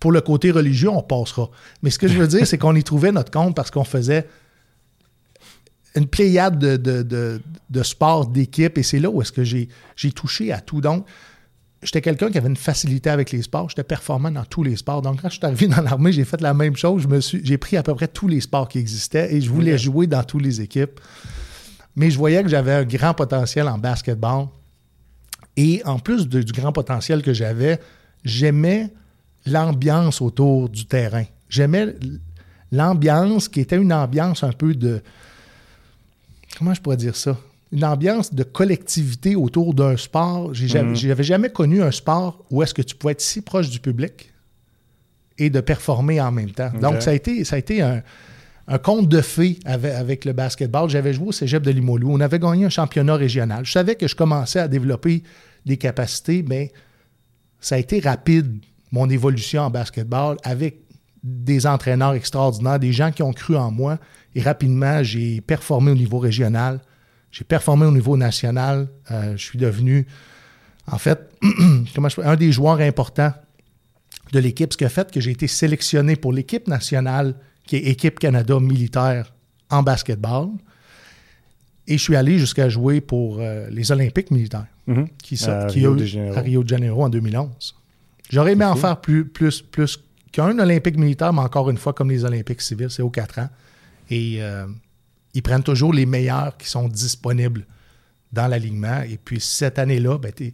Pour 0.00 0.12
le 0.12 0.20
côté 0.20 0.50
religieux, 0.50 0.90
on 0.90 1.02
passera. 1.02 1.50
Mais 1.82 1.90
ce 1.90 1.98
que 1.98 2.08
je 2.08 2.18
veux 2.18 2.26
dire, 2.26 2.46
c'est 2.46 2.58
qu'on 2.58 2.74
y 2.74 2.82
trouvait 2.82 3.12
notre 3.12 3.30
compte 3.30 3.54
parce 3.54 3.70
qu'on 3.70 3.84
faisait 3.84 4.26
une 5.94 6.06
pléiade 6.06 6.58
de, 6.58 6.76
de, 6.76 7.02
de, 7.02 7.40
de 7.70 7.82
sports, 7.82 8.26
d'équipes, 8.26 8.78
et 8.78 8.82
c'est 8.82 9.00
là 9.00 9.10
où 9.10 9.22
est-ce 9.22 9.32
que 9.32 9.44
j'ai 9.44 9.68
touché 10.12 10.52
à 10.52 10.60
tout. 10.60 10.80
Donc, 10.80 11.06
j'étais 11.82 12.00
quelqu'un 12.00 12.30
qui 12.30 12.38
avait 12.38 12.48
une 12.48 12.56
facilité 12.56 13.10
avec 13.10 13.30
les 13.30 13.42
sports. 13.42 13.68
J'étais 13.68 13.84
performant 13.84 14.30
dans 14.30 14.44
tous 14.44 14.62
les 14.62 14.76
sports. 14.76 15.02
Donc, 15.02 15.22
quand 15.22 15.28
je 15.28 15.36
suis 15.36 15.44
arrivé 15.44 15.66
dans 15.68 15.80
l'armée, 15.82 16.12
j'ai 16.12 16.24
fait 16.24 16.40
la 16.40 16.54
même 16.54 16.76
chose. 16.76 17.02
Je 17.02 17.08
me 17.08 17.20
suis, 17.20 17.40
j'ai 17.44 17.58
pris 17.58 17.76
à 17.76 17.82
peu 17.82 17.94
près 17.94 18.08
tous 18.08 18.28
les 18.28 18.40
sports 18.40 18.68
qui 18.68 18.78
existaient 18.78 19.34
et 19.34 19.40
je 19.40 19.50
voulais 19.50 19.78
jouer 19.78 20.06
dans 20.06 20.22
toutes 20.24 20.42
les 20.42 20.60
équipes. 20.60 21.00
Mais 21.96 22.10
je 22.10 22.18
voyais 22.18 22.42
que 22.42 22.48
j'avais 22.48 22.72
un 22.72 22.84
grand 22.84 23.14
potentiel 23.14 23.68
en 23.68 23.78
basketball. 23.78 24.46
Et 25.56 25.82
en 25.84 25.98
plus 25.98 26.28
de- 26.28 26.42
du 26.42 26.52
grand 26.52 26.72
potentiel 26.72 27.22
que 27.22 27.32
j'avais, 27.32 27.80
j'aimais 28.24 28.92
l'ambiance 29.46 30.20
autour 30.20 30.68
du 30.68 30.86
terrain. 30.86 31.24
J'aimais 31.48 31.94
l'ambiance 32.70 33.48
qui 33.48 33.60
était 33.60 33.76
une 33.76 33.92
ambiance 33.92 34.44
un 34.44 34.52
peu 34.52 34.74
de... 34.74 35.02
Comment 36.56 36.74
je 36.74 36.80
pourrais 36.80 36.96
dire 36.96 37.16
ça? 37.16 37.36
Une 37.72 37.84
ambiance 37.84 38.32
de 38.34 38.42
collectivité 38.44 39.36
autour 39.36 39.74
d'un 39.74 39.96
sport. 39.96 40.54
Jamais- 40.54 40.90
Mhm. 40.90 40.96
J'avais 40.96 41.22
jamais 41.24 41.50
connu 41.50 41.82
un 41.82 41.90
sport 41.90 42.44
où 42.50 42.62
est-ce 42.62 42.72
que 42.74 42.82
tu 42.82 42.94
pouvais 42.94 43.12
être 43.12 43.20
si 43.20 43.42
proche 43.42 43.68
du 43.68 43.78
public 43.80 44.32
et 45.36 45.50
de 45.50 45.60
performer 45.60 46.20
en 46.20 46.32
même 46.32 46.50
temps. 46.50 46.70
Donc, 46.80 46.94
ça 47.02 47.10
a 47.10 47.14
été, 47.14 47.44
ça 47.44 47.56
a 47.56 47.58
été 47.58 47.82
un, 47.82 48.02
un 48.66 48.78
conte 48.78 49.08
de 49.08 49.20
fées 49.20 49.58
avec, 49.64 49.92
avec 49.94 50.24
le 50.24 50.32
basketball. 50.32 50.88
J'avais 50.90 51.12
joué 51.12 51.28
au 51.28 51.32
cégep 51.32 51.62
de 51.62 51.70
Limoilou. 51.70 52.10
On 52.12 52.20
avait 52.20 52.38
gagné 52.38 52.64
un 52.64 52.70
championnat 52.70 53.16
régional. 53.16 53.64
Je 53.64 53.72
savais 53.72 53.94
que 53.96 54.08
je 54.08 54.16
commençais 54.16 54.58
à 54.60 54.68
développer 54.68 55.22
des 55.66 55.76
capacités, 55.76 56.42
mais 56.48 56.72
ça 57.60 57.74
a 57.74 57.78
été 57.78 58.00
rapide, 58.00 58.60
mon 58.92 59.08
évolution 59.10 59.62
en 59.62 59.70
basketball, 59.70 60.36
avec 60.42 60.80
des 61.22 61.66
entraîneurs 61.66 62.14
extraordinaires, 62.14 62.78
des 62.78 62.92
gens 62.92 63.10
qui 63.12 63.22
ont 63.22 63.32
cru 63.32 63.56
en 63.56 63.70
moi. 63.70 63.98
Et 64.34 64.40
rapidement, 64.40 65.02
j'ai 65.02 65.40
performé 65.40 65.90
au 65.90 65.94
niveau 65.96 66.18
régional. 66.18 66.80
J'ai 67.30 67.44
performé 67.44 67.86
au 67.86 67.90
niveau 67.92 68.16
national. 68.16 68.88
Euh, 69.10 69.36
je 69.36 69.42
suis 69.44 69.58
devenu, 69.58 70.06
en 70.90 70.98
fait, 70.98 71.30
comment 71.94 72.08
je, 72.08 72.20
un 72.20 72.36
des 72.36 72.52
joueurs 72.52 72.80
importants 72.80 73.32
de 74.32 74.38
l'équipe, 74.38 74.72
ce 74.72 74.78
qui 74.78 74.84
a 74.84 74.88
fait 74.88 75.10
que 75.10 75.20
j'ai 75.20 75.30
été 75.30 75.46
sélectionné 75.46 76.16
pour 76.16 76.32
l'équipe 76.32 76.66
nationale, 76.68 77.34
qui 77.66 77.76
est 77.76 77.80
Équipe 77.86 78.18
Canada 78.18 78.58
militaire 78.60 79.32
en 79.70 79.82
basketball. 79.82 80.48
Et 81.86 81.96
je 81.96 82.02
suis 82.02 82.16
allé 82.16 82.38
jusqu'à 82.38 82.68
jouer 82.68 83.00
pour 83.00 83.38
euh, 83.40 83.68
les 83.70 83.90
Olympiques 83.92 84.30
militaires, 84.30 84.66
Mhm. 84.86 85.08
qui, 85.22 85.36
sont, 85.36 85.50
À 85.50 85.66
qui 85.66 85.80
Rio 85.80 85.94
de 85.94 86.04
eu 86.04 86.06
Janeiro. 86.06 86.36
à 86.38 86.40
Rio 86.40 86.62
de 86.64 86.68
Janeiro 86.68 87.04
en 87.04 87.08
2011. 87.08 87.74
J'aurais 88.30 88.52
aimé 88.52 88.64
en 88.66 88.72
cool. 88.72 88.80
faire 88.80 89.00
plus, 89.00 89.24
plus, 89.26 89.62
plus 89.62 89.98
qu'un 90.32 90.58
Olympique 90.58 90.98
militaire, 90.98 91.32
mais 91.32 91.40
encore 91.40 91.70
une 91.70 91.78
fois, 91.78 91.92
comme 91.94 92.10
les 92.10 92.24
Olympiques 92.24 92.60
civils, 92.60 92.90
c'est 92.90 93.02
aux 93.02 93.08
quatre 93.10 93.38
ans. 93.38 93.48
Et 94.10 94.36
euh, 94.40 94.66
ils 95.38 95.42
prennent 95.42 95.62
toujours 95.62 95.92
les 95.92 96.04
meilleurs 96.04 96.56
qui 96.56 96.68
sont 96.68 96.88
disponibles 96.88 97.64
dans 98.32 98.48
l'alignement. 98.48 99.02
Et 99.02 99.18
puis 99.18 99.38
cette 99.38 99.78
année-là, 99.78 100.18
ben, 100.18 100.32
tu 100.32 100.52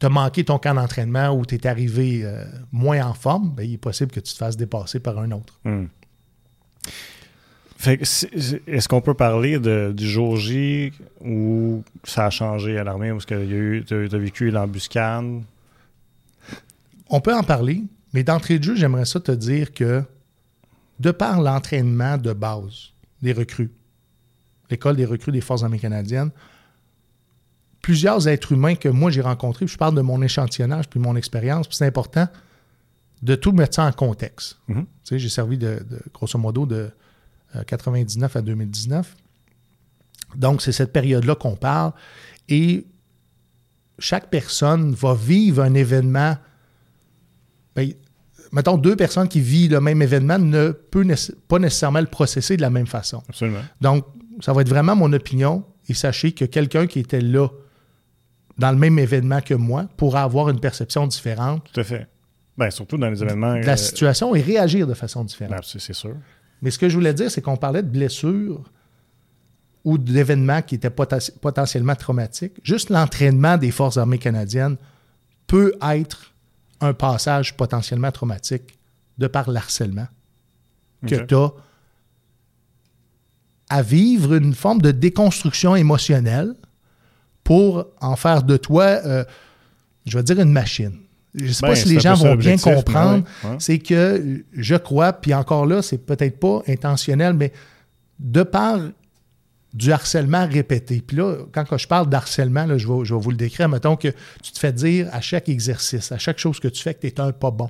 as 0.00 0.08
manqué 0.08 0.44
ton 0.44 0.60
camp 0.60 0.74
d'entraînement 0.74 1.30
ou 1.30 1.44
tu 1.44 1.56
es 1.56 1.66
arrivé 1.66 2.20
euh, 2.22 2.44
moins 2.70 3.04
en 3.04 3.14
forme, 3.14 3.50
ben, 3.50 3.64
il 3.64 3.74
est 3.74 3.78
possible 3.78 4.12
que 4.12 4.20
tu 4.20 4.32
te 4.32 4.38
fasses 4.38 4.56
dépasser 4.56 5.00
par 5.00 5.18
un 5.18 5.32
autre. 5.32 5.58
Hmm. 5.64 5.86
Fait 7.76 8.00
est-ce 8.00 8.88
qu'on 8.88 9.00
peut 9.00 9.14
parler 9.14 9.58
de, 9.58 9.92
du 9.94 10.08
jour 10.08 10.36
J 10.36 10.92
où 11.20 11.82
ça 12.04 12.26
a 12.26 12.30
changé 12.30 12.78
à 12.78 12.84
l'armée, 12.84 13.10
où 13.10 13.18
tu 13.18 13.34
as, 13.34 14.18
vécu 14.18 14.50
l'embuscade? 14.52 15.42
On 17.10 17.20
peut 17.20 17.34
en 17.34 17.42
parler, 17.42 17.82
mais 18.14 18.22
d'entrée 18.22 18.60
de 18.60 18.64
jeu, 18.64 18.76
j'aimerais 18.76 19.04
ça 19.04 19.18
te 19.18 19.32
dire 19.32 19.72
que 19.72 20.04
de 21.00 21.10
par 21.10 21.40
l'entraînement 21.40 22.18
de 22.18 22.32
base 22.32 22.92
des 23.20 23.32
recrues, 23.32 23.70
l'école 24.70 24.96
des 24.96 25.04
recrues 25.04 25.32
des 25.32 25.40
Forces 25.40 25.62
armées 25.62 25.78
canadiennes, 25.78 26.30
plusieurs 27.82 28.26
êtres 28.26 28.52
humains 28.52 28.74
que 28.74 28.88
moi 28.88 29.10
j'ai 29.10 29.20
rencontrés, 29.20 29.64
puis 29.66 29.72
je 29.74 29.78
parle 29.78 29.94
de 29.94 30.00
mon 30.00 30.20
échantillonnage 30.22 30.88
puis 30.88 30.98
mon 31.00 31.14
expérience, 31.16 31.68
puis 31.68 31.76
c'est 31.76 31.86
important 31.86 32.28
de 33.22 33.34
tout 33.34 33.52
mettre 33.52 33.76
ça 33.76 33.84
en 33.84 33.92
contexte. 33.92 34.58
Mhm. 34.68 34.82
Tu 34.84 34.86
sais, 35.04 35.18
j'ai 35.18 35.28
servi 35.28 35.56
de, 35.56 35.82
de- 35.88 36.00
grosso 36.12 36.38
modo 36.38 36.66
de 36.66 36.90
euh, 37.54 37.62
99 37.64 38.36
à 38.36 38.42
2019. 38.42 39.16
Donc, 40.34 40.60
c'est 40.60 40.72
cette 40.72 40.92
période-là 40.92 41.34
qu'on 41.34 41.56
parle. 41.56 41.92
Et 42.48 42.84
chaque 43.98 44.28
personne 44.28 44.92
va 44.92 45.14
vivre 45.14 45.62
un 45.62 45.72
événement. 45.74 46.36
Ben, 47.74 47.92
mettons, 48.52 48.76
deux 48.76 48.96
personnes 48.96 49.28
qui 49.28 49.40
vivent 49.40 49.70
le 49.72 49.80
même 49.80 50.02
événement 50.02 50.38
ne 50.38 50.72
peuvent 50.72 51.16
pas 51.48 51.58
nécessairement 51.58 52.00
le 52.00 52.06
processer 52.06 52.56
de 52.56 52.62
la 52.62 52.70
même 52.70 52.86
façon. 52.86 53.22
Absolument. 53.28 53.60
Donc, 53.80 54.04
ça 54.40 54.52
va 54.52 54.62
être 54.62 54.68
vraiment 54.68 54.96
mon 54.96 55.12
opinion. 55.12 55.64
Et 55.88 55.94
sachez 55.94 56.32
que 56.32 56.44
quelqu'un 56.44 56.86
qui 56.86 56.98
était 56.98 57.20
là 57.20 57.48
dans 58.58 58.70
le 58.70 58.76
même 58.76 58.98
événement 58.98 59.40
que 59.40 59.54
moi 59.54 59.86
pourra 59.96 60.22
avoir 60.22 60.48
une 60.48 60.60
perception 60.60 61.06
différente 61.06 61.68
Tout 61.72 61.80
à 61.80 61.84
fait. 61.84 62.06
Ben, 62.56 62.70
surtout 62.70 62.96
dans 62.96 63.10
les 63.10 63.22
événements. 63.22 63.54
de 63.54 63.66
la 63.66 63.74
euh, 63.74 63.76
situation 63.76 64.34
et 64.34 64.40
réagir 64.40 64.86
de 64.86 64.94
façon 64.94 65.22
différente. 65.24 65.52
ben, 65.56 65.60
c'est 65.62 65.92
sûr. 65.92 66.14
Mais 66.62 66.70
ce 66.70 66.78
que 66.78 66.88
je 66.88 66.94
voulais 66.94 67.12
dire, 67.12 67.30
c'est 67.30 67.42
qu'on 67.42 67.56
parlait 67.58 67.82
de 67.82 67.88
blessures 67.90 68.62
ou 69.84 69.98
d'événements 69.98 70.62
qui 70.62 70.74
étaient 70.76 70.88
poten- 70.88 71.38
potentiellement 71.38 71.94
traumatiques. 71.94 72.54
Juste 72.64 72.88
l'entraînement 72.90 73.56
des 73.58 73.70
Forces 73.70 73.98
armées 73.98 74.18
canadiennes 74.18 74.76
peut 75.46 75.74
être 75.92 76.32
un 76.80 76.92
passage 76.94 77.56
potentiellement 77.56 78.10
traumatique 78.10 78.78
de 79.18 79.26
par 79.28 79.50
l'harcèlement 79.50 80.08
que 81.06 81.14
tu 81.14 81.34
as 81.34 81.52
à 83.68 83.82
vivre 83.82 84.34
une 84.34 84.54
forme 84.54 84.80
de 84.80 84.90
déconstruction 84.92 85.74
émotionnelle 85.76 86.54
pour 87.44 87.86
en 88.00 88.16
faire 88.16 88.42
de 88.42 88.56
toi, 88.56 88.84
euh, 88.84 89.24
je 90.06 90.16
vais 90.18 90.22
dire, 90.24 90.40
une 90.40 90.52
machine. 90.52 90.92
Je 91.34 91.44
ne 91.44 91.48
sais 91.52 91.58
Ben, 91.62 91.68
pas 91.68 91.74
si 91.76 91.82
c'est 91.88 91.94
les 91.94 92.00
gens 92.00 92.14
vont 92.14 92.34
bien 92.34 92.56
mais 92.56 92.74
comprendre. 92.74 93.24
ouais. 93.44 93.56
C'est 93.58 93.78
que 93.78 94.42
je 94.52 94.74
crois, 94.76 95.12
puis 95.12 95.34
encore 95.34 95.66
là, 95.66 95.82
c'est 95.82 95.98
peut-être 95.98 96.38
pas 96.40 96.62
intentionnel, 96.66 97.34
mais 97.34 97.52
de 98.18 98.42
par 98.42 98.78
du 99.74 99.92
harcèlement 99.92 100.46
répété. 100.46 101.02
Puis 101.06 101.18
là, 101.18 101.36
quand 101.52 101.76
je 101.76 101.86
parle 101.86 102.08
d'harcèlement, 102.08 102.64
là, 102.64 102.78
je, 102.78 102.88
vais, 102.88 103.04
je 103.04 103.14
vais 103.14 103.20
vous 103.20 103.30
le 103.30 103.36
décrire. 103.36 103.68
Mettons 103.68 103.96
que 103.96 104.08
tu 104.42 104.52
te 104.52 104.58
fais 104.58 104.72
dire 104.72 105.08
à 105.12 105.20
chaque 105.20 105.50
exercice, 105.50 106.10
à 106.12 106.18
chaque 106.18 106.38
chose 106.38 106.58
que 106.58 106.68
tu 106.68 106.82
fais 106.82 106.94
que 106.94 107.00
tu 107.00 107.08
es 107.08 107.20
un 107.20 107.32
pas 107.32 107.50
bon, 107.50 107.68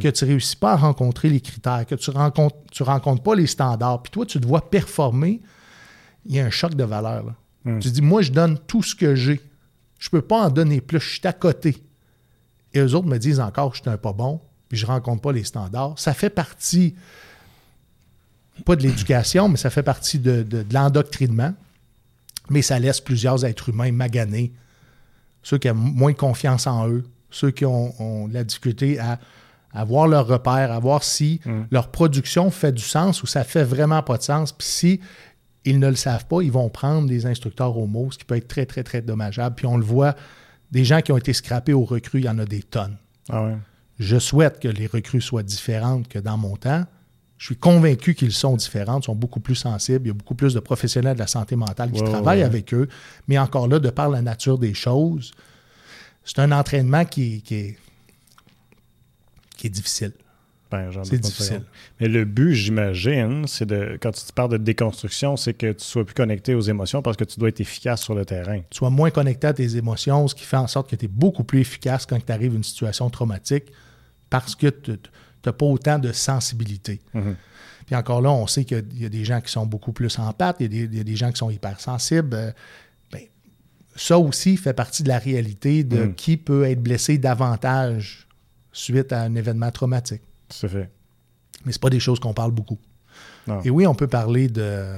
que 0.00 0.08
tu 0.08 0.24
ne 0.24 0.30
réussis 0.30 0.56
pas 0.56 0.72
à 0.72 0.76
rencontrer 0.76 1.28
les 1.30 1.40
critères, 1.40 1.84
que 1.86 1.94
tu 1.94 2.10
rencontres, 2.10 2.56
tu 2.70 2.82
rencontres 2.82 3.22
pas 3.22 3.34
les 3.34 3.46
standards, 3.46 4.02
puis 4.02 4.10
toi, 4.10 4.26
tu 4.26 4.40
te 4.40 4.46
vois 4.46 4.70
performer, 4.70 5.40
il 6.26 6.34
y 6.36 6.40
a 6.40 6.44
un 6.46 6.50
choc 6.50 6.74
de 6.74 6.84
valeur. 6.84 7.24
là. 7.26 7.34
Mm. 7.64 7.78
Tu 7.80 7.90
dis, 7.90 8.02
moi, 8.02 8.22
je 8.22 8.32
donne 8.32 8.58
tout 8.66 8.82
ce 8.82 8.94
que 8.94 9.14
j'ai. 9.14 9.40
Je 9.98 10.08
peux 10.10 10.22
pas 10.22 10.46
en 10.46 10.50
donner 10.50 10.80
plus. 10.80 11.00
Je 11.00 11.08
suis 11.18 11.26
à 11.26 11.32
côté. 11.32 11.82
Et 12.72 12.78
eux 12.80 12.94
autres 12.94 13.06
me 13.08 13.18
disent 13.18 13.40
encore 13.40 13.70
que 13.72 13.76
je 13.76 13.82
suis 13.82 13.90
un 13.90 13.96
pas 13.98 14.12
bon, 14.12 14.40
puis 14.68 14.78
je 14.78 14.86
rencontre 14.86 15.20
pas 15.22 15.32
les 15.32 15.44
standards. 15.44 15.98
Ça 15.98 16.14
fait 16.14 16.30
partie, 16.30 16.94
pas 18.64 18.76
de 18.76 18.82
l'éducation, 18.82 19.48
mais 19.48 19.56
ça 19.56 19.70
fait 19.70 19.82
partie 19.82 20.18
de, 20.18 20.42
de- 20.42 20.62
de 20.62 20.74
l'endoctrinement. 20.74 21.52
Mais 22.48 22.62
ça 22.62 22.78
laisse 22.78 23.00
plusieurs 23.00 23.44
êtres 23.44 23.68
humains 23.68 23.92
maganés. 23.92 24.52
Ceux 25.42 25.58
qui 25.58 25.70
ont 25.70 25.74
moins 25.74 26.12
confiance 26.12 26.66
en 26.66 26.88
eux, 26.88 27.04
ceux 27.30 27.50
qui 27.50 27.64
ont, 27.64 27.94
ont 28.02 28.28
de 28.28 28.34
la 28.34 28.44
difficulté 28.44 28.98
à, 28.98 29.18
à 29.72 29.84
voir 29.84 30.08
leur 30.08 30.26
repère, 30.26 30.72
à 30.72 30.78
voir 30.78 31.04
si 31.04 31.40
Mm. 31.44 31.62
leur 31.70 31.88
production 31.88 32.50
fait 32.50 32.72
du 32.72 32.82
sens 32.82 33.22
ou 33.22 33.26
ça 33.26 33.44
fait 33.44 33.64
vraiment 33.64 34.02
pas 34.02 34.18
de 34.18 34.22
sens. 34.22 34.52
Puis 34.52 34.66
si 34.66 35.00
ils 35.64 35.78
ne 35.78 35.88
le 35.88 35.96
savent 35.96 36.26
pas, 36.26 36.42
ils 36.42 36.52
vont 36.52 36.68
prendre 36.68 37.06
des 37.08 37.26
instructeurs 37.26 37.76
homo, 37.76 38.10
ce 38.10 38.18
qui 38.18 38.24
peut 38.24 38.36
être 38.36 38.48
très, 38.48 38.66
très, 38.66 38.82
très 38.82 39.02
dommageable. 39.02 39.54
Puis 39.56 39.66
on 39.66 39.76
le 39.76 39.84
voit, 39.84 40.14
des 40.72 40.84
gens 40.84 41.00
qui 41.00 41.12
ont 41.12 41.16
été 41.16 41.32
scrappés 41.32 41.72
aux 41.72 41.84
recrues, 41.84 42.20
il 42.20 42.24
y 42.24 42.28
en 42.28 42.38
a 42.38 42.44
des 42.44 42.62
tonnes. 42.62 42.96
Ah 43.28 43.44
ouais. 43.44 43.56
Je 43.98 44.18
souhaite 44.18 44.60
que 44.60 44.68
les 44.68 44.86
recrues 44.86 45.20
soient 45.20 45.42
différentes 45.42 46.08
que 46.08 46.18
dans 46.18 46.38
mon 46.38 46.56
temps. 46.56 46.84
Je 47.36 47.46
suis 47.46 47.56
convaincu 47.56 48.14
qu'ils 48.14 48.32
sont 48.32 48.56
différentes, 48.56 49.04
sont 49.04 49.14
beaucoup 49.14 49.40
plus 49.40 49.54
sensibles. 49.54 50.04
Il 50.04 50.08
y 50.08 50.10
a 50.10 50.14
beaucoup 50.14 50.34
plus 50.34 50.54
de 50.54 50.60
professionnels 50.60 51.14
de 51.14 51.18
la 51.18 51.26
santé 51.26 51.56
mentale 51.56 51.90
qui 51.90 52.02
travaillent 52.02 52.40
ouais. 52.40 52.44
avec 52.44 52.72
eux. 52.74 52.88
Mais 53.28 53.38
encore 53.38 53.66
là, 53.68 53.78
de 53.78 53.90
par 53.90 54.08
la 54.10 54.22
nature 54.22 54.58
des 54.58 54.74
choses, 54.74 55.32
c'est 56.24 56.38
un 56.38 56.52
entraînement 56.52 57.04
qui, 57.04 57.42
qui 57.42 57.54
est, 57.54 57.78
qui 59.60 59.66
est 59.68 59.70
difficile. 59.70 60.12
Ben, 60.70 60.88
C'est 61.02 61.18
difficile. 61.18 61.62
Mais 62.00 62.06
le 62.06 62.24
but, 62.24 62.54
j'imagine, 62.54 63.46
c'est 63.48 63.66
de, 63.66 63.98
quand 64.00 64.12
tu 64.12 64.32
parles 64.32 64.50
de 64.52 64.56
déconstruction, 64.56 65.36
c'est 65.36 65.52
que 65.52 65.72
tu 65.72 65.84
sois 65.84 66.04
plus 66.04 66.14
connecté 66.14 66.54
aux 66.54 66.60
émotions 66.60 67.02
parce 67.02 67.16
que 67.16 67.24
tu 67.24 67.40
dois 67.40 67.48
être 67.48 67.60
efficace 67.60 68.02
sur 68.02 68.14
le 68.14 68.24
terrain. 68.24 68.60
Tu 68.70 68.78
sois 68.78 68.90
moins 68.90 69.10
connecté 69.10 69.48
à 69.48 69.52
tes 69.52 69.76
émotions, 69.76 70.28
ce 70.28 70.34
qui 70.34 70.44
fait 70.44 70.56
en 70.56 70.68
sorte 70.68 70.88
que 70.88 70.94
tu 70.94 71.06
es 71.06 71.08
beaucoup 71.08 71.42
plus 71.42 71.60
efficace 71.60 72.06
quand 72.06 72.24
tu 72.24 72.32
arrives 72.32 72.52
à 72.52 72.56
une 72.56 72.62
situation 72.64 73.10
traumatique 73.10 73.64
parce 74.30 74.54
que 74.54 74.68
tu 74.68 74.92
n'as 75.44 75.52
pas 75.52 75.66
autant 75.66 75.98
de 75.98 76.12
sensibilité. 76.12 77.00
Mhm. 77.14 77.34
Puis 77.86 77.96
encore 77.96 78.22
là, 78.22 78.30
on 78.30 78.46
sait 78.46 78.64
qu'il 78.64 78.84
y 78.96 79.04
a 79.04 79.08
des 79.08 79.24
gens 79.24 79.40
qui 79.40 79.50
sont 79.50 79.66
beaucoup 79.66 79.90
plus 79.90 80.16
en 80.20 80.32
pâte, 80.32 80.58
il 80.60 80.62
y 80.62 80.66
a 80.66 80.68
des, 80.68 80.92
il 80.92 80.98
y 80.98 81.00
a 81.00 81.04
des 81.04 81.16
gens 81.16 81.32
qui 81.32 81.38
sont 81.38 81.50
hypersensibles. 81.50 82.36
Euh, 82.36 82.52
ben, 83.10 83.22
ça 83.96 84.16
aussi 84.20 84.56
fait 84.56 84.72
partie 84.74 85.02
de 85.02 85.08
la 85.08 85.18
réalité 85.18 85.82
de 85.82 86.04
Mm. 86.04 86.14
qui 86.14 86.36
peut 86.36 86.62
être 86.64 86.80
blessé 86.80 87.18
davantage 87.18 88.28
suite 88.72 89.12
à 89.12 89.22
un 89.22 89.34
événement 89.34 89.70
traumatique. 89.70 90.22
Tout 90.48 90.66
à 90.66 90.68
fait. 90.68 90.90
Mais 91.64 91.72
ce 91.72 91.78
pas 91.78 91.90
des 91.90 92.00
choses 92.00 92.18
qu'on 92.20 92.32
parle 92.34 92.52
beaucoup. 92.52 92.78
Non. 93.46 93.60
Et 93.64 93.70
oui, 93.70 93.86
on 93.86 93.94
peut 93.94 94.06
parler 94.06 94.48
de... 94.48 94.96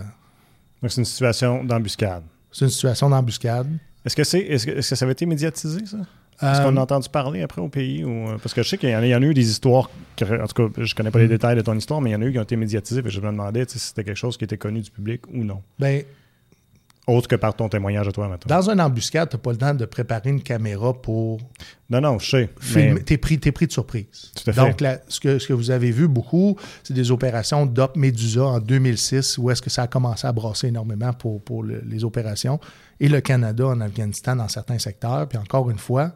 Donc, 0.82 0.90
c'est 0.90 1.00
une 1.00 1.04
situation 1.04 1.64
d'embuscade. 1.64 2.22
C'est 2.50 2.64
une 2.66 2.70
situation 2.70 3.08
d'embuscade. 3.10 3.68
Est-ce 4.04 4.16
que, 4.16 4.24
c'est, 4.24 4.40
est-ce, 4.40 4.66
que, 4.66 4.72
est-ce 4.72 4.90
que 4.90 4.96
ça 4.96 5.04
avait 5.04 5.12
été 5.12 5.26
médiatisé, 5.26 5.86
ça? 5.86 5.98
Est-ce 5.98 6.60
Euh, 6.60 6.64
qu'on 6.64 6.76
a 6.76 6.80
entendu 6.80 7.08
parler 7.08 7.40
après 7.42 7.60
au 7.62 7.68
pays? 7.68 8.04
Ou, 8.04 8.28
euh, 8.30 8.38
parce 8.38 8.52
que 8.52 8.62
je 8.64 8.68
sais 8.68 8.78
qu'il 8.78 8.88
y 8.90 8.96
en 8.96 8.98
a, 8.98 9.06
il 9.06 9.10
y 9.10 9.14
en 9.14 9.22
a 9.22 9.26
eu 9.26 9.34
des 9.34 9.48
histoires, 9.48 9.88
que- 10.16 10.24
en 10.42 10.46
tout 10.46 10.68
cas, 10.70 10.82
je 10.82 10.94
connais 10.94 11.10
pas 11.12 11.20
les 11.20 11.26
Mm. 11.26 11.28
détails 11.28 11.56
de 11.56 11.60
ton 11.60 11.76
histoire, 11.76 12.00
mais 12.00 12.10
il 12.10 12.12
y 12.14 12.16
en 12.16 12.22
a 12.22 12.24
eu 12.24 12.32
qui 12.32 12.38
ont 12.38 12.42
été 12.42 12.56
que 12.56 13.10
je 13.10 13.20
me 13.20 13.26
demandais 13.26 13.64
si 13.68 13.78
c'était 13.78 14.02
quelque 14.02 14.16
chose 14.16 14.36
qui 14.36 14.44
était 14.44 14.58
connu 14.58 14.80
du 14.80 14.90
public 14.90 15.22
ou 15.32 15.44
non. 15.44 15.62
ben, 15.78 16.02
Autre 17.08 17.26
que 17.26 17.34
par 17.34 17.54
ton 17.56 17.68
témoignage 17.68 18.06
à 18.06 18.12
toi, 18.12 18.28
maintenant. 18.28 18.54
dans 18.60 18.70
une 18.70 18.80
embuscade, 18.80 19.28
tu 19.28 19.34
n'as 19.36 19.40
pas 19.42 19.50
le 19.50 19.58
temps 19.58 19.74
de 19.74 19.84
préparer 19.86 20.30
une 20.30 20.40
caméra 20.42 20.92
pour 20.94 21.40
Non, 21.90 22.00
non, 22.00 22.18
je 22.20 22.30
sais. 22.30 22.50
filmer. 22.60 22.92
mais- 22.94 23.00
T'es 23.00 23.18
pris, 23.18 23.40
t'es 23.40 23.50
pris 23.50 23.66
de 23.66 23.72
surprise. 23.72 24.30
Tout 24.36 24.48
à 24.50 24.52
fait. 24.52 24.60
Donc, 24.60 24.80
la- 24.80 25.00
ce, 25.08 25.18
que, 25.18 25.40
ce 25.40 25.48
que 25.48 25.52
vous 25.52 25.72
avez 25.72 25.90
vu 25.90 26.06
beaucoup, 26.06 26.56
c'est 26.84 26.94
des 26.94 27.10
opérations 27.10 27.66
d'Op 27.66 27.96
Medusa 27.96 28.44
en 28.44 28.60
2006, 28.60 29.36
où 29.38 29.50
est-ce 29.50 29.60
que 29.60 29.68
ça 29.70 29.82
a 29.82 29.86
commencé 29.88 30.28
à 30.28 30.32
brasser 30.32 30.68
énormément 30.68 31.12
pour, 31.12 31.42
pour 31.42 31.64
le- 31.64 31.82
les 31.84 32.04
opérations. 32.04 32.60
Et 33.00 33.08
le 33.08 33.20
Canada 33.20 33.66
en 33.66 33.80
Afghanistan 33.80 34.36
dans 34.36 34.46
certains 34.48 34.78
secteurs. 34.78 35.28
Puis 35.28 35.38
encore 35.38 35.70
une 35.70 35.78
fois, 35.78 36.12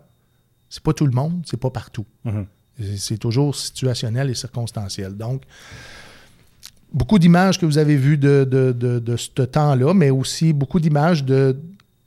c'est 0.68 0.82
pas 0.84 0.92
tout 0.92 1.06
le 1.06 1.12
monde, 1.12 1.42
c'est 1.46 1.58
pas 1.60 1.70
partout. 1.70 2.06
Mhm. 2.24 2.46
C'est- 2.78 2.96
C'est 2.98 3.18
toujours 3.18 3.56
situationnel 3.56 4.30
et 4.30 4.34
circonstanciel. 4.34 5.14
Donc, 5.16 5.42
beaucoup 6.92 7.18
d'images 7.18 7.58
que 7.58 7.66
vous 7.66 7.78
avez 7.78 7.96
vues 7.96 8.18
de, 8.18 8.44
de, 8.44 8.72
de, 8.72 9.16
ce 9.16 9.42
temps-là, 9.42 9.94
mais 9.94 10.10
aussi 10.10 10.52
beaucoup 10.52 10.80
d'images 10.80 11.24
de, 11.24 11.56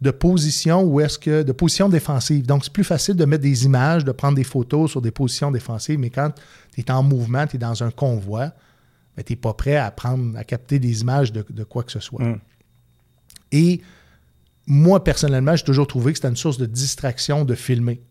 de 0.02 0.12
position 0.12 0.84
où 0.84 1.00
est-ce 1.00 1.20
que 1.20 1.44
de 1.44 1.52
position 1.52 1.90
défensive. 1.90 2.46
Donc, 2.46 2.64
c'est 2.64 2.74
plus 2.74 2.84
facile 2.84 3.16
de 3.16 3.26
mettre 3.26 3.44
des 3.44 3.66
images, 3.66 4.06
de 4.06 4.12
prendre 4.12 4.36
des 4.36 4.44
photos 4.44 4.92
sur 4.92 5.02
des 5.02 5.12
positions 5.12 5.52
défensives, 5.52 6.00
mais 6.00 6.10
quand 6.10 6.32
tu 6.74 6.82
es 6.82 6.92
en 6.92 7.04
mouvement, 7.04 7.46
tu 7.46 7.58
es 7.58 7.60
dans 7.60 7.84
un 7.84 7.92
convoi, 7.92 8.52
ben, 9.16 9.24
tu 9.24 9.34
n'es 9.34 9.38
pas 9.38 9.54
prêt 9.54 9.76
à 9.76 9.92
prendre, 9.92 10.38
à 10.38 10.44
capter 10.44 10.80
des 10.80 11.02
images 11.02 11.34
de, 11.34 11.64
quoi 11.64 11.84
que 11.84 11.92
ce 11.92 12.00
soit. 12.00 12.24
Mm. 12.24 12.40
Et 13.52 13.82
moi, 14.66 15.04
personnellement, 15.04 15.56
j'ai 15.56 15.64
toujours 15.64 15.88
trouvé 15.88 16.14
que 16.14 16.20
c'était 16.20 16.30
une 16.30 16.36
source 16.36 16.58
de 16.58 16.66
distraction 16.66 17.44
de 17.44 17.56
filmer. 17.56 18.02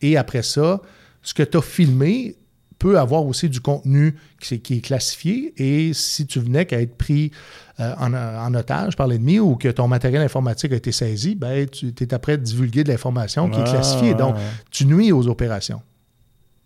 Et 0.00 0.16
après 0.16 0.42
ça, 0.42 0.80
ce 1.20 1.34
que 1.34 1.42
tu 1.42 1.58
as 1.58 1.62
filmé, 1.62 2.36
peut 2.82 2.98
avoir 2.98 3.24
aussi 3.24 3.48
du 3.48 3.60
contenu 3.60 4.16
qui, 4.40 4.54
est 4.54 4.80
classifié 4.80 5.54
et 5.56 5.94
si 5.94 6.26
tu 6.26 6.40
venais 6.40 6.66
qu'à 6.66 6.80
être 6.80 6.96
pris 6.96 7.30
euh, 7.78 7.94
en, 7.96 8.52
otage 8.54 8.96
par 8.96 9.06
l'ennemi 9.06 9.38
ou 9.38 9.54
que 9.54 9.68
ton 9.68 9.86
matériel 9.86 10.20
informatique 10.20 10.72
a 10.72 10.74
été 10.74 10.90
saisi, 10.90 11.36
ben, 11.36 11.68
tu 11.68 11.94
es 12.00 12.12
après 12.12 12.38
divulguer 12.38 12.82
de 12.82 12.88
l'information 12.88 13.48
qui 13.48 13.60
est 13.60 13.64
classifiée. 13.64 14.14
Donc, 14.14 14.34
tu 14.72 14.84
nuis 14.84 15.12
aux 15.12 15.28
opérations. 15.28 15.80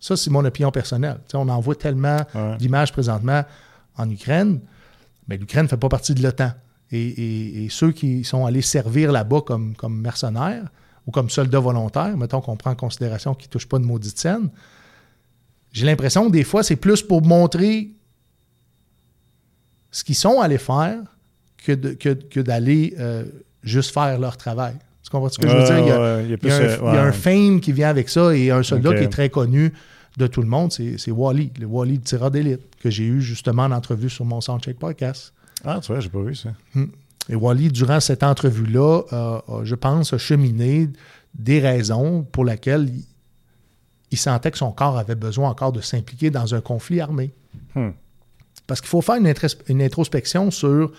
Ça, 0.00 0.16
c'est 0.16 0.30
mon 0.30 0.42
opinion 0.42 0.70
personnelle. 0.70 1.18
on 1.34 1.50
en 1.50 1.60
voit 1.60 1.74
tellement 1.74 2.20
d'images 2.58 2.92
présentement 2.92 3.44
en 3.98 4.08
Ukraine, 4.08 4.60
mais 5.28 5.36
l'Ukraine 5.36 5.64
ne 5.64 5.68
fait 5.68 5.76
pas 5.76 5.90
partie 5.90 6.14
de 6.14 6.22
l'OTAN. 6.22 6.52
Et, 6.92 7.66
ceux 7.68 7.92
qui 7.92 8.24
sont 8.24 8.46
allés 8.46 8.62
servir 8.62 9.12
là-bas 9.12 9.42
comme, 9.42 9.76
comme 9.76 10.00
mercenaires 10.00 10.64
ou 11.06 11.10
comme 11.10 11.28
soldats 11.28 11.60
volontaires, 11.60 12.16
mettons 12.16 12.40
qu'on 12.40 12.56
prend 12.56 12.70
en 12.70 12.74
considération 12.74 13.34
qu'ils 13.34 13.48
ne 13.48 13.52
touchent 13.52 13.68
pas 13.68 13.78
de 13.78 13.84
maudite 13.84 14.18
scène, 14.18 14.48
j'ai 15.76 15.84
l'impression 15.84 16.26
que 16.28 16.32
des 16.32 16.42
fois, 16.42 16.62
c'est 16.62 16.76
plus 16.76 17.02
pour 17.02 17.22
montrer 17.22 17.90
ce 19.90 20.04
qu'ils 20.04 20.14
sont 20.14 20.40
allés 20.40 20.56
faire 20.56 20.96
que, 21.58 21.74
que, 21.74 22.40
d'aller 22.40 22.94
euh, 22.98 23.26
juste 23.62 23.92
faire 23.92 24.18
leur 24.18 24.38
travail. 24.38 24.74
Tu 25.02 25.10
comprends 25.10 25.28
ce 25.28 25.38
que 25.38 25.46
je 25.46 25.54
veux 25.54 25.64
dire? 25.64 25.78
Il 25.78 25.88
y 25.88 26.96
a, 26.96 27.02
un, 27.02 27.12
fame 27.12 27.60
qui 27.60 27.72
vient 27.72 27.90
avec 27.90 28.08
ça 28.08 28.34
et 28.34 28.50
un 28.50 28.62
soldat 28.62 28.94
qui 28.94 29.04
est 29.04 29.10
très 29.10 29.28
connu 29.28 29.70
de 30.16 30.26
tout 30.26 30.40
le 30.40 30.48
monde, 30.48 30.72
c'est 30.72 31.10
Wally, 31.10 31.52
le 31.60 31.66
Wally 31.66 31.98
de 31.98 32.04
tireur 32.04 32.30
d'élite, 32.30 32.62
que 32.82 32.88
j'ai 32.88 33.04
eu 33.04 33.20
justement 33.20 33.64
en 33.64 33.72
entrevue 33.72 34.08
sur 34.08 34.24
mon 34.24 34.40
Soundcheck 34.40 34.78
Podcast. 34.78 35.34
Ah, 35.62 35.78
tu 35.82 35.92
vois, 35.92 36.00
j'ai 36.00 36.08
pas 36.08 36.22
vu 36.22 36.34
ça. 36.34 36.54
Hmm. 36.74 36.86
Et 37.28 37.34
Wally, 37.34 37.68
durant 37.68 38.00
cette 38.00 38.22
entrevue-là, 38.22 39.42
je 39.62 39.74
pense, 39.74 40.14
a 40.14 40.18
cheminé 40.18 40.88
des 41.34 41.60
raisons 41.60 42.22
pour 42.22 42.46
lesquelles 42.46 42.88
il 44.10 44.18
sentait 44.18 44.50
que 44.50 44.58
son 44.58 44.72
corps 44.72 44.98
avait 44.98 45.14
besoin 45.14 45.50
encore 45.50 45.72
de 45.72 45.80
s'impliquer 45.80 46.30
dans 46.30 46.54
un 46.54 46.60
conflit 46.60 47.00
armé. 47.00 47.32
Hmm. 47.74 47.90
Parce 48.66 48.80
qu'il 48.80 48.88
faut 48.88 49.02
faire 49.02 49.16
une, 49.16 49.82
introspection 49.82 50.50
sur 50.50 50.92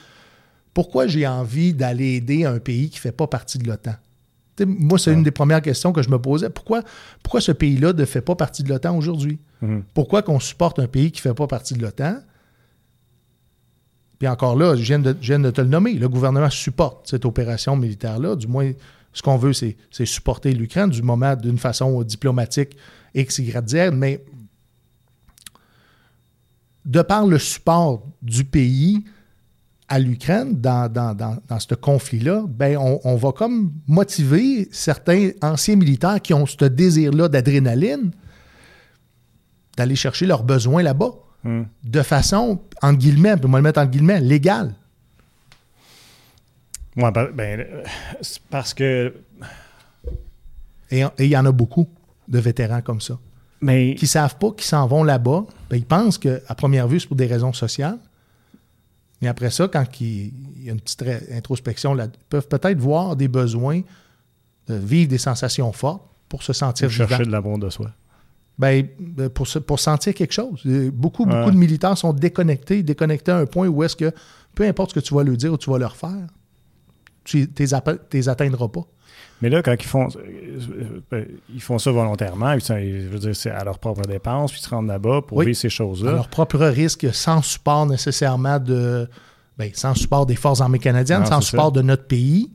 pourquoi 0.74 1.08
j'ai 1.08 1.28
envie 1.28 1.74
d'aller 1.74 2.16
aider 2.16 2.46
un 2.46 2.60
pays 2.60 2.90
qui 2.90 2.98
ne 2.98 3.02
fait 3.02 3.12
pas 3.12 3.28
partie 3.28 3.58
de 3.58 3.68
l'OTAN. 3.68 3.96
Moi, 4.66 4.98
c'est 4.98 5.14
une 5.14 5.24
des 5.24 5.32
premières 5.32 5.62
questions 5.62 5.94
que 5.94 6.02
je 6.02 6.10
me 6.10 6.20
posais. 6.20 6.50
Pourquoi, 6.50 6.82
pourquoi 7.22 7.42
ce 7.42 7.52
pays-là 7.52 7.94
ne 7.94 8.06
fait 8.06 8.22
pas 8.22 8.36
partie 8.36 8.64
de 8.64 8.70
l'OTAN 8.70 8.98
aujourd'hui? 8.98 9.40
Hmm. 9.62 9.82
Pourquoi 9.94 10.22
qu'on 10.22 10.40
supporte 10.40 10.80
un 10.80 10.88
pays 10.88 11.12
qui 11.12 11.20
ne 11.20 11.30
fait 11.30 11.36
pas 11.36 11.48
partie 11.48 11.74
de 11.74 11.82
l'OTAN? 11.82 12.18
Puis 14.18 14.28
encore 14.28 14.56
là, 14.56 14.76
je 14.76 14.82
viens, 14.82 15.00
de, 15.00 15.16
je 15.22 15.28
viens, 15.28 15.40
de, 15.40 15.52
te 15.52 15.62
le 15.62 15.68
nommer, 15.68 15.94
le 15.94 16.10
gouvernement 16.10 16.50
supporte 16.50 17.08
cette 17.08 17.26
opération 17.26 17.76
militaire-là. 17.76 18.36
Du 18.36 18.48
moins, 18.48 18.72
ce 19.14 19.22
qu'on 19.22 19.38
veut, 19.38 19.54
c'est 19.54 19.76
supporter 20.06 20.54
l'Ukraine 20.54 20.90
du 20.90 21.04
moment 21.04 21.36
d'une 21.36 21.60
façon 21.60 22.02
diplomatique 22.02 22.76
X, 23.18 23.40
Y, 23.40 23.70
Z, 23.70 23.92
mais 23.94 24.24
de 26.86 27.02
par 27.02 27.28
le 27.28 27.38
support 27.38 28.04
du 28.22 28.46
pays 28.46 29.04
à 29.90 30.00
l'Ukraine 30.00 30.60
dans, 30.60 30.92
dans, 30.92 31.60
ce 31.60 31.74
conflit-là, 31.74 32.44
ben 32.48 32.78
on, 32.78 33.16
va 33.16 33.32
comme 33.32 33.72
motiver 33.88 34.68
certains 34.72 35.32
anciens 35.42 35.78
militaires 35.78 36.22
qui 36.22 36.34
ont 36.34 36.46
ce 36.46 36.66
désir-là 36.66 37.30
d'adrénaline 37.30 38.12
d'aller 39.78 39.96
chercher 39.96 40.26
leurs 40.26 40.44
besoins 40.44 40.84
là-bas. 40.84 41.12
Hmm. 41.44 41.64
De 41.84 42.02
façon, 42.02 42.60
en 42.82 42.94
guillemets, 42.94 43.36
on 43.44 43.48
va 43.48 43.60
le 43.60 43.64
mettre 43.64 43.80
en 43.80 43.86
guillemets, 43.86 44.20
légale. 44.20 44.74
Oui, 46.98 47.10
ben, 47.14 47.30
ben 47.34 47.66
parce 48.50 48.74
que. 48.74 49.14
Et 50.90 51.04
il 51.20 51.26
y 51.28 51.38
en 51.38 51.46
a 51.46 51.52
beaucoup 51.52 51.88
de 52.28 52.40
vétérans 52.40 52.82
comme 52.82 53.02
ça. 53.02 53.18
Mais... 53.62 53.96
Qui 53.96 54.06
ne 54.06 54.10
savent 54.10 54.38
pas 54.38 54.52
qu'ils 54.52 54.66
s'en 54.66 54.88
vont 54.88 55.04
là-bas. 55.04 55.46
Ben, 55.70 55.78
ils 55.78 55.86
pensent 55.86 56.18
qu'à 56.18 56.56
première 56.56 56.88
vue, 56.88 57.00
c'est 57.00 57.08
pour 57.08 57.16
des 57.16 57.26
raisons 57.26 57.54
sociales. 57.54 57.98
Mais 59.22 59.28
après 59.28 59.50
ça, 59.50 59.68
quand 59.68 59.86
il 60.00 60.32
y 60.64 60.70
a 60.70 60.74
une 60.74 60.80
petite 60.80 61.04
introspection, 61.32 61.94
là, 61.94 62.06
ils 62.06 62.26
peuvent 62.30 62.48
peut-être 62.48 62.78
voir 62.78 63.16
des 63.16 63.28
besoins 63.28 63.82
de 64.68 64.76
vivre 64.76 65.10
des 65.10 65.18
sensations 65.18 65.72
fortes 65.72 66.04
pour 66.30 66.44
se 66.44 66.54
sentir 66.54 66.88
pour 66.88 66.96
chercher 66.96 67.26
de 67.26 67.32
l'amour 67.32 67.58
de 67.58 67.70
soi. 67.70 67.92
Ben, 68.60 68.88
ben 69.00 69.30
pour, 69.30 69.48
pour 69.66 69.80
sentir 69.80 70.14
quelque 70.14 70.34
chose. 70.34 70.62
Beaucoup, 70.94 71.26
beaucoup 71.26 71.52
de 71.52 71.58
militaires 71.58 71.98
sont 71.98 72.14
déconnectés, 72.14 72.84
déconnectés 72.84 73.32
à 73.32 73.38
un 73.38 73.46
point 73.46 73.68
où 73.68 73.84
est-ce 73.84 73.96
que 73.96 74.12
peu 74.56 74.68
importe 74.68 74.92
ce 74.92 74.96
que 74.96 75.00
tu 75.00 75.14
vas 75.14 75.24
leur 75.24 75.38
dire 75.38 75.54
ou 75.54 75.58
tu 75.58 75.70
vas 75.70 75.78
leur 75.78 75.96
faire, 75.96 76.28
tu 77.28 77.40
ne 77.40 78.08
les 78.14 78.30
atteindras 78.30 78.70
pas. 78.70 78.86
Mais 79.42 79.50
là, 79.50 79.62
quand 79.62 79.74
ils 79.74 79.86
font, 79.86 80.08
euh, 80.08 81.00
euh, 81.14 81.26
ils 81.54 81.62
font 81.62 81.78
ça 81.78 81.92
volontairement, 81.92 82.58
je 82.58 83.08
veux 83.08 83.20
dire, 83.20 83.36
c'est 83.36 83.52
à 83.52 83.64
leur 83.64 83.78
propre 83.78 84.02
dépense, 84.02 84.52
puis 84.52 84.62
ils 84.62 84.64
se 84.64 84.70
rendent 84.70 84.88
là-bas 84.88 85.22
pour 85.22 85.42
vivre 85.42 85.56
ces 85.56 85.70
choses-là. 85.70 86.12
À 86.12 86.14
leur 86.14 86.28
propre 86.28 86.58
risque, 86.66 87.08
sans 87.14 87.42
support 87.42 87.86
nécessairement 87.86 88.60
de. 88.60 89.08
Ben, 89.58 89.72
sans 89.74 89.96
support 89.96 90.26
des 90.26 90.36
forces 90.36 90.62
armées 90.62 90.80
canadiennes, 90.80 91.26
sans 91.26 91.42
support 91.42 91.72
de 91.72 91.82
notre 91.82 92.06
pays. 92.06 92.50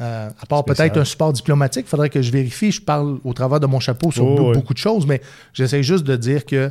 Euh, 0.00 0.30
à 0.40 0.46
part 0.46 0.64
peut-être 0.64 0.98
un 0.98 1.04
support 1.04 1.32
diplomatique, 1.32 1.84
il 1.86 1.88
faudrait 1.88 2.10
que 2.10 2.22
je 2.22 2.32
vérifie. 2.32 2.72
Je 2.72 2.80
parle 2.80 3.18
au 3.24 3.32
travers 3.34 3.60
de 3.60 3.66
mon 3.66 3.80
chapeau 3.80 4.10
sur 4.10 4.24
oh, 4.24 4.52
beaucoup 4.52 4.72
de 4.72 4.78
choses, 4.78 5.06
mais 5.06 5.20
j'essaie 5.52 5.82
juste 5.82 6.04
de 6.04 6.16
dire 6.16 6.44
que 6.46 6.70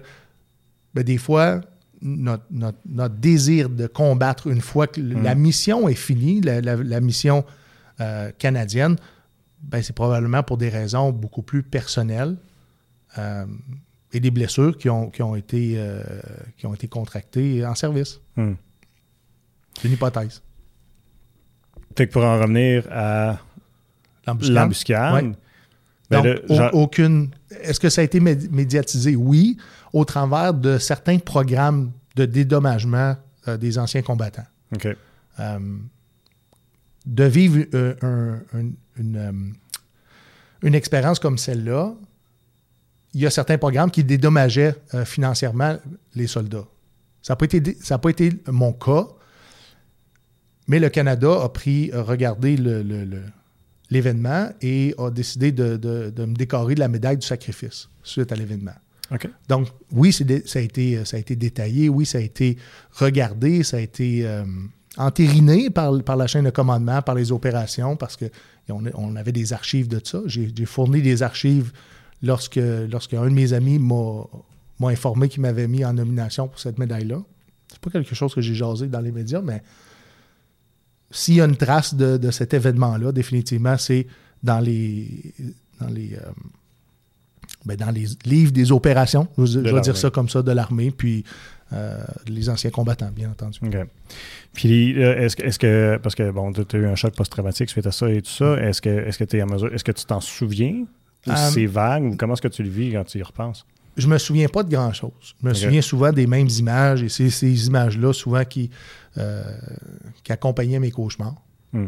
ben, 0.94 1.04
des 1.04 1.18
fois, 1.18 1.62
notre, 2.02 3.16
désir 3.16 3.70
de 3.70 3.88
combattre 3.88 4.48
une 4.48 4.62
fois 4.62 4.88
que 4.88 5.00
la 5.02 5.36
mm. 5.36 5.40
mission 5.40 5.90
est 5.90 5.96
finie, 5.96 6.42
la 6.42 7.02
mission 7.02 7.46
euh, 8.02 8.32
canadienne, 8.38 8.96
ben, 9.62 9.84
c'est 9.84 9.94
probablement 9.94 10.42
pour 10.42 10.58
des 10.58 10.70
raisons 10.70 11.12
beaucoup 11.12 11.44
plus 11.44 11.62
personnelles 11.62 12.36
euh, 13.20 13.46
et 14.12 14.20
des 14.20 14.32
blessures 14.32 14.76
qui 14.78 14.90
ont, 14.90 15.12
qui 15.12 15.22
ont, 15.22 15.36
été, 15.36 15.76
euh, 15.78 16.02
qui 16.58 16.66
ont 16.66 16.74
été 16.74 16.88
contractées 16.88 17.64
en 17.64 17.76
service. 17.76 18.20
Hmm. 18.38 18.54
C'est 19.78 19.88
une 19.88 19.94
hypothèse. 19.94 20.42
Fait 21.96 22.08
que 22.08 22.14
pour 22.14 22.24
en 22.24 22.40
revenir 22.40 22.88
à 22.90 23.38
l'embuscade, 24.26 25.36
ben 26.10 26.40
aucune. 26.74 27.30
Est-ce 27.62 27.80
que 27.80 27.90
ça 27.90 28.02
a 28.02 28.04
été 28.04 28.20
médiatisé? 28.20 29.16
Oui, 29.16 29.58
au 29.94 30.06
travers 30.06 30.54
de 30.54 30.78
certains 30.78 31.20
programmes 31.20 31.92
de 32.16 32.26
dédommagement 32.26 33.16
des 33.60 33.78
anciens 33.78 34.02
combattants. 34.02 34.46
OK 34.76 34.96
de 37.06 37.24
vivre 37.24 37.66
euh, 37.74 37.96
euh, 38.04 38.72
une, 40.64 40.76
expérience 40.76 41.20
comme 41.20 41.38
celle-là, 41.38 41.94
il 43.14 43.22
y 43.22 43.26
a 43.26 43.30
certains 43.30 43.58
programmes 43.58 43.92
qui 43.92 44.04
dédommageaient 44.04 44.76
euh, 44.94 45.06
financièrement 45.06 45.78
les 46.16 46.28
soldats. 46.28 46.68
Ça 47.22 47.34
n'a 47.34 47.38
pas, 47.38 47.46
été, 47.46 47.62
pas 47.62 48.10
été 48.10 48.32
mon 48.48 48.74
cas, 48.74 49.08
mais 50.68 50.80
le 50.80 50.90
Canada 50.90 51.44
a 51.44 51.50
pris, 51.50 51.92
regardé 51.94 52.56
l'événement 53.90 54.50
et 54.62 54.96
a 54.98 55.10
décidé 55.10 55.52
de, 55.52 55.78
me 56.18 56.34
décorer 56.34 56.76
de 56.76 56.80
la 56.80 56.88
médaille 56.88 57.18
du 57.18 57.28
sacrifice 57.28 57.90
suite 58.04 58.32
à 58.32 58.36
l'événement. 58.36 58.76
Donc, 59.50 59.68
oui, 59.92 60.14
ça 60.14 60.24
a, 60.24 60.62
été, 60.62 61.04
ça 61.06 61.18
a 61.18 61.20
été 61.20 61.36
détaillé, 61.36 61.90
oui, 61.90 62.06
ça 62.06 62.18
a 62.18 62.22
été 62.22 62.58
regardé, 62.94 63.64
ça 63.64 63.78
a 63.78 63.80
été 63.82 64.26
entériné 64.98 65.70
par, 65.70 65.92
la 65.92 66.28
chaîne 66.28 66.46
de 66.46 66.50
commandement, 66.50 67.02
par 67.02 67.16
les 67.16 67.32
opérations, 67.32 67.96
parce 67.96 68.18
qu'on 68.18 68.86
on 68.94 69.16
avait 69.16 69.32
des 69.32 69.54
archives 69.54 69.88
de 69.88 70.00
ça. 70.04 70.22
J'ai 70.26 70.66
fourni 70.66 71.02
des 71.02 71.24
archives 71.24 71.72
lorsque, 72.22 72.60
lorsque 72.90 73.14
un 73.14 73.26
de 73.26 73.34
mes 73.34 73.54
amis 73.54 73.80
m'a 73.80 74.88
informé 74.90 75.30
qu'il 75.30 75.42
m'avait 75.42 75.68
mis 75.68 75.84
en 75.86 75.94
nomination 75.94 76.48
pour 76.48 76.60
cette 76.60 76.78
médaille-là. 76.78 77.22
C'est 77.70 77.80
pas 77.80 77.90
quelque 77.90 78.16
chose 78.16 78.34
que 78.34 78.42
j'ai 78.42 78.56
jasé 78.56 78.88
dans 78.88 79.00
les 79.00 79.12
médias, 79.12 79.42
mais 79.42 79.64
s'il 81.10 81.36
y 81.36 81.42
a 81.42 81.46
une 81.46 81.58
trace 81.58 81.94
de, 81.94 82.32
cet 82.32 82.54
événement-là, 82.54 83.12
définitivement, 83.12 83.78
c'est 83.78 84.08
dans 84.44 84.60
les, 84.60 85.34
dans 85.80 85.88
les, 85.88 86.16
euh, 86.16 86.32
ben, 87.66 87.76
dans 87.76 87.92
les 87.92 88.06
livres 88.26 88.52
des 88.52 88.72
opérations, 88.72 89.28
je, 89.38 89.60
vais 89.60 89.82
dire 89.82 89.98
ça 89.98 90.10
comme 90.10 90.30
ça, 90.30 90.42
de 90.42 90.52
l'armée, 90.52 90.92
puis 90.92 91.24
euh, 91.74 91.98
les 92.28 92.50
anciens 92.50 92.70
combattants, 92.70 93.12
bien 93.16 93.30
entendu. 93.30 93.60
Puis, 94.54 94.92
est-ce 94.92 95.36
que, 95.36 95.44
est 95.44 95.58
que, 95.58 96.00
parce 96.02 96.16
que, 96.16 96.32
bon, 96.32 96.52
tu 96.52 96.76
as 96.76 96.80
eu 96.80 96.88
un 96.88 96.96
choc 96.96 97.16
post-traumatique 97.16 97.70
suite 97.70 97.88
à 97.88 97.92
ça 97.92 98.10
et 98.10 98.22
tout 98.22 98.32
ça, 98.32 98.58
est-ce 98.58 98.82
que, 98.82 98.90
est-ce 98.90 99.18
que 99.18 99.24
tu 99.24 99.38
es 99.38 99.44
en 99.44 99.48
mesure, 99.48 99.74
est-ce 99.74 99.84
que 99.84 99.92
tu 99.92 100.06
t'en 100.06 100.22
souviens? 100.22 100.86
Ou 101.28 101.32
euh, 101.32 101.50
c'est 101.52 101.68
vague? 101.68 102.04
Ou 102.04 102.16
comment 102.18 102.34
est-ce 102.34 102.42
que 102.42 102.48
tu 102.48 102.64
le 102.64 102.70
vis 102.70 102.94
quand 102.94 103.04
tu 103.04 103.20
y 103.20 103.24
repenses? 103.24 103.66
je 103.98 104.08
me 104.08 104.18
souviens 104.18 104.48
pas 104.48 104.64
de 104.64 104.72
grand-chose. 104.72 105.36
Je 105.42 105.48
me 105.48 105.54
souviens 105.54 105.82
souvent 105.82 106.12
des 106.12 106.28
mêmes 106.28 106.48
images 106.48 107.04
et 107.04 107.10
c'est 107.10 107.30
ces 107.30 107.68
images-là 107.68 108.14
souvent 108.14 108.46
qui, 108.46 108.70
euh, 109.18 109.44
qui 110.24 110.32
accompagnaient 110.32 110.80
mes 110.80 110.92
cauchemars. 110.92 111.36
Hmm. 111.74 111.88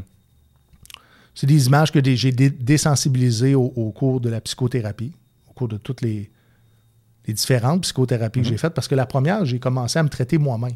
C'est 1.36 1.48
des 1.48 1.68
images 1.68 1.92
que 1.92 2.00
j'ai 2.04 2.32
désensibilisées 2.32 3.56
au, 3.56 3.92
cours 3.96 4.22
de 4.22 4.30
la 4.30 4.40
psychothérapie, 4.40 5.14
au 5.54 5.60
cours 5.60 5.68
de 5.68 5.78
toutes 5.78 6.02
les, 6.02 6.32
les 7.26 7.34
différentes 7.34 7.82
psychothérapies 7.82 8.42
que 8.42 8.48
j'ai 8.48 8.58
faites, 8.58 8.74
parce 8.74 8.88
que 8.88 8.96
la 8.96 9.06
première, 9.06 9.46
j'ai 9.46 9.60
commencé 9.60 10.00
à 10.00 10.04
me 10.04 10.10
traiter 10.10 10.38
moi-même. 10.38 10.76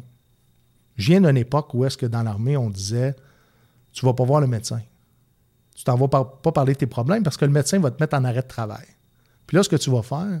Je 0.96 1.06
viens 1.08 1.20
d'une 1.20 1.36
époque 1.36 1.74
où 1.74 1.84
est-ce 1.84 1.96
que 1.96 2.06
dans 2.06 2.22
l'armée, 2.22 2.56
on 2.56 2.70
disait 2.70 3.14
Tu 3.92 4.04
vas 4.04 4.14
pas 4.14 4.24
voir 4.24 4.40
le 4.40 4.46
médecin. 4.46 4.80
Tu 5.76 5.84
t'en 5.84 5.96
vas 5.96 6.08
pas, 6.08 6.24
pas 6.24 6.50
parler 6.50 6.72
de 6.72 6.78
tes 6.78 6.86
problèmes 6.86 7.22
parce 7.22 7.36
que 7.36 7.44
le 7.44 7.52
médecin 7.52 7.78
va 7.78 7.90
te 7.90 8.02
mettre 8.02 8.16
en 8.16 8.24
arrêt 8.24 8.42
de 8.42 8.48
travail. 8.48 8.86
Puis 9.46 9.56
là, 9.56 9.62
ce 9.62 9.68
que 9.68 9.76
tu 9.76 9.90
vas 9.90 10.02
faire, 10.02 10.40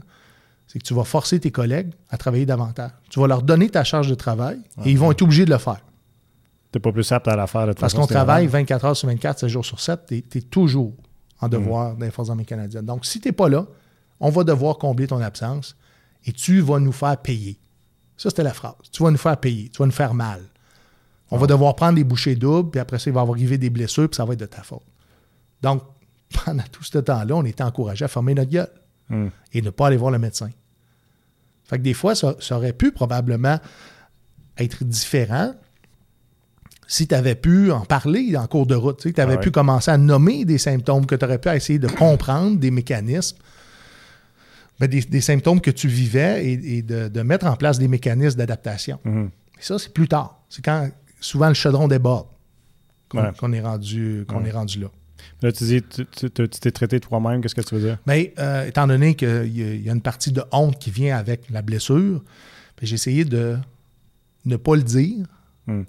c'est 0.66 0.80
que 0.80 0.84
tu 0.84 0.94
vas 0.94 1.04
forcer 1.04 1.38
tes 1.38 1.50
collègues 1.50 1.94
à 2.10 2.18
travailler 2.18 2.44
davantage. 2.44 2.90
Tu 3.08 3.20
vas 3.20 3.28
leur 3.28 3.42
donner 3.42 3.70
ta 3.70 3.84
charge 3.84 4.08
de 4.10 4.16
travail 4.16 4.58
et 4.84 4.90
ils 4.90 4.98
vont 4.98 5.12
être 5.12 5.22
obligés 5.22 5.44
de 5.44 5.50
le 5.50 5.58
faire. 5.58 5.80
Tu 6.72 6.76
n'es 6.76 6.80
pas 6.80 6.92
plus 6.92 7.10
apte 7.12 7.28
à 7.28 7.36
la 7.36 7.46
faire. 7.46 7.68
De 7.68 7.72
Parce 7.72 7.94
qu'on 7.94 8.06
travaille 8.06 8.46
24 8.46 8.84
heures 8.84 8.96
sur 8.96 9.08
24, 9.08 9.38
7 9.38 9.48
jours 9.48 9.64
sur 9.64 9.80
7, 9.80 10.00
tu 10.06 10.38
es, 10.38 10.40
toujours 10.42 10.92
en 11.40 11.48
devoir 11.48 11.94
mmh. 11.94 11.98
dans 11.98 12.04
les 12.04 12.10
Forces 12.10 12.30
armées 12.30 12.44
canadiennes. 12.44 12.84
Donc, 12.84 13.06
si 13.06 13.20
tu 13.20 13.28
n'es 13.28 13.32
pas 13.32 13.48
là, 13.48 13.66
on 14.20 14.30
va 14.30 14.44
devoir 14.44 14.78
combler 14.78 15.06
ton 15.06 15.20
absence 15.20 15.76
et 16.24 16.32
tu 16.32 16.60
vas 16.60 16.78
nous 16.78 16.92
faire 16.92 17.16
payer. 17.18 17.58
Ça, 18.16 18.30
c'était 18.30 18.42
la 18.42 18.52
phrase. 18.52 18.74
Tu 18.90 19.02
vas 19.02 19.10
nous 19.10 19.18
faire 19.18 19.36
payer, 19.36 19.68
tu 19.68 19.78
vas 19.78 19.86
nous 19.86 19.92
faire 19.92 20.14
mal. 20.14 20.42
On 21.30 21.36
va 21.36 21.46
devoir 21.46 21.76
prendre 21.76 21.94
des 21.94 22.04
bouchées 22.04 22.36
doubles, 22.36 22.70
puis 22.70 22.80
après 22.80 22.98
ça, 22.98 23.10
il 23.10 23.12
va 23.12 23.20
arriver 23.20 23.58
des 23.58 23.70
blessures, 23.70 24.08
puis 24.08 24.16
ça 24.16 24.24
va 24.24 24.32
être 24.32 24.40
de 24.40 24.46
ta 24.46 24.62
faute. 24.62 24.82
Donc, 25.62 25.82
pendant 26.44 26.64
tout 26.72 26.82
ce 26.82 26.98
temps-là, 26.98 27.36
on 27.36 27.44
était 27.44 27.62
encouragé 27.62 28.04
à 28.04 28.08
fermer 28.08 28.34
notre 28.34 28.50
gueule. 28.50 28.70
Hmm. 29.10 29.28
et 29.54 29.62
ne 29.62 29.70
pas 29.70 29.86
aller 29.86 29.96
voir 29.96 30.10
le 30.10 30.18
médecin. 30.18 30.50
Fait 31.64 31.78
que 31.78 31.82
des 31.82 31.94
fois, 31.94 32.14
ça, 32.14 32.34
aurait 32.50 32.74
pu 32.74 32.92
probablement 32.92 33.58
être 34.58 34.84
différent 34.84 35.54
si 36.86 37.06
tu 37.06 37.14
avais 37.14 37.34
pu 37.34 37.70
en 37.70 37.86
parler 37.86 38.36
en 38.36 38.46
cours 38.46 38.66
de 38.66 38.74
route, 38.74 39.00
tu 39.00 39.20
avais 39.20 39.34
ah 39.34 39.38
pu 39.38 39.50
commencer 39.50 39.90
à 39.90 39.98
nommer 39.98 40.44
des 40.46 40.58
symptômes, 40.58 41.04
que 41.06 41.14
tu 41.14 41.24
aurais 41.24 41.38
pu 41.38 41.50
essayer 41.50 41.78
de 41.78 41.88
comprendre 41.88 42.58
des 42.58 42.70
mécanismes, 42.70 43.36
ben, 44.78 44.88
des, 44.88 45.20
symptômes 45.20 45.60
que 45.60 45.70
tu 45.70 45.88
vivais 45.88 46.46
et, 46.46 46.82
de, 46.82 47.22
mettre 47.22 47.46
en 47.46 47.56
place 47.56 47.78
des 47.78 47.88
mécanismes 47.88 48.38
d'adaptation. 48.38 49.00
Hmm. 49.04 49.26
Et 49.58 49.62
ça, 49.62 49.78
c'est 49.78 49.92
plus 49.92 50.08
tard. 50.08 50.40
C'est 50.48 50.64
quand 50.64 50.88
souvent 51.20 51.48
le 51.48 51.54
chaudron 51.54 51.88
déborde 51.88 52.28
qu'on 53.08 53.52
est, 53.52 53.60
rendu, 53.60 54.24
qu'on 54.28 54.44
est 54.44 54.50
rendu 54.50 54.80
là. 54.80 54.88
Là, 55.42 55.50
tu 55.50 55.64
dis, 55.64 55.82
tu 55.82 56.30
t'es 56.30 56.70
traité 56.70 57.00
toi-même, 57.00 57.40
qu'est-ce 57.40 57.54
que 57.54 57.60
tu 57.60 57.74
veux 57.74 57.80
dire? 57.80 57.98
Mais 58.06 58.32
ben, 58.36 58.42
euh, 58.44 58.66
étant 58.66 58.86
donné 58.86 59.14
qu'il 59.14 59.56
y, 59.56 59.88
a 59.88 59.92
une 59.92 60.00
partie 60.00 60.30
de 60.30 60.42
honte 60.52 60.78
qui 60.78 60.90
vient 60.90 61.16
avec 61.16 61.48
la 61.50 61.62
blessure, 61.62 62.22
ben, 62.78 62.82
j'ai 62.82 62.94
essayé 62.94 63.24
de 63.24 63.56
ne 64.44 64.56
pas 64.56 64.76
le 64.76 64.82
dire 64.82 65.26
hmm. 65.66 65.82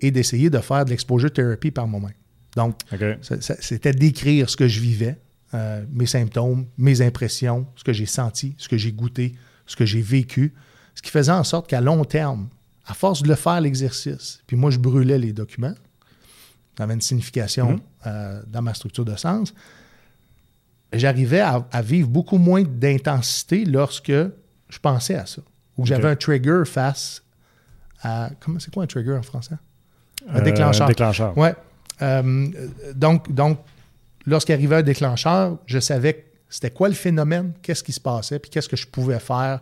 et 0.00 0.10
d'essayer 0.10 0.50
de 0.50 0.58
faire 0.58 0.84
de 0.84 0.90
l'exposure 0.90 1.32
thérapie 1.32 1.70
par 1.70 1.86
moi-même. 1.86 2.12
Donc, 2.56 2.78
c'était 3.60 3.92
d'écrire 3.92 4.48
ce 4.48 4.56
que 4.56 4.66
je 4.66 4.80
vivais, 4.80 5.18
euh, 5.54 5.84
mes 5.92 6.06
symptômes, 6.06 6.66
mes 6.76 7.02
impressions, 7.02 7.66
ce 7.76 7.84
que 7.84 7.92
j'ai 7.92 8.06
senti, 8.06 8.54
ce 8.58 8.68
que 8.68 8.76
j'ai 8.76 8.92
goûté, 8.92 9.34
ce 9.66 9.76
que 9.76 9.86
j'ai 9.86 10.02
vécu, 10.02 10.52
ce 10.94 11.02
qui 11.02 11.10
faisait 11.10 11.32
en 11.32 11.44
sorte 11.44 11.68
qu'à 11.68 11.80
long 11.80 12.04
terme, 12.04 12.48
à 12.86 12.94
force 12.94 13.22
de 13.22 13.28
le 13.28 13.34
faire 13.34 13.60
l'exercice, 13.60 14.42
puis 14.46 14.56
moi 14.56 14.70
je 14.70 14.78
brûlais 14.78 15.18
les 15.18 15.32
documents, 15.32 15.74
ça 16.76 16.84
avait 16.84 16.94
une 16.94 17.00
signification 17.00 17.72
mhm. 17.72 17.80
euh, 18.06 18.42
dans 18.48 18.62
ma 18.62 18.74
structure 18.74 19.04
de 19.04 19.16
sens. 19.16 19.54
J'arrivais 20.92 21.40
à, 21.40 21.82
vivre 21.82 22.08
beaucoup 22.08 22.38
moins 22.38 22.62
d'intensité 22.62 23.64
lorsque 23.64 24.12
je 24.12 24.78
pensais 24.80 25.16
à 25.16 25.26
ça. 25.26 25.42
Ou 25.76 25.84
j'avais 25.84 26.08
un 26.08 26.16
trigger 26.16 26.62
face 26.64 27.22
à. 28.02 28.30
Comment 28.40 28.58
c'est 28.58 28.72
quoi 28.72 28.84
un 28.84 28.86
trigger 28.86 29.14
en 29.14 29.22
français? 29.22 29.56
Un 30.28 30.40
déclencheur. 30.40 30.86
Un 30.86 30.88
déclencheur. 30.88 31.36
Ouais. 31.36 31.54
Euh, 32.02 32.48
donc, 32.94 33.32
donc 33.32 33.58
lorsqu'arrivait 34.26 34.76
un 34.76 34.82
déclencheur, 34.82 35.58
je 35.66 35.78
savais 35.78 36.26
c'était 36.48 36.70
quoi 36.70 36.88
le 36.88 36.94
phénomène, 36.94 37.52
qu'est-ce 37.62 37.82
qui 37.82 37.92
se 37.92 38.00
passait, 38.00 38.38
puis 38.38 38.50
qu'est-ce 38.50 38.68
que 38.68 38.76
je 38.76 38.86
pouvais 38.86 39.18
faire 39.18 39.60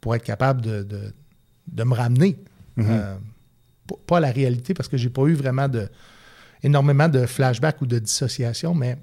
pour 0.00 0.14
être 0.14 0.22
capable 0.22 0.60
de, 0.60 0.86
de, 1.66 1.84
me 1.84 1.94
ramener. 1.94 2.38
Mhm. 2.76 2.86
Euh, 2.88 3.16
pas 4.06 4.18
à 4.18 4.20
la 4.20 4.30
réalité, 4.30 4.74
parce 4.74 4.88
que 4.88 4.96
j'ai 4.96 5.08
pas 5.08 5.22
eu 5.22 5.32
vraiment 5.32 5.68
de, 5.68 5.88
énormément 6.62 7.08
de 7.08 7.24
flashbacks 7.26 7.80
ou 7.80 7.86
de 7.86 7.98
dissociation, 7.98 8.74
mais 8.74 8.98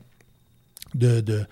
de, 0.93 1.45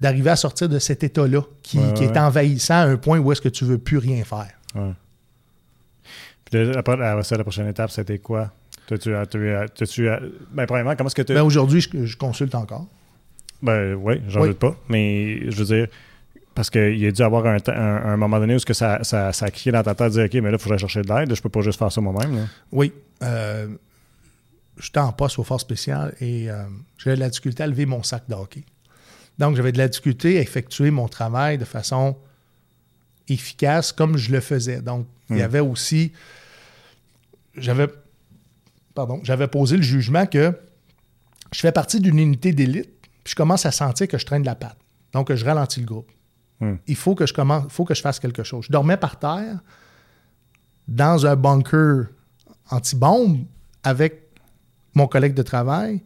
d'arriver 0.00 0.30
à 0.30 0.36
sortir 0.36 0.68
de 0.68 0.78
cet 0.78 1.02
état-là 1.02 1.42
qui, 1.62 1.78
est 1.78 2.16
envahissant 2.16 2.74
à 2.74 2.84
un 2.84 2.96
point 2.96 3.18
où 3.18 3.32
est-ce 3.32 3.42
que 3.42 3.48
tu 3.48 3.64
veux 3.64 3.78
plus 3.78 3.98
rien 3.98 4.24
faire. 4.24 4.52
Puis 6.44 6.70
après, 6.76 6.96
la 6.96 7.42
prochaine 7.42 7.66
étape, 7.66 7.90
c'était 7.90 8.18
quoi? 8.18 8.52
Tu 8.86 9.10
ben, 10.52 10.66
premièrement, 10.66 10.94
comment 10.96 11.08
est-ce 11.08 11.14
que 11.14 11.22
tu... 11.22 11.34
Ben, 11.34 11.42
aujourd'hui, 11.42 11.80
je, 11.80 12.16
consulte 12.16 12.54
encore. 12.54 12.86
Ben 13.62 13.94
oui, 13.94 14.20
j'en 14.28 14.44
doute 14.44 14.58
pas. 14.58 14.76
Mais 14.88 15.50
je 15.50 15.56
veux 15.56 15.64
dire, 15.64 15.86
parce 16.54 16.70
qu'il 16.70 17.06
a 17.06 17.10
dû 17.10 17.22
avoir 17.22 17.46
un, 17.46 17.58
un, 17.66 18.16
moment 18.16 18.38
donné 18.38 18.54
où 18.54 18.58
que 18.58 18.74
ça, 18.74 19.02
ça, 19.02 19.32
ça, 19.32 19.46
a 19.46 19.50
crié 19.50 19.72
dans 19.72 19.82
ta 19.82 19.94
tête 19.94 20.12
de 20.12 20.12
dire 20.12 20.24
OK, 20.24 20.34
mais 20.34 20.50
là, 20.50 20.56
il 20.58 20.62
faudrait 20.62 20.78
chercher 20.78 21.02
de 21.02 21.12
l'aide. 21.12 21.34
Je 21.34 21.42
peux 21.42 21.48
pas 21.48 21.62
juste 21.62 21.78
faire 21.78 21.90
ça 21.90 22.00
moi-même. 22.00 22.48
Oui. 22.70 22.92
Euh, 23.22 23.68
j'étais 24.78 25.00
en 25.00 25.12
poste 25.12 25.38
au 25.38 25.44
Force 25.44 25.62
spécial 25.62 26.14
et 26.20 26.50
euh, 26.50 26.64
j'avais 26.98 27.16
de 27.16 27.20
la 27.20 27.28
difficulté 27.28 27.62
à 27.62 27.66
lever 27.66 27.86
mon 27.86 28.02
sac 28.02 28.24
de 28.28 28.34
hockey. 28.34 28.64
Donc, 29.38 29.56
j'avais 29.56 29.72
de 29.72 29.78
la 29.78 29.88
difficulté 29.88 30.38
à 30.38 30.40
effectuer 30.40 30.90
mon 30.90 31.08
travail 31.08 31.58
de 31.58 31.64
façon 31.64 32.16
efficace 33.28 33.90
comme 33.92 34.16
je 34.16 34.30
le 34.30 34.40
faisais. 34.40 34.80
Donc, 34.80 35.06
il 35.30 35.36
y 35.36 35.40
hmm. 35.40 35.44
avait 35.44 35.60
aussi. 35.60 36.12
J'avais. 37.56 37.88
Pardon, 38.94 39.20
j'avais 39.22 39.48
posé 39.48 39.76
le 39.76 39.82
jugement 39.82 40.26
que 40.26 40.56
je 41.52 41.60
fais 41.60 41.72
partie 41.72 42.00
d'une 42.00 42.18
unité 42.18 42.52
d'élite, 42.52 42.90
puis 43.22 43.32
je 43.32 43.34
commence 43.34 43.66
à 43.66 43.70
sentir 43.70 44.08
que 44.08 44.18
je 44.18 44.26
traîne 44.26 44.42
de 44.42 44.46
la 44.46 44.54
patte. 44.54 44.78
Donc, 45.12 45.32
je 45.32 45.44
ralentis 45.44 45.80
le 45.80 45.86
groupe. 45.86 46.10
Hmm. 46.60 46.76
Il 46.86 46.96
faut 46.96 47.14
que 47.14 47.26
je 47.26 47.32
commence, 47.32 47.72
faut 47.72 47.84
que 47.84 47.94
je 47.94 48.00
fasse 48.00 48.18
quelque 48.18 48.42
chose. 48.42 48.66
Je 48.66 48.72
dormais 48.72 48.96
par 48.96 49.18
terre 49.18 49.60
dans 50.86 51.26
un 51.26 51.36
bunker 51.36 52.06
anti-bombe 52.70 53.44
avec 53.82 54.30
mon 54.94 55.06
collègue 55.06 55.34
de 55.34 55.42
travail 55.42 56.02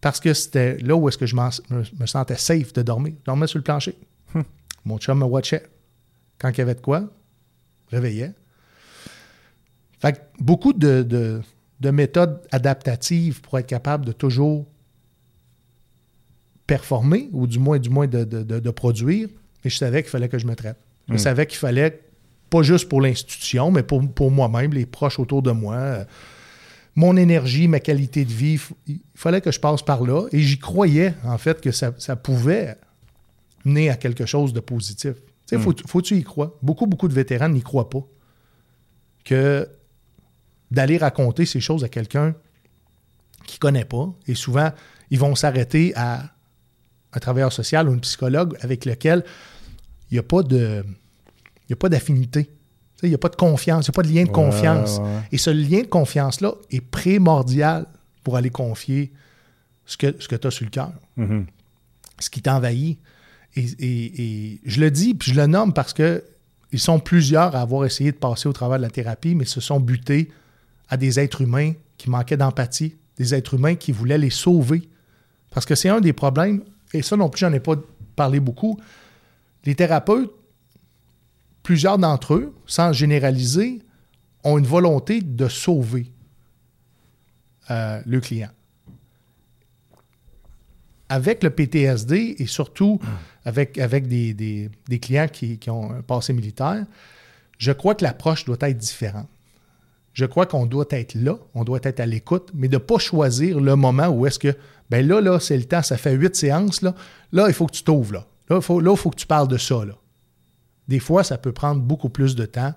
parce 0.00 0.20
que 0.20 0.32
c'était 0.32 0.78
là 0.78 0.96
où 0.96 1.08
est-ce 1.08 1.18
que 1.18 1.26
je 1.26 1.36
me, 1.36 2.06
sentais 2.06 2.36
safe 2.36 2.72
de 2.72 2.82
dormir. 2.82 3.14
Je 3.20 3.24
dormais 3.24 3.46
sur 3.46 3.58
le 3.58 3.64
plancher. 3.64 3.98
Hmm. 4.34 4.42
Mon 4.84 4.98
chum 4.98 5.18
me 5.18 5.24
watchait. 5.24 5.68
Quand 6.38 6.48
il 6.50 6.58
y 6.58 6.60
avait 6.62 6.74
de 6.74 6.80
quoi, 6.80 7.04
réveillait. 7.90 8.32
Fait 10.00 10.30
beaucoup 10.38 10.72
de, 10.72 11.42
méthodes 11.88 12.40
adaptatives 12.52 13.40
pour 13.40 13.58
être 13.58 13.66
capable 13.66 14.04
de 14.04 14.12
toujours 14.12 14.66
performer, 16.66 17.28
ou 17.32 17.46
du 17.46 17.58
moins, 17.58 17.78
du 17.78 17.90
moins 17.90 18.06
de, 18.06 18.70
produire. 18.70 19.28
Et 19.64 19.70
je 19.70 19.76
savais 19.76 20.02
qu'il 20.02 20.10
fallait 20.10 20.28
que 20.28 20.38
je 20.38 20.46
me 20.46 20.54
traite. 20.54 20.76
Je 21.08 21.14
hmm. 21.14 21.18
savais 21.18 21.46
qu'il 21.46 21.58
fallait, 21.58 22.00
pas 22.48 22.62
juste 22.62 22.88
pour 22.88 23.00
l'institution, 23.00 23.70
mais 23.70 23.82
pour, 23.82 24.06
pour 24.12 24.30
moi-même, 24.30 24.72
les 24.72 24.86
proches 24.86 25.18
autour 25.18 25.42
de 25.42 25.50
moi, 25.50 26.04
mon 26.94 27.16
énergie, 27.16 27.66
ma 27.66 27.80
qualité 27.80 28.24
de 28.24 28.32
vie, 28.32 28.60
il 28.86 29.00
fallait 29.14 29.40
que 29.40 29.50
je 29.50 29.58
passe 29.58 29.82
par 29.82 30.04
là. 30.04 30.28
Et 30.32 30.40
j'y 30.40 30.58
croyais, 30.58 31.14
en 31.24 31.38
fait, 31.38 31.60
que 31.60 31.72
ça, 31.72 31.90
pouvait 32.16 32.76
mener 33.64 33.90
à 33.90 33.96
quelque 33.96 34.26
chose 34.26 34.52
de 34.52 34.60
positif. 34.60 35.14
Tu 35.48 35.56
sais, 35.56 35.58
faut, 35.58 35.72
hmm. 35.72 35.86
faut, 35.86 36.02
tu 36.02 36.16
y 36.16 36.22
croire. 36.22 36.50
Beaucoup, 36.62 36.86
beaucoup 36.86 37.08
de 37.08 37.14
vétérans 37.14 37.48
n'y 37.48 37.62
croient 37.62 37.90
pas. 37.90 38.06
Que 39.24 39.68
d'aller 40.70 40.98
raconter 40.98 41.46
ces 41.46 41.60
choses 41.60 41.84
à 41.84 41.88
quelqu'un 41.88 42.34
qui 43.46 43.56
ne 43.56 43.60
connaît 43.60 43.84
pas, 43.84 44.12
et 44.26 44.34
souvent, 44.34 44.70
ils 45.10 45.18
vont 45.18 45.34
s'arrêter 45.34 45.92
à 45.96 46.30
un 47.12 47.18
travailleur 47.18 47.52
social 47.52 47.88
ou 47.88 47.92
un 47.92 47.98
psychologue 47.98 48.56
avec 48.60 48.84
lequel 48.84 49.24
il 50.10 50.14
n'y 50.14 50.18
a 50.18 50.22
pas 50.22 50.42
de. 50.42 50.84
Il 51.68 51.72
a 51.72 51.76
pas 51.76 51.88
d'affinité. 51.88 52.50
Il 53.02 53.08
n'y 53.08 53.14
a 53.14 53.18
pas 53.18 53.28
de 53.28 53.36
confiance, 53.36 53.86
il 53.86 53.90
n'y 53.90 53.94
a 53.94 53.96
pas 53.96 54.02
de 54.02 54.12
lien 54.12 54.24
de 54.24 54.30
confiance. 54.30 55.00
Et 55.32 55.38
ce 55.38 55.48
lien 55.48 55.80
de 55.80 55.86
confiance-là 55.86 56.52
est 56.70 56.82
primordial 56.82 57.86
pour 58.22 58.36
aller 58.36 58.50
confier 58.50 59.12
ce 59.86 59.96
que, 59.96 60.14
ce 60.18 60.28
que 60.28 60.36
tu 60.36 60.46
as 60.46 60.50
sur 60.50 60.64
le 60.64 60.70
cœur, 60.70 60.92
mm-hmm. 61.16 61.44
ce 62.18 62.28
qui 62.28 62.42
t'envahit. 62.42 62.98
Et, 63.56 64.60
je 64.64 64.80
le 64.80 64.90
dis, 64.90 65.14
puis 65.14 65.32
je 65.32 65.40
le 65.40 65.46
nomme 65.46 65.72
parce 65.72 65.94
que 65.94 66.22
ils 66.72 66.78
sont 66.78 67.00
plusieurs 67.00 67.56
à 67.56 67.62
avoir 67.62 67.84
essayé 67.84 68.12
de 68.12 68.16
passer 68.16 68.48
au 68.48 68.52
travers 68.52 68.76
de 68.76 68.82
la 68.82 68.90
thérapie, 68.90 69.34
mais 69.34 69.44
se 69.44 69.60
sont 69.60 69.80
butés 69.80 70.30
à 70.90 70.96
des 70.98 71.18
êtres 71.18 71.40
humains 71.40 71.72
qui 71.96 72.10
manquaient 72.10 72.36
d'empathie, 72.36 72.96
des 73.16 73.34
êtres 73.34 73.54
humains 73.54 73.76
qui 73.76 73.92
voulaient 73.92 74.18
les 74.18 74.28
sauver. 74.30 74.88
Parce 75.50 75.64
que 75.64 75.74
c'est 75.74 75.88
un 75.88 76.00
des 76.00 76.12
problèmes, 76.12 76.62
et 76.92 77.00
ça 77.02 77.16
non 77.16 77.28
plus, 77.30 77.40
j'en 77.40 77.52
ai 77.52 77.60
pas 77.60 77.76
parlé 78.16 78.38
beaucoup. 78.40 78.78
Les 79.64 79.74
thérapeutes 79.74 80.30
plusieurs 81.62 81.96
d'entre 81.98 82.34
eux, 82.34 82.54
sans 82.66 82.92
généraliser, 82.92 83.80
ont 84.44 84.58
une 84.58 84.66
volonté 84.66 85.20
de 85.22 85.48
sauver 85.48 86.10
euh, 87.70 88.00
le 88.06 88.20
client. 88.20 88.50
avec 91.08 91.42
le 91.42 91.50
PTSD 91.50 92.36
et 92.38 92.46
surtout 92.46 93.00
avec, 93.44 93.78
avec 93.78 94.06
des, 94.06 94.32
des- 94.32 94.70
des 94.88 94.98
clients 95.00 95.26
qui, 95.28 95.58
qui 95.58 95.68
ont 95.70 95.90
un 95.90 96.02
passé 96.02 96.32
militaire, 96.32 96.86
je 97.58 97.72
crois 97.72 97.94
que 97.96 98.04
l'approche 98.04 98.44
doit 98.44 98.56
être 98.60 98.78
différente. 98.78 99.28
Je 100.20 100.26
crois 100.26 100.44
qu'on 100.44 100.66
doit 100.66 100.84
être 100.90 101.14
là, 101.14 101.38
on 101.54 101.64
doit 101.64 101.78
être 101.82 101.98
à 101.98 102.04
l'écoute, 102.04 102.50
mais 102.52 102.68
de 102.68 102.74
ne 102.74 102.78
pas 102.78 102.98
choisir 102.98 103.58
le 103.58 103.74
moment 103.74 104.08
où 104.08 104.26
est-ce 104.26 104.38
que, 104.38 104.54
ben 104.90 105.06
là, 105.08 105.22
là, 105.22 105.40
c'est 105.40 105.56
le 105.56 105.64
temps, 105.64 105.80
ça 105.80 105.96
fait 105.96 106.12
huit 106.12 106.36
séances, 106.36 106.82
là, 106.82 106.94
là, 107.32 107.46
il 107.48 107.54
faut 107.54 107.64
que 107.64 107.72
tu 107.72 107.82
t'ouvres, 107.82 108.12
là. 108.12 108.26
Là, 108.50 108.56
il 108.56 108.62
faut, 108.62 108.80
là, 108.80 108.94
faut 108.96 109.08
que 109.08 109.16
tu 109.16 109.26
parles 109.26 109.48
de 109.48 109.56
ça, 109.56 109.82
là. 109.82 109.94
Des 110.88 110.98
fois, 110.98 111.24
ça 111.24 111.38
peut 111.38 111.52
prendre 111.52 111.80
beaucoup 111.80 112.10
plus 112.10 112.36
de 112.36 112.44
temps, 112.44 112.74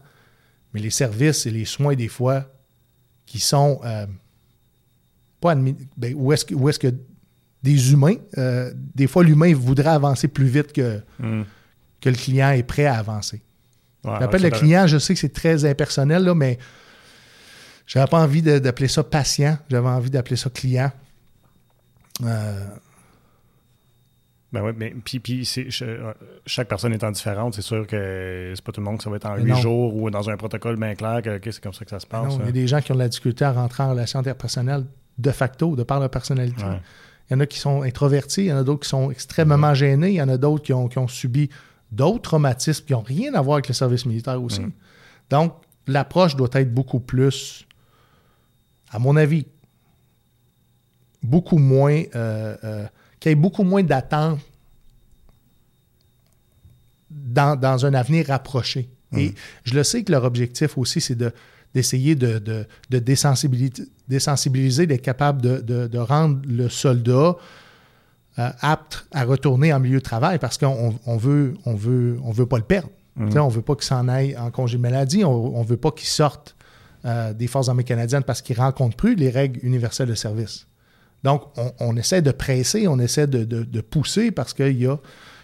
mais 0.74 0.80
les 0.80 0.90
services 0.90 1.46
et 1.46 1.52
les 1.52 1.66
soins, 1.66 1.96
des 1.96 2.08
fois, 2.08 2.46
qui 3.26 3.40
sont 3.40 3.82
euh, 3.84 4.06
pas 5.42 5.52
admis, 5.52 5.76
ben, 5.98 6.14
où 6.16 6.32
est-ce 6.32 6.46
que, 6.46 6.56
où 6.56 6.70
est-ce 6.70 6.80
que 6.80 6.94
des 7.62 7.92
humains, 7.92 8.16
euh, 8.38 8.72
des 8.96 9.08
fois, 9.08 9.26
l'humain 9.26 9.54
voudrait 9.54 9.90
avancer 9.90 10.30
plus 10.30 10.46
vite 10.48 10.72
que, 10.72 11.02
Hum. 11.22 11.44
que 12.00 12.10
le 12.10 12.16
client 12.16 12.52
est 12.52 12.64
prêt 12.64 12.86
à 12.86 12.96
avancer. 13.00 13.42
Ouais, 14.06 14.14
J'appelle 14.18 14.44
le 14.44 14.50
client, 14.50 14.88
je 14.88 14.98
sais 14.98 15.14
que 15.14 15.20
c'est 15.20 15.34
très 15.34 15.66
impersonnel, 15.66 16.24
là, 16.24 16.34
mais 16.34 16.58
j'avais 17.94 18.08
pas 18.08 18.24
envie 18.24 18.42
d'appeler 18.42 18.88
ça 18.88 19.04
patient, 19.04 19.56
j'avais 19.70 19.88
envie 19.88 20.10
d'appeler 20.10 20.36
ça 20.36 20.50
client. 20.50 20.92
Euh, 22.24 22.66
Ben 24.52 24.64
oui, 24.64 24.72
mais 24.76 24.96
puis, 25.06 25.20
puis 25.20 25.48
euh, 25.84 26.14
chaque 26.48 26.68
personne 26.68 26.92
étant 26.92 27.12
différente, 27.12 27.54
c'est 27.54 27.62
sûr 27.62 27.86
que 27.86 28.52
c'est 28.56 28.64
pas 28.64 28.72
tout 28.72 28.82
le 28.82 28.86
monde 28.86 28.98
que 28.98 29.04
ça 29.04 29.12
va 29.12 29.18
être 29.18 29.28
en 29.28 29.36
huit 29.36 29.56
jours 29.58 29.96
ou 29.96 30.10
dans 30.10 30.28
un 30.28 30.38
protocole 30.38 30.76
bien 30.76 30.96
clair 30.96 31.22
que 31.22 31.52
c'est 31.52 31.62
comme 31.62 31.74
ça 31.74 31.86
que 31.86 31.92
ça 31.92 32.00
se 32.00 32.08
passe. 32.08 32.30
non, 32.30 32.40
il 32.40 32.40
y 32.40 32.44
hein. 32.46 32.50
a 32.50 32.52
des 32.52 32.68
gens 32.68 32.82
qui 32.82 32.92
ont 32.92 32.96
de 32.96 33.00
la 33.00 33.10
difficulté 33.10 33.46
à 33.46 33.52
rentrer 33.52 33.84
en 33.84 33.92
relation 33.92 34.20
interpersonnelle 34.20 34.86
de 35.20 35.32
facto, 35.32 35.76
de 35.76 35.84
par 35.84 36.00
leur 36.00 36.10
personnalité. 36.10 36.64
Ouais. 36.64 36.82
Il 37.30 37.34
y 37.34 37.36
en 37.36 37.40
a 37.42 37.46
qui 37.46 37.60
sont 37.60 37.84
introvertis, 37.84 38.42
il 38.42 38.48
y 38.48 38.54
en 38.54 38.58
a 38.58 38.64
d'autres 38.64 38.82
qui 38.82 38.90
sont 38.90 39.12
extrêmement 39.12 39.76
gênés, 39.76 40.10
il 40.10 40.16
y 40.16 40.22
en 40.22 40.30
a 40.30 40.38
d'autres 40.38 40.64
qui 40.64 40.74
ont, 40.74 40.88
qui 40.88 40.98
ont 40.98 41.08
subi 41.08 41.50
d'autres 41.92 42.24
traumatismes 42.24 42.86
qui 42.86 42.94
n'ont 42.94 43.02
rien 43.02 43.36
à 43.36 43.42
voir 43.42 43.56
avec 43.56 43.68
le 43.68 43.76
service 43.76 44.08
militaire 44.08 44.42
aussi. 44.42 44.62
Mm. 44.62 44.72
Donc, 45.30 45.54
l'approche 45.88 46.36
doit 46.36 46.50
être 46.54 46.74
beaucoup 46.74 47.00
plus, 47.00 47.66
à 48.94 49.00
mon 49.00 49.16
avis, 49.18 49.46
beaucoup 51.22 51.58
moins, 51.58 52.02
euh, 52.16 52.56
euh, 52.64 52.86
qu'il 53.20 53.30
y 53.30 53.34
ait 53.34 53.36
beaucoup 53.36 53.64
moins 53.64 53.84
d'attentes 53.84 54.40
dans, 57.10 57.56
dans 57.60 57.86
un 57.86 57.94
avenir 57.94 58.28
rapproché. 58.28 58.90
Et 59.16 59.36
je 59.64 59.76
le 59.76 59.84
sais 59.84 60.04
que 60.04 60.12
leur 60.12 60.24
objectif 60.24 60.76
aussi, 60.78 61.00
c'est 61.00 61.14
de, 61.16 61.32
d'essayer 61.76 62.16
de, 62.16 62.40
de, 62.40 62.66
de 62.90 63.00
désensibiliser, 63.00 63.84
désensibiliser, 64.08 64.88
d'être 64.88 65.04
capable 65.04 65.40
de, 65.42 65.88
de- 65.88 65.98
rendre 66.00 66.42
le 66.48 66.68
soldat 66.68 67.36
euh, 68.40 68.50
apte 68.62 69.06
à 69.12 69.24
retourner 69.24 69.72
en 69.72 69.80
milieu 69.80 70.00
de 70.00 70.04
travail 70.04 70.40
parce 70.40 70.58
qu'on 70.58 70.96
on 71.06 71.18
veut, 71.18 71.54
on 71.66 71.76
veut, 71.76 72.20
on 72.24 72.32
veut 72.32 72.48
pas 72.48 72.58
le 72.58 72.64
perdre. 72.64 72.90
Mhm. 73.16 73.38
On 73.38 73.48
veut 73.50 73.62
pas 73.62 73.76
qu'il 73.76 73.84
s'en 73.84 74.08
aille 74.08 74.36
en 74.36 74.50
congé 74.50 74.78
de 74.78 74.82
maladie, 74.82 75.24
on, 75.24 75.56
on 75.58 75.62
veut 75.62 75.78
pas 75.78 75.92
qu'il 75.92 76.08
sorte 76.08 76.56
euh, 77.06 77.34
des 77.34 77.48
Forces 77.48 77.70
armées 77.70 77.84
canadiennes 77.84 78.24
parce 78.24 78.42
qu'il 78.42 78.56
ne 78.58 78.62
rencontre 78.62 78.96
plus 78.96 79.16
les 79.16 79.30
règles 79.30 79.60
universelles 79.64 80.08
de 80.10 80.16
service. 80.16 80.68
Donc, 81.24 81.44
on, 81.58 81.72
on 81.80 81.96
essaie 81.98 82.22
de 82.22 82.32
presser, 82.32 82.88
on 82.88 83.00
essaie 83.00 83.28
de, 83.28 83.44
de- 83.46 83.64
de 83.64 83.82
pousser 83.82 84.32
parce 84.32 84.54
qu'il 84.54 84.78
y 84.82 84.86
a, 84.88 84.98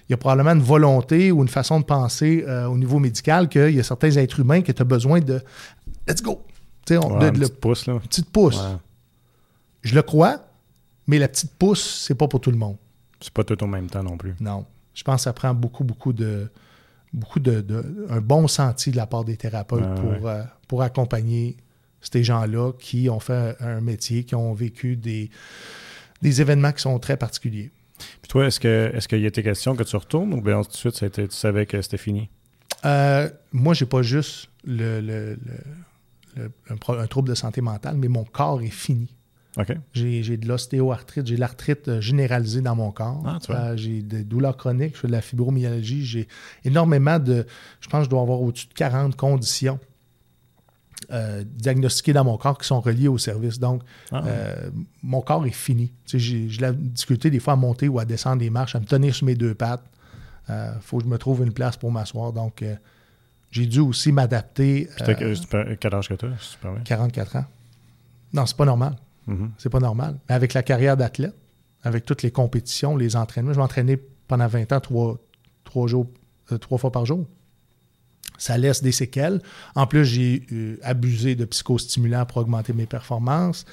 il 0.08 0.12
y 0.12 0.14
a 0.14 0.18
probablement 0.18 0.52
une 0.52 0.62
volonté 0.62 1.32
ou 1.32 1.42
une 1.42 1.48
façon 1.48 1.80
de 1.80 1.86
penser 1.86 2.44
euh, 2.48 2.66
au 2.66 2.78
niveau 2.78 3.00
médical 3.00 3.48
qu'il 3.48 3.72
y 3.76 3.80
a 3.80 3.84
certains 3.84 4.12
êtres 4.12 4.40
humains 4.40 4.62
qui 4.62 4.72
ont 4.82 4.86
besoin 4.86 5.20
de 5.22 5.42
let's 6.08 6.22
go. 6.22 6.42
Tu 6.86 6.94
sais, 6.94 6.98
on- 6.98 7.18
Ouais, 7.20 7.32
de- 7.32 7.40
le 7.40 7.48
petit 7.48 7.52
pouce, 7.60 7.86
là. 7.88 8.00
petite. 8.00 8.36
Ouais. 8.36 8.78
Je 9.82 9.96
le 9.96 10.02
crois, 10.02 10.40
mais 11.08 11.18
la 11.20 11.28
petite 11.28 11.52
pouce, 11.54 12.04
c'est 12.08 12.16
pas 12.16 12.28
pour 12.28 12.42
tout 12.42 12.52
le 12.52 12.58
monde. 12.58 12.76
C'est 13.22 13.32
pas 13.34 13.44
tout 13.44 13.62
au 13.64 13.68
même 13.68 13.90
temps 13.90 14.04
non 14.04 14.18
plus. 14.18 14.36
Non. 14.40 14.66
Je 14.94 15.04
pense 15.04 15.18
que 15.18 15.24
ça 15.24 15.34
prend 15.34 15.54
beaucoup, 15.54 15.84
beaucoup 15.84 16.12
de. 16.14 16.50
Beaucoup 17.14 17.40
de, 17.40 17.62
de- 17.62 18.06
un 18.10 18.22
bon 18.22 18.48
senti 18.48 18.92
de 18.92 18.98
la 18.98 19.08
part 19.08 19.24
des 19.26 19.38
thérapeutes 19.38 19.82
Ouais, 19.84 19.96
pour, 20.18 20.28
euh, 20.28 20.44
pour 20.68 20.82
accompagner 20.84 21.58
ces 22.02 22.24
gens-là 22.24 22.72
qui 22.80 23.10
ont 23.10 23.20
fait 23.20 23.56
un 23.60 23.82
métier, 23.82 24.24
qui 24.24 24.36
ont 24.36 24.54
vécu 24.54 24.96
des, 24.96 25.30
des 26.22 26.42
événements 26.42 26.72
qui 26.72 26.82
sont 26.82 26.98
très 27.00 27.18
particuliers. 27.18 27.72
Puis 28.22 28.30
toi, 28.30 28.46
est-ce 28.48 28.60
que 28.60 28.92
est-ce 28.94 29.08
qu'il 29.08 29.20
y 29.20 29.26
a 29.26 29.28
été 29.28 29.44
question 29.44 29.76
que 29.76 29.84
tu 29.84 29.96
retournes 29.96 30.34
ou 30.34 30.42
bien 30.42 30.62
tout 30.62 30.72
de 30.72 30.76
suite 30.78 30.96
ça 30.96 31.06
a 31.06 31.10
été- 31.10 31.28
tu 31.28 31.36
savais 31.36 31.66
que 31.66 31.82
c'était 31.82 31.98
fini? 31.98 32.30
Euh, 32.86 33.30
moi, 33.52 33.74
j'ai 33.74 33.86
pas 33.86 34.02
juste 34.04 34.48
le, 34.64 35.02
le- 35.02 35.34
le- 35.46 36.44
le- 36.44 36.52
un, 36.70 36.78
pro- 36.78 36.94
un 36.98 37.08
trouble 37.08 37.28
de 37.30 37.36
santé 37.36 37.60
mentale, 37.60 37.98
mais 37.98 38.08
mon 38.08 38.24
corps 38.24 38.62
est 38.62 38.70
fini. 38.70 39.14
OK. 39.60 39.74
J'ai 39.94 40.38
de 40.38 40.48
l'ostéoarthrite, 40.48 41.28
j'ai 41.28 41.36
de 41.36 41.40
l'arthrite 41.40 41.88
euh, 41.90 42.02
généralisée 42.02 42.62
dans 42.62 42.76
mon 42.76 42.92
corps. 42.92 43.22
Ah. 43.26 43.40
Euh, 43.50 43.78
j'ai 43.78 44.02
des 44.02 44.24
douleurs 44.24 44.56
chroniques, 44.56 44.96
je 44.96 45.02
fais 45.02 45.08
de 45.08 45.12
la 45.12 45.22
fibromyalgie, 45.22 46.06
j'ai 46.06 46.28
énormément 46.64 47.20
de. 47.20 47.46
Je 47.82 47.90
pense 47.90 48.02
que 48.02 48.06
je 48.06 48.10
dois 48.10 48.22
avoir 48.22 48.42
au-dessus 48.42 48.68
de 48.68 48.74
40 48.74 49.18
conditions 49.18 49.78
euh, 51.12 51.44
diagnostiquées 51.46 52.14
dans 52.14 52.24
mon 52.24 52.38
corps 52.38 52.58
qui 52.58 52.68
sont 52.68 52.80
reliées 52.80 53.10
au 53.10 53.18
service. 53.18 53.60
Donc, 53.60 53.84
Ah, 54.12 54.24
euh, 54.26 54.70
mon 55.04 55.22
corps 55.22 55.46
est 55.46 55.52
fini. 55.52 55.92
J'ai 56.06 56.48
la 56.62 56.72
difficulté 56.72 57.30
des 57.30 57.40
fois 57.40 57.54
à 57.54 57.58
monter 57.58 57.90
ou 57.90 58.00
à 58.00 58.06
descendre 58.06 58.42
les 58.42 58.50
marches, 58.50 58.76
à 58.76 58.80
me 58.80 58.86
tenir 58.86 59.14
sur 59.14 59.26
mes 59.26 59.36
deux 59.36 59.56
pattes. 59.56 59.84
Il 60.48 60.80
faut 60.82 60.98
que 60.98 61.04
je 61.04 61.10
me 61.10 61.18
trouve 61.18 61.44
une 61.44 61.54
place 61.54 61.78
pour 61.78 61.92
m'asseoir. 61.92 62.34
Donc, 62.34 62.64
j'ai 63.52 63.66
dû 63.68 63.80
aussi 63.82 64.12
m'adapter. 64.12 64.90
Quel 64.98 65.94
âge 65.94 66.10
que 66.10 66.16
tu 66.16 66.26
as, 66.26 66.38
si 66.40 66.54
tu 66.54 66.58
permets? 66.60 66.82
44 66.84 67.36
ans. 67.36 67.46
Non, 68.34 68.46
c'est 68.48 68.58
pas 68.58 68.66
normal. 68.66 68.96
Mhm. 69.28 69.52
C'est 69.58 69.70
pas 69.70 69.80
normal. 69.80 70.20
Mais 70.28 70.36
avec 70.36 70.54
la 70.54 70.64
carrière 70.64 70.98
d'athlète, 70.98 71.36
avec 71.84 72.06
toutes 72.06 72.24
les 72.24 72.32
compétitions, 72.32 72.98
les 72.98 73.16
entraînements, 73.16 73.54
je 73.54 73.60
m'entraînais 73.60 74.00
pendant 74.28 74.48
20 74.48 74.72
ans, 74.74 74.80
trois, 74.80 75.18
trois 75.64 75.88
jours, 75.88 76.08
euh, 76.52 76.58
trois 76.58 76.78
fois 76.78 76.92
par 76.92 77.06
jour. 77.06 77.26
Ça 78.38 78.58
laisse 78.58 78.82
des 78.82 78.92
séquelles. 78.92 79.42
En 79.76 79.86
plus, 79.88 80.06
j'ai 80.06 80.46
euh, 80.52 80.78
abusé 80.82 81.36
de 81.36 81.46
psychostimulants 81.46 82.26
pour 82.26 82.38
augmenter 82.38 82.74
mes 82.74 82.86
performances. 82.86 83.66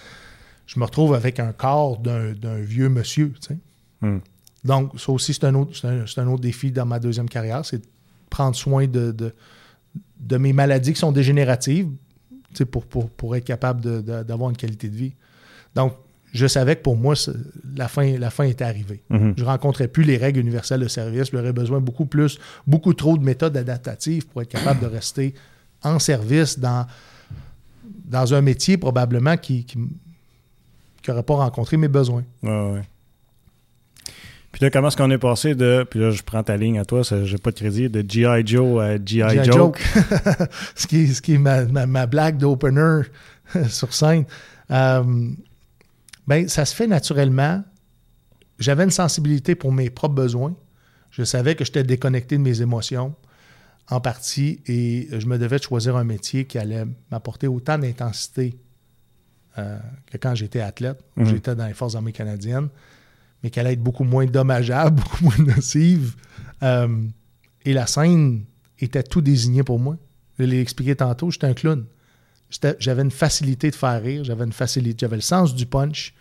Je 0.67 0.81
me 0.81 0.85
retrouve 0.85 1.15
avec 1.15 1.39
un 1.39 1.53
corps 1.53 1.99
d'un 1.99 2.59
vieux 2.59 2.89
monsieur. 2.89 3.33
tu 3.41 3.49
sais. 3.49 3.59
Hmm. 4.01 4.19
Donc, 4.65 4.99
ça 4.99 5.13
aussi, 5.13 5.33
c'est 5.33 5.45
un, 5.45 5.55
autre- 5.55 5.87
un, 5.87 6.27
autre 6.27 6.41
défi 6.43 6.73
dans 6.73 6.85
ma 6.87 6.99
deuxième 6.99 7.29
carrière, 7.29 7.65
c'est 7.65 7.79
de 7.79 7.87
prendre 8.29 8.57
soin 8.57 8.87
de, 8.89 9.13
de, 9.13 9.33
de 10.19 10.37
mes 10.37 10.53
maladies 10.53 10.93
qui 10.93 10.99
sont 10.99 11.13
dégénératives 11.13 11.89
pour, 12.73 12.85
pour, 12.87 13.09
pour 13.11 13.37
être 13.37 13.45
capable 13.45 14.03
d'avoir 14.03 14.51
une 14.51 14.57
qualité 14.57 14.89
de 14.89 14.97
vie. 14.97 15.13
Donc, 15.77 15.95
je 16.33 16.47
savais 16.49 16.75
que 16.77 16.83
pour 16.83 16.97
moi, 16.97 17.15
la 17.77 17.87
fin, 17.87 18.19
la 18.19 18.31
fin 18.31 18.45
était 18.45 18.65
arrivée. 18.65 19.03
Mhm. 19.11 19.35
Je 19.37 19.43
ne 19.45 19.49
rencontrais 19.49 19.87
plus 19.89 20.03
les 20.03 20.17
règles 20.17 20.41
universelles 20.41 20.81
de 20.81 20.89
service. 20.89 21.31
J'aurais 21.33 21.53
besoin 21.53 21.81
beaucoup 21.81 22.07
plus, 22.07 22.39
beaucoup 22.67 22.93
trop 22.95 23.17
de 23.17 23.23
méthodes 23.23 23.57
adaptatives 23.57 24.27
pour 24.27 24.43
être 24.43 24.49
capable 24.49 24.81
de 24.81 24.87
rester 24.87 25.35
en 25.83 25.99
service 25.99 26.59
dans, 26.59 26.87
dans 28.07 28.35
un 28.35 28.41
métier 28.41 28.77
probablement 28.77 29.37
qui 29.37 29.65
n'aurait 31.07 31.23
pas 31.23 31.35
rencontré 31.37 31.77
mes 31.77 31.89
besoins. 31.89 32.25
Ouais, 32.43 32.71
ouais. 32.73 32.83
Puis 34.53 34.65
là, 34.65 34.71
comment 34.71 34.89
est-ce 34.89 34.97
qu'on 34.97 35.11
est 35.11 35.19
passé 35.19 35.55
de. 35.55 35.87
Puis 35.89 36.01
là, 36.01 36.11
je 36.11 36.23
prends 36.23 36.43
ta 36.43 36.57
ligne 36.57 36.79
à 36.79 36.85
toi, 36.87 37.03
j'ai 37.03 37.37
pas 37.39 37.51
de 37.51 37.57
crédit, 37.57 37.91
de 37.91 38.03
G.I. 38.09 38.47
Joe 38.47 38.83
à 38.83 38.97
G.I. 38.97 39.29
G.I. 39.29 39.45
Joke. 39.45 39.79
ce 40.75 40.87
qui 40.87 41.03
est, 41.03 41.07
ce 41.09 41.21
qui 41.21 41.35
est 41.35 41.39
ma, 41.39 41.65
ma- 41.67 41.87
ma 41.87 42.07
blague 42.07 42.39
d'opener 42.39 43.03
sur 43.69 43.93
scène. 43.93 44.25
Euh, 44.71 45.05
ben, 46.27 46.49
ça 46.49 46.65
se 46.65 46.75
fait 46.75 46.87
naturellement. 46.87 47.63
J'avais 48.59 48.85
une 48.85 48.91
sensibilité 48.91 49.55
pour 49.55 49.73
mes 49.73 49.91
propres 49.91 50.15
besoins. 50.15 50.55
Je 51.11 51.23
savais 51.25 51.55
que 51.55 51.65
j'étais 51.65 51.85
déconnecté 51.85 52.37
de 52.37 52.43
mes 52.43 52.63
émotions 52.63 53.15
en 53.89 54.01
partie 54.01 54.61
et 54.67 55.09
je 55.13 55.27
me 55.27 55.39
devais 55.39 55.59
de 55.59 55.63
choisir 55.63 55.97
un 55.97 56.05
métier 56.05 56.45
qui 56.47 56.59
allait 56.59 56.85
m'apporter 57.11 57.47
autant 57.47 57.79
d'intensité 57.79 58.59
euh, 59.59 59.79
que 60.07 60.19
quand 60.19 60.35
j'étais 60.35 60.61
athlète, 60.61 61.01
où 61.17 61.21
Mhm. 61.21 61.27
j'étais 61.29 61.55
dans 61.55 61.67
les 61.67 61.73
Forces 61.73 61.95
armées 61.95 62.13
canadiennes, 62.13 62.69
mais 63.43 63.49
qui 63.51 63.59
allait 63.61 63.73
être 63.73 63.83
beaucoup 63.83 64.05
moins 64.05 64.27
dommageable, 64.27 64.97
beaucoup 65.03 65.25
moins 65.25 65.39
nocive. 65.55 66.15
Euh, 66.63 67.07
et 67.65 67.73
la 67.73 67.87
scène 67.87 68.45
était 68.79 69.03
tout 69.03 69.21
désigné 69.23 69.63
pour 69.63 69.79
moi. 69.79 69.97
Je 70.39 70.45
l'ai 70.45 70.61
expliqué 70.61 70.95
tantôt, 70.97 71.31
j'étais 71.31 71.47
un 71.47 71.55
clown. 71.55 71.85
J'avais 72.79 73.03
une 73.03 73.11
facilité 73.11 73.71
de 73.71 73.75
faire 73.77 74.01
rire, 74.03 74.23
j'avais 74.25 74.45
une 74.45 74.53
facilité, 74.53 74.99
j'avais 75.01 75.17
le 75.17 75.23
sens 75.23 75.55
du 75.55 75.67
punch. 75.67 76.15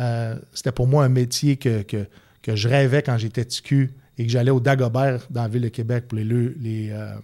Euh, 0.00 0.36
C'était 0.52 0.72
pour 0.72 0.86
moi 0.86 1.04
un 1.04 1.08
métier 1.08 1.56
que, 1.56 1.82
que, 1.82 2.06
que 2.42 2.56
je 2.56 2.68
rêvais 2.68 3.02
quand 3.02 3.16
j'étais 3.18 3.44
TQ 3.44 3.90
et 4.18 4.26
que 4.26 4.30
j'allais 4.30 4.50
au 4.50 4.60
Dagobert 4.60 5.26
dans 5.30 5.42
la 5.42 5.48
ville 5.48 5.62
de 5.62 5.68
Québec 5.68 6.06
pour 6.08 6.16
les, 6.18 6.24
le- 6.24 6.54
les, 6.60 6.90
euh, 6.90 7.14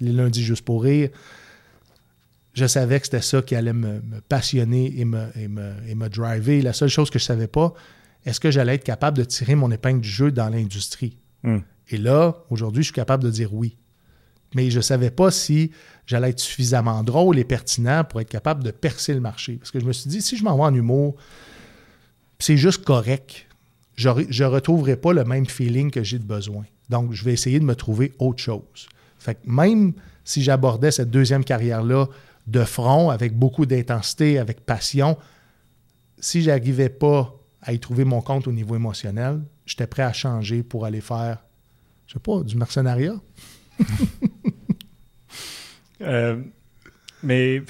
les 0.00 0.12
lundis 0.12 0.42
juste 0.42 0.64
pour 0.64 0.82
rire. 0.82 1.10
Je 2.54 2.66
savais 2.66 2.98
que 3.00 3.06
c'était 3.06 3.22
ça 3.22 3.40
qui 3.40 3.54
allait 3.54 3.72
me, 3.72 4.00
me 4.02 4.20
passionner 4.28 4.92
et 5.00 5.04
me, 5.04 5.26
et, 5.36 5.48
me, 5.48 5.72
et 5.88 5.94
me 5.94 6.08
driver. 6.08 6.60
La 6.60 6.72
seule 6.74 6.90
chose 6.90 7.08
que 7.08 7.18
je 7.18 7.24
ne 7.24 7.28
savais 7.28 7.46
pas, 7.46 7.72
est-ce 8.26 8.40
que 8.40 8.50
j'allais 8.50 8.74
être 8.74 8.84
capable 8.84 9.16
de 9.16 9.24
tirer 9.24 9.54
mon 9.54 9.70
épingle 9.70 10.00
du 10.02 10.08
jeu 10.08 10.30
dans 10.30 10.48
l'industrie? 10.50 11.16
Hmm. 11.44 11.60
Et 11.88 11.96
là, 11.96 12.44
aujourd'hui, 12.50 12.82
je 12.82 12.88
suis 12.88 12.94
capable 12.94 13.24
de 13.24 13.30
dire 13.30 13.54
oui. 13.54 13.76
Mais 14.54 14.70
je 14.70 14.78
ne 14.78 14.82
savais 14.82 15.10
pas 15.10 15.30
si 15.30 15.70
j'allais 16.06 16.30
être 16.30 16.40
suffisamment 16.40 17.02
drôle 17.02 17.38
et 17.38 17.44
pertinent 17.44 18.04
pour 18.04 18.20
être 18.20 18.28
capable 18.28 18.62
de 18.64 18.70
percer 18.70 19.14
le 19.14 19.20
marché. 19.20 19.56
Parce 19.56 19.70
que 19.70 19.80
je 19.80 19.84
me 19.84 19.92
suis 19.92 20.10
dit, 20.10 20.22
si 20.22 20.36
je 20.36 20.44
m'en 20.44 20.56
vais 20.56 20.62
en 20.62 20.74
humour, 20.74 21.16
c'est 22.38 22.56
juste 22.56 22.84
correct. 22.84 23.46
je 23.96 24.08
ne 24.08 24.44
retrouverai 24.44 24.96
pas 24.96 25.12
le 25.12 25.24
même 25.24 25.46
feeling 25.46 25.90
que 25.90 26.02
j'ai 26.02 26.18
de 26.18 26.24
besoin. 26.24 26.64
Donc, 26.88 27.12
je 27.12 27.24
vais 27.24 27.32
essayer 27.32 27.58
de 27.60 27.64
me 27.64 27.74
trouver 27.74 28.12
autre 28.18 28.42
chose. 28.42 28.88
Fait 29.18 29.36
que 29.36 29.40
même 29.44 29.92
si 30.24 30.42
j'abordais 30.42 30.90
cette 30.90 31.10
deuxième 31.10 31.44
carrière-là 31.44 32.06
de 32.46 32.64
front, 32.64 33.10
avec 33.10 33.36
beaucoup 33.38 33.66
d'intensité, 33.66 34.38
avec 34.38 34.66
passion, 34.66 35.16
si 36.18 36.42
j'arrivais 36.42 36.88
pas 36.88 37.34
à 37.62 37.72
y 37.72 37.78
trouver 37.78 38.04
mon 38.04 38.20
compte 38.20 38.48
au 38.48 38.52
niveau 38.52 38.74
émotionnel, 38.74 39.40
j'étais 39.64 39.86
prêt 39.86 40.02
à 40.02 40.12
changer 40.12 40.62
pour 40.62 40.84
aller 40.84 41.00
faire, 41.00 41.44
je 42.06 42.14
sais 42.14 42.20
pas, 42.20 42.42
du 42.42 42.56
mercenariat. 42.56 43.14
Euh, 46.04 46.34
mais 47.22 47.62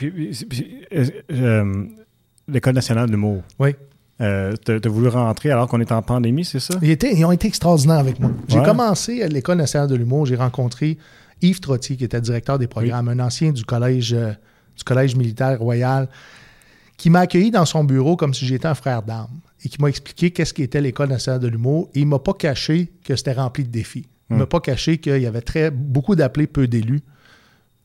euh, 1.30 1.84
l'École 2.48 2.74
nationale 2.74 3.06
de 3.06 3.12
l'humour. 3.12 3.42
Oui. 3.58 3.74
Euh, 4.20 4.54
tu 4.64 4.72
as, 4.72 4.88
voulu 4.88 5.08
rentrer 5.08 5.50
alors 5.50 5.66
qu'on 5.68 5.80
est 5.80 5.90
en 5.90 6.02
pandémie, 6.02 6.44
c'est 6.44 6.60
ça? 6.60 6.74
Ils, 6.80 7.24
ont 7.24 7.32
été 7.32 7.48
extraordinaires 7.48 7.98
avec 7.98 8.20
moi. 8.20 8.30
J'ai 8.48 8.62
commencé 8.62 9.22
à 9.22 9.28
l'École 9.28 9.58
nationale 9.58 9.88
de 9.88 9.96
l'humour. 9.96 10.26
J'ai 10.26 10.36
rencontré 10.36 10.98
Yves 11.40 11.60
Trottier, 11.60 11.96
qui 11.96 12.04
était 12.04 12.20
directeur 12.20 12.58
des 12.58 12.68
programmes, 12.68 13.08
un 13.08 13.18
ancien 13.18 13.50
du 13.50 13.64
collège, 13.64 14.12
euh, 14.12 14.32
du 14.76 14.84
collège 14.84 15.16
militaire 15.16 15.58
royal, 15.58 16.08
qui 16.96 17.10
m'a 17.10 17.20
accueilli 17.20 17.50
dans 17.50 17.64
son 17.64 17.82
bureau 17.82 18.16
comme 18.16 18.32
si 18.32 18.46
j'étais 18.46 18.66
un 18.66 18.74
frère 18.74 19.02
d'armes 19.02 19.40
et 19.64 19.68
qui 19.68 19.80
m'a 19.80 19.88
expliqué 19.88 20.30
qu'est-ce 20.30 20.54
qu'était 20.54 20.80
l'École 20.80 21.08
nationale 21.08 21.40
de 21.40 21.48
l'humour. 21.48 21.88
Et 21.94 22.00
il 22.00 22.06
m'a 22.06 22.20
pas 22.20 22.34
caché 22.34 22.92
que 23.04 23.16
c'était 23.16 23.32
rempli 23.32 23.64
de 23.64 23.70
défis. 23.70 24.06
Il 24.32 24.36
ne 24.36 24.38
m'a 24.38 24.44
hmm. 24.44 24.48
pas 24.48 24.60
caché 24.60 24.98
qu'il 24.98 25.20
y 25.20 25.26
avait 25.26 25.42
très, 25.42 25.70
beaucoup 25.70 26.16
d'appelés, 26.16 26.46
peu 26.46 26.66
d'élus. 26.66 27.02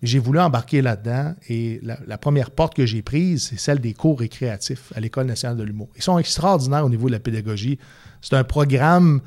J'ai 0.04 0.20
voulu 0.20 0.39
embarquer 0.39 0.84
là-dedans 0.84 1.34
et 1.50 1.82
la, 1.82 2.18
première 2.20 2.52
porte 2.52 2.76
que 2.76 2.86
j'ai 2.86 3.02
prise, 3.02 3.48
c'est 3.50 3.60
celle 3.60 3.80
des 3.80 3.93
cours 3.93 4.20
récréatifs 4.20 4.93
à 4.95 5.00
l'École 5.00 5.26
nationale 5.26 5.58
de 5.58 5.64
l'humour. 5.64 5.89
Ils 5.95 6.04
sont 6.04 6.20
extraordinaires 6.20 6.86
au 6.86 6.89
niveau 6.89 7.08
de 7.08 7.14
la 7.14 7.20
pédagogie. 7.20 7.80
C'est 8.22 8.36
un 8.36 8.43
programme 8.43 9.22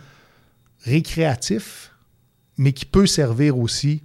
récréatif, 0.85 1.93
mais 2.57 2.73
qui 2.73 2.85
peut 2.85 3.07
servir 3.07 3.59
aussi 3.59 4.05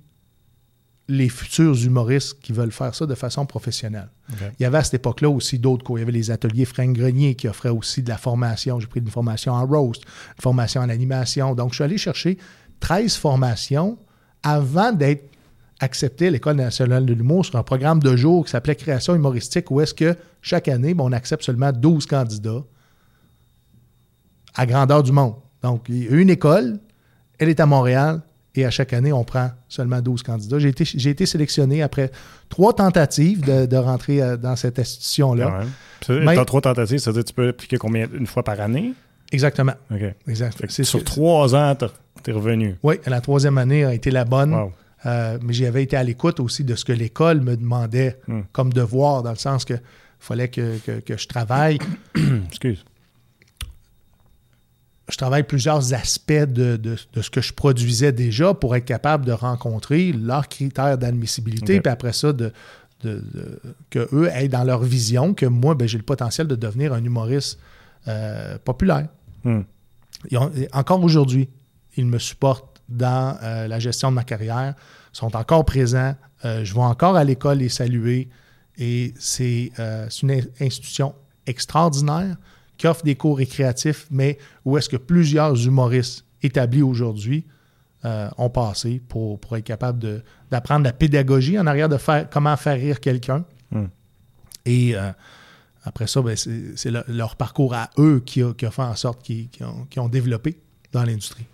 les 1.08 1.30
futurs 1.30 1.76
humoristes 1.86 2.40
qui 2.42 2.52
veulent 2.52 2.72
faire 2.72 2.96
ça 2.96 3.06
de 3.06 3.14
façon 3.14 3.46
professionnelle. 3.46 4.10
Il 4.60 4.64
y 4.64 4.66
avait 4.66 4.80
à 4.80 4.84
cette 4.84 4.96
époque-là 4.96 5.30
aussi 5.30 5.60
d'autres 5.60 5.84
cours. 5.84 6.00
Il 6.00 6.02
y 6.02 6.04
avait 6.04 6.12
les 6.12 6.32
ateliers 6.32 6.66
Frank 6.66 6.92
Grenier 6.94 7.36
qui 7.36 7.48
offraient 7.48 7.70
aussi 7.70 8.02
de 8.02 8.10
la 8.10 8.18
formation. 8.18 8.80
J'ai 8.80 8.88
pris 8.88 9.02
une 9.02 9.12
formation 9.12 9.54
en 9.54 9.68
roast, 9.68 10.04
une 10.04 10.42
formation 10.42 10.82
en 10.82 10.90
animation. 10.90 11.54
Donc, 11.54 11.72
je 11.72 11.76
suis 11.76 11.84
allé 11.84 12.00
chercher 12.00 12.40
13 12.80 13.16
formations 13.16 13.98
avant 14.44 14.92
d'être 14.92 15.30
accepté 15.80 16.28
à 16.28 16.30
l'École 16.30 16.56
nationale 16.56 17.06
de 17.06 17.14
l'humour 17.14 17.46
sur 17.46 17.58
un 17.58 17.64
programme 17.64 18.00
de 18.00 18.16
jour 18.16 18.46
qui 18.46 18.52
s'appelait 18.52 18.76
Création 18.76 19.16
humoristique, 19.16 19.72
où 19.72 19.82
est-ce 19.82 19.94
que 19.94 20.16
chaque 20.42 20.68
année, 20.68 20.96
on 20.98 21.12
accepte 21.12 21.44
seulement 21.44 21.72
12 21.72 22.06
candidats 22.06 22.64
à 24.54 24.66
grandeur 24.66 25.04
du 25.04 25.12
monde. 25.12 25.36
Donc, 25.62 25.86
il 25.90 26.04
y 26.04 26.08
a 26.08 26.12
une 26.12 26.30
école, 26.30 26.80
elle 27.40 27.50
est 27.50 27.60
à 27.60 27.66
Montréal, 27.66 28.22
et 28.58 28.66
à 28.66 28.72
chaque 28.72 28.94
année, 28.94 29.12
on 29.12 29.26
prend 29.26 29.52
seulement 29.68 30.02
12 30.02 30.24
candidats. 30.24 30.60
J'ai 30.60 30.70
été, 30.70 30.86
j'ai 30.86 31.10
été 31.10 31.26
sélectionné 31.26 31.82
après 31.82 32.10
trois 32.48 32.74
tentatives 32.74 33.42
de, 33.42 33.76
rentrer 33.76 34.22
euh, 34.22 34.38
dans 34.38 34.56
cette 34.56 34.80
institution-là. 34.80 35.62
Ouais. 36.08 36.46
trois 36.46 36.62
tentatives, 36.62 37.00
ça 37.00 37.12
veut 37.12 37.16
dire 37.16 37.24
que 37.24 37.30
tu 37.30 37.34
peux 37.34 37.50
appliquer 37.50 37.78
combien? 37.78 38.08
Une 38.14 38.28
fois 38.28 38.44
par 38.44 38.62
année? 38.62 38.94
Exactement. 39.32 39.74
OK. 39.92 40.34
sur 40.70 41.04
trois 41.04 41.54
ans, 41.54 41.76
tu 41.76 41.86
revenu. 42.32 42.76
Oui, 42.84 42.96
la 43.06 43.22
troisième 43.22 43.58
année 43.58 43.86
a 43.86 43.94
été 43.94 44.12
la 44.12 44.26
bonne. 44.26 44.72
Euh, 45.06 45.38
mais 45.42 45.54
j'avais 45.54 45.84
été 45.84 45.96
à 45.96 46.04
l'écoute 46.04 46.40
aussi 46.40 46.64
de 46.64 46.76
ce 46.76 46.84
que 46.84 46.94
l'école 46.94 47.42
me 47.42 47.56
demandait 47.56 48.20
hmm. 48.28 48.42
comme 48.52 48.74
devoir, 48.74 49.22
dans 49.24 49.30
le 49.30 49.36
sens 49.36 49.66
que 49.66 49.76
fallait 50.20 50.48
que, 50.48 50.80
je 51.08 51.28
travaille. 51.28 51.78
Excuse. 52.48 52.84
Je 55.08 55.18
travaille 55.18 55.44
plusieurs 55.44 55.94
aspects 55.94 56.34
de, 56.34 56.96
ce 57.22 57.30
que 57.30 57.42
je 57.42 57.54
produisais 57.54 58.12
déjà 58.12 58.56
pour 58.56 58.76
être 58.76 58.86
capable 58.86 59.26
de 59.26 59.32
rencontrer 59.34 60.12
leurs 60.12 60.50
critères 60.50 60.98
d'admissibilité, 60.98 61.80
puis 61.80 61.92
après 61.92 62.14
ça, 62.14 62.34
de, 62.34 62.52
que 63.92 64.10
eux 64.16 64.30
aient 64.34 64.48
dans 64.48 64.64
leur 64.64 64.82
vision 64.82 65.36
que 65.36 65.46
moi, 65.46 65.76
ben, 65.76 65.88
j'ai 65.88 66.00
le 66.00 66.04
potentiel 66.04 66.48
de 66.48 66.56
devenir 66.56 66.92
un 66.94 67.04
humoriste 67.04 67.60
euh, 68.08 68.58
populaire. 68.64 69.08
Hmm. 69.44 69.62
encore 70.74 71.04
aujourd'hui, 71.04 71.50
ils 71.98 72.06
me 72.06 72.20
supportent 72.20 72.76
dans 72.90 73.38
euh, 73.42 73.68
la 73.68 73.80
gestion 73.80 74.10
de 74.10 74.16
ma 74.16 74.24
carrière, 74.24 74.76
sont 75.12 75.36
encore 75.36 75.66
présents. 75.66 76.16
Euh, 76.44 76.64
je 76.64 76.74
vais 76.74 76.82
encore 76.82 77.16
à 77.16 77.24
l'école 77.24 77.60
les 77.60 77.70
saluer. 77.70 78.30
Et 78.78 79.14
c'est 79.18 79.72
euh, 79.80 80.08
une 80.22 80.42
institution 80.60 81.16
extraordinaire 81.48 82.36
qui 82.78 82.88
offre 82.88 83.04
des 83.04 83.16
cours 83.16 83.38
récréatifs, 83.38 84.08
mais 84.12 84.38
où 84.66 84.78
est-ce 84.78 84.90
que 84.90 84.98
plusieurs 84.98 85.56
humoristes 85.66 86.26
établis 86.42 86.82
aujourd'hui 86.82 87.46
ont 88.38 88.52
passé 88.52 89.02
pour, 89.08 89.40
pour 89.40 89.58
être 89.58 89.64
capable 89.64 90.22
d'apprendre 90.52 90.84
la 90.84 90.94
pédagogie 90.94 91.58
en 91.58 91.66
arrière 91.66 91.90
de 91.90 91.98
faire 91.98 92.30
comment 92.30 92.56
faire 92.56 92.76
rire 92.76 93.00
quelqu'un. 93.00 93.44
Hmm. 93.72 93.88
Et 94.64 94.94
après 95.84 96.06
ça, 96.06 96.22
ben, 96.22 96.38
c'est 96.38 96.92
leur 97.08 97.36
parcours 97.36 97.74
à 97.74 97.90
eux 97.98 98.22
qui 98.24 98.44
a, 98.44 98.54
fait 98.54 98.82
en 98.84 98.96
sorte 98.96 99.24
qu'ils 99.24 99.50
ont 99.98 100.08
développé 100.08 100.60
dans 100.92 101.02
l'industrie. 101.02 101.48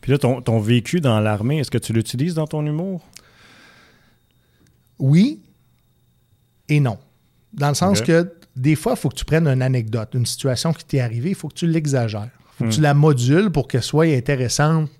Puis 0.00 0.12
là, 0.12 0.18
ton, 0.18 0.60
vécu 0.60 1.00
dans 1.00 1.20
l'armée, 1.20 1.58
est-ce 1.58 1.70
que 1.70 1.78
tu 1.78 1.92
l'utilises 1.92 2.34
dans 2.34 2.46
ton 2.46 2.64
humour? 2.64 3.02
Oui 4.98 5.42
et 6.68 6.80
non. 6.80 6.98
Dans 7.52 7.68
le 7.68 7.74
sens 7.74 8.00
que 8.00 8.32
des 8.56 8.76
fois, 8.76 8.92
il 8.92 8.98
faut 8.98 9.08
que 9.08 9.16
tu 9.16 9.24
prennes 9.24 9.48
une 9.48 9.62
anecdote, 9.62 10.10
une 10.14 10.26
situation 10.26 10.72
qui 10.72 10.84
t'est 10.84 11.00
arrivée, 11.00 11.30
il 11.30 11.34
faut 11.34 11.48
que 11.48 11.54
tu 11.54 11.66
l'exagères. 11.66 12.28
Il 12.34 12.56
faut 12.58 12.64
que 12.64 12.74
tu 12.74 12.80
hmm. 12.80 12.84
la 12.84 12.94
modules 12.94 13.50
pour 13.50 13.68
qu'elle 13.68 13.82
soit 13.82 14.04
intéressante 14.04 14.90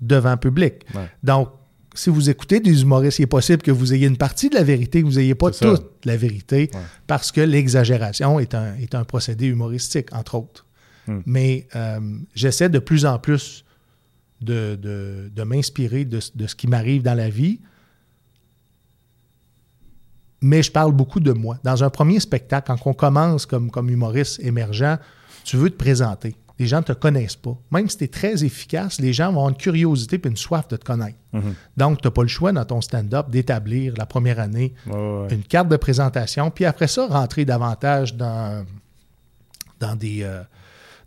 devant 0.00 0.32
le 0.32 0.36
public. 0.36 0.84
Donc, 1.22 1.48
si 1.94 2.10
vous 2.10 2.30
écoutez 2.30 2.60
des 2.60 2.82
humoristes, 2.82 3.18
il 3.18 3.22
est 3.22 3.26
possible 3.26 3.62
que 3.62 3.70
vous 3.70 3.92
ayez 3.92 4.06
une 4.06 4.16
partie 4.16 4.48
de 4.48 4.54
la 4.54 4.62
vérité, 4.62 5.00
que 5.00 5.06
vous 5.06 5.16
n'ayez 5.16 5.34
pas 5.34 5.50
toute 5.50 6.04
la 6.04 6.16
vérité, 6.16 6.70
parce 7.06 7.32
que 7.32 7.40
l'exagération 7.40 8.38
est 8.38 8.54
un, 8.54 8.74
est 8.76 8.94
un 8.94 9.04
procédé 9.04 9.46
humoristique, 9.46 10.12
entre 10.12 10.36
autres. 10.36 10.66
Hmm. 11.06 11.20
Mais 11.26 11.66
euh, 11.74 11.98
j'essaie 12.34 12.68
de 12.68 12.78
plus 12.78 13.06
en 13.06 13.18
plus 13.18 13.64
de, 14.40 15.44
m'inspirer 15.44 16.04
de, 16.04 16.20
ce 16.20 16.54
qui 16.54 16.66
m'arrive 16.66 17.02
dans 17.02 17.14
la 17.14 17.28
vie. 17.28 17.60
Mais 20.42 20.62
je 20.62 20.72
parle 20.72 20.92
beaucoup 20.92 21.20
de 21.20 21.32
moi. 21.32 21.58
Dans 21.64 21.84
un 21.84 21.90
premier 21.90 22.18
spectacle, 22.18 22.66
quand 22.66 22.90
on 22.90 22.94
commence 22.94 23.44
comme, 23.44 23.70
comme 23.70 23.90
humoriste 23.90 24.40
émergent, 24.40 24.98
tu 25.44 25.56
veux 25.56 25.68
te 25.68 25.76
présenter. 25.76 26.34
Les 26.58 26.66
gens 26.66 26.78
ne 26.78 26.84
te 26.84 26.92
connaissent 26.92 27.36
pas. 27.36 27.56
Même 27.70 27.88
si 27.88 27.98
tu 27.98 28.04
es 28.04 28.08
très 28.08 28.44
efficace, 28.44 29.00
les 29.00 29.12
gens 29.12 29.26
vont 29.26 29.40
avoir 29.40 29.48
une 29.50 29.56
curiosité 29.56 30.20
et 30.22 30.28
une 30.28 30.36
soif 30.36 30.68
de 30.68 30.76
te 30.76 30.84
connaître. 30.84 31.18
Mhm. 31.32 31.54
Donc, 31.76 32.02
tu 32.02 32.06
n'as 32.06 32.10
pas 32.10 32.22
le 32.22 32.28
choix 32.28 32.52
dans 32.52 32.64
ton 32.64 32.80
stand-up 32.80 33.30
d'établir 33.30 33.94
la 33.96 34.06
première 34.06 34.38
année 34.40 34.74
une 34.86 35.42
carte 35.48 35.68
de 35.68 35.76
présentation, 35.76 36.50
puis 36.50 36.64
après 36.64 36.86
ça, 36.86 37.06
rentrer 37.06 37.44
davantage 37.44 38.14
dans, 38.14 38.66
dans, 39.78 39.96
des, 39.96 40.22
euh, 40.22 40.42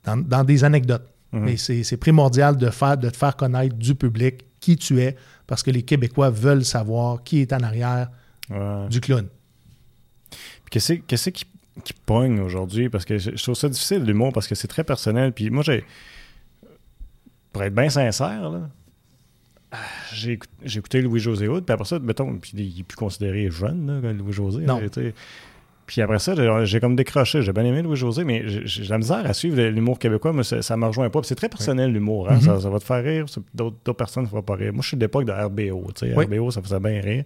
dans 0.05 0.43
des 0.43 0.63
anecdotes. 0.63 1.12
Mhm. 1.33 1.43
Mais 1.43 1.57
c'est 1.57 1.97
primordial 1.97 2.55
de, 2.57 2.69
faire, 2.69 2.97
de 2.97 3.09
te 3.09 3.17
faire 3.17 3.35
connaître 3.35 3.75
du 3.75 3.95
public 3.95 4.45
qui 4.59 4.77
tu 4.77 5.01
es, 5.01 5.17
parce 5.47 5.63
que 5.63 5.71
les 5.71 5.83
Québécois 5.83 6.29
veulent 6.29 6.63
savoir 6.63 7.23
qui 7.23 7.39
est 7.39 7.51
en 7.51 7.59
arrière 7.59 8.09
du 8.89 9.01
clown. 9.01 9.27
Qu'est-ce 10.69 11.29
qui, 11.29 11.45
qui 11.83 11.93
pogne 11.93 12.39
aujourd'hui? 12.39 12.89
Parce 12.89 13.05
que 13.05 13.17
je, 13.17 13.31
trouve 13.41 13.55
ça 13.55 13.69
difficile, 13.69 14.03
l'humour, 14.03 14.31
parce 14.31 14.47
que 14.47 14.55
c'est 14.55 14.67
très 14.67 14.83
personnel. 14.83 15.33
Puis 15.33 15.49
moi, 15.49 15.63
j'ai. 15.63 15.83
Pour 17.51 17.63
être 17.63 17.75
bien 17.75 17.89
sincère, 17.89 18.69
j'ai 20.11 20.39
écouté 20.65 21.01
Louis-José 21.01 21.47
Hood, 21.47 21.65
puis 21.65 21.73
après 21.73 21.85
ça, 21.85 21.99
mettons, 21.99 22.35
puis 22.37 22.51
il 22.55 22.79
est 22.79 22.83
plus 22.83 22.95
considéré 22.95 23.51
jeune, 23.51 24.01
Louis-José. 24.17 24.63
Non. 24.63 24.81
Puis 25.85 26.01
après 26.01 26.19
ça, 26.19 26.33
j'ai 26.65 26.79
comme 26.79 26.95
décroché. 26.95 27.41
J'ai 27.41 27.51
bien 27.51 27.65
aimé 27.65 27.81
Louis-José, 27.81 28.23
mais 28.23 28.43
j'ai 28.45 28.85
la 28.85 28.97
misère 28.97 29.25
à 29.25 29.33
suivre 29.33 29.61
l'humour 29.63 29.99
québécois, 29.99 30.33
mais 30.33 30.43
ça, 30.43 30.57
ne 30.75 30.81
me 30.81 30.87
rejoint 30.87 31.09
pas. 31.09 31.21
c'est 31.23 31.35
très 31.35 31.49
personnel, 31.49 31.91
l'humour. 31.91 32.29
Hein. 32.29 32.37
Mm-hmm. 32.37 32.61
ça, 32.61 32.69
va 32.69 32.79
te 32.79 32.83
faire 32.83 33.03
rire. 33.03 33.25
D'autres 33.53 33.93
personnes 33.93 34.23
ne 34.23 34.29
feront 34.29 34.41
pas 34.41 34.55
rire. 34.55 34.73
Moi, 34.73 34.81
je 34.81 34.89
suis 34.89 34.97
de 34.97 35.01
l'époque 35.01 35.25
de 35.25 35.31
RBO. 35.31 35.91
RBO, 36.15 36.51
ça 36.51 36.61
faisait 36.61 36.79
bien 36.79 37.01
rire. 37.01 37.23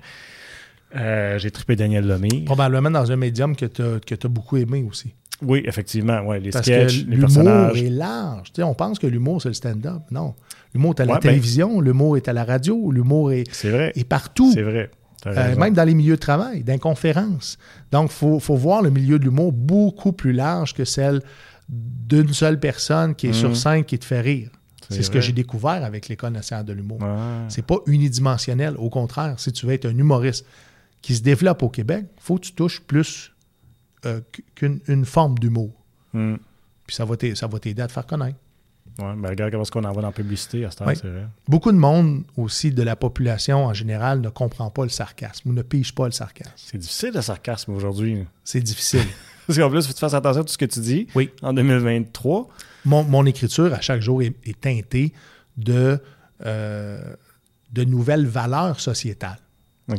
Euh, 0.96 1.38
j'ai 1.38 1.52
trippé 1.52 1.76
Daniel 1.76 2.08
Lemire. 2.08 2.46
Probablement 2.46 2.90
dans 2.90 3.12
un 3.12 3.16
médium 3.16 3.56
que 3.56 3.66
tu 3.66 3.82
as, 3.82 4.28
beaucoup 4.28 4.58
aimé 4.58 4.86
aussi. 4.90 5.14
Oui, 5.42 5.62
effectivement. 5.66 6.22
Ouais, 6.22 6.40
les 6.40 6.50
Parce 6.50 6.66
sketchs, 6.66 7.06
que 7.06 7.12
les 7.12 7.18
personnages. 7.18 7.76
L'humour 7.76 7.86
est 7.86 7.96
large. 7.96 8.52
on 8.60 8.74
pense 8.74 8.98
que 8.98 9.06
l'humour, 9.06 9.42
c'est 9.42 9.50
le 9.50 9.54
stand-up. 9.54 10.02
Non. 10.10 10.34
L'humour 10.74 10.96
est 10.98 11.02
à 11.02 11.06
la 11.06 11.14
ben 11.16 11.20
télévision, 11.20 11.80
l'humour 11.80 12.18
est 12.18 12.28
à 12.28 12.34
la 12.34 12.44
radio, 12.44 12.92
l'humour 12.92 13.32
est, 13.32 13.44
est 13.64 14.08
partout. 14.08 14.52
C'est 14.52 14.64
vrai. 14.64 14.90
Euh, 15.26 15.56
même 15.56 15.74
dans 15.74 15.84
les 15.84 15.96
milieux 15.96 16.16
de 16.16 16.20
travail, 16.22 16.64
dans 16.64 16.78
conférences. 16.78 17.58
Donc, 17.92 18.12
il 18.12 18.40
faut, 18.40 18.56
voir 18.56 18.82
le 18.82 18.90
milieu 18.90 19.18
de 19.18 19.26
l'humour 19.26 19.52
beaucoup 19.52 20.14
plus 20.14 20.32
large 20.32 20.74
que 20.74 20.86
celle 20.86 21.22
d'une 21.68 22.34
seule 22.34 22.60
personne 22.60 23.16
qui 23.16 23.28
est 23.28 23.34
sur 23.34 23.50
mhm. 23.50 23.56
scène 23.56 23.84
qui 23.84 23.98
te 23.98 24.06
fait 24.06 24.22
rire. 24.22 24.50
C'est 24.90 25.04
ce 25.04 25.12
que 25.12 25.20
j'ai 25.20 25.34
découvert 25.34 25.84
avec 25.84 26.08
l'École 26.08 26.32
nationale 26.32 26.66
de 26.66 26.72
l'humour. 26.72 27.00
C'est 27.50 27.66
pas 27.66 27.80
unidimensionnel. 27.88 28.76
Au 28.78 28.90
contraire, 28.90 29.38
si 29.38 29.52
tu 29.52 29.66
veux 29.66 29.74
être 29.74 29.86
un 29.86 29.98
humoriste 29.98 30.46
qui 31.02 31.16
se 31.16 31.22
développe 31.22 31.62
au 31.64 31.70
Québec, 31.70 32.06
il 32.18 32.24
faut 32.24 32.36
que 32.36 32.46
tu 32.46 32.54
touches 32.54 32.82
plus 32.82 33.34
euh, 34.06 34.22
qu'une 34.56 35.06
forme 35.06 35.38
d'humour. 35.40 35.72
Mhm. 36.14 36.38
Puis 36.86 36.96
ça 36.96 37.04
va 37.04 37.18
t'aider 37.18 37.82
à 37.82 37.88
te 37.88 37.92
faire 37.92 38.06
connaître. 38.06 38.38
Ouais, 39.00 39.14
ben 39.18 39.30
regarde 39.30 39.52
comment 39.52 39.64
ce 39.64 39.72
qu'on 39.72 39.84
envoie 39.84 40.02
dans 40.02 40.08
la 40.08 40.14
publicité 40.14 40.66
à 40.66 40.72
ce 40.72 40.78
temps, 40.78 40.86
Oui. 40.88 40.96
c'est 41.00 41.08
vrai. 41.08 41.28
Beaucoup 41.48 41.72
de 41.72 41.78
monde 41.78 42.24
aussi 42.36 42.72
de 42.72 42.82
la 42.84 42.96
population 42.96 43.66
en 43.66 43.74
général 43.74 44.22
ne 44.22 44.30
comprend 44.30 44.70
pas 44.72 44.84
le 44.84 44.90
sarcasme 44.90 45.50
ou 45.50 45.54
ne 45.54 45.62
pige 45.62 45.94
pas 45.94 46.06
le 46.06 46.12
sarcasme. 46.12 46.52
C'est 46.56 46.78
difficile 46.78 47.12
le 47.14 47.22
sarcasme 47.22 47.74
aujourd'hui. 47.74 48.26
C'est 48.44 48.62
difficile. 48.62 49.06
Parce 49.48 49.60
qu'en 49.60 49.70
plus, 49.70 49.80
il 49.80 49.84
faut 49.84 49.90
que 49.90 49.94
tu 49.94 50.00
fasses 50.02 50.14
attention 50.14 50.42
à 50.42 50.44
tout 50.44 50.52
ce 50.52 50.58
que 50.58 50.66
tu 50.66 50.80
dis 50.80 51.08
Oui. 51.16 51.30
en 51.42 51.54
2023. 51.54 52.50
mon, 52.86 53.04
mon 53.04 53.26
écriture 53.26 53.74
à 53.74 53.82
chaque 53.82 54.02
jour 54.02 54.22
est, 54.22 54.34
est 54.46 54.60
teintée 54.60 55.14
de, 55.58 56.02
euh, 56.46 57.00
de 57.72 57.84
nouvelles 57.84 58.26
valeurs 58.26 58.80
sociétales. 58.80 59.40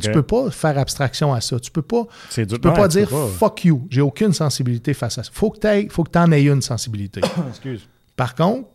Tu 0.01 0.11
peux 0.11 0.21
pas 0.21 0.51
faire 0.51 0.77
abstraction 0.77 1.33
à 1.33 1.41
ça. 1.41 1.59
Tu 1.59 1.71
peux 1.71 1.81
pas, 1.81 2.03
tu 2.29 2.45
peux 2.45 2.69
Ouais, 2.69 2.75
pas 2.75 2.87
tu 2.87 2.97
dire 2.99 3.09
peux 3.09 3.15
pas. 3.15 3.27
fuck 3.27 3.65
you. 3.65 3.87
J'ai 3.89 4.01
aucune 4.01 4.33
sensibilité 4.33 4.93
face 4.93 5.17
à 5.17 5.23
ça. 5.23 5.31
Faut 5.33 5.49
que 5.49 5.57
tu 5.83 5.89
faut 5.89 6.03
que 6.03 6.15
en 6.19 6.31
aies 6.31 6.43
une 6.43 6.61
sensibilité. 6.61 7.21
Excuse. 7.49 7.87
Par 8.15 8.35
contre, 8.35 8.67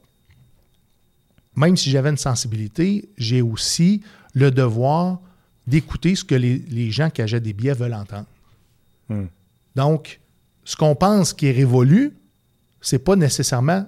même 1.56 1.76
si 1.76 1.90
j'avais 1.90 2.10
une 2.10 2.16
sensibilité, 2.16 3.08
j'ai 3.16 3.42
aussi 3.42 4.02
le 4.34 4.50
devoir 4.50 5.20
d'écouter 5.66 6.14
ce 6.14 6.24
que 6.24 6.34
les, 6.34 6.58
les 6.68 6.90
gens 6.90 7.10
qui 7.10 7.22
achètent 7.22 7.42
des 7.42 7.52
billets 7.52 7.74
veulent 7.74 7.94
entendre. 7.94 8.26
Hmm. 9.08 9.26
Donc, 9.74 10.20
ce 10.64 10.76
qu'on 10.76 10.94
pense 10.94 11.32
qui 11.32 11.46
est 11.46 11.52
révolu, 11.52 12.16
c'est 12.80 12.98
pas 12.98 13.16
nécessairement 13.16 13.86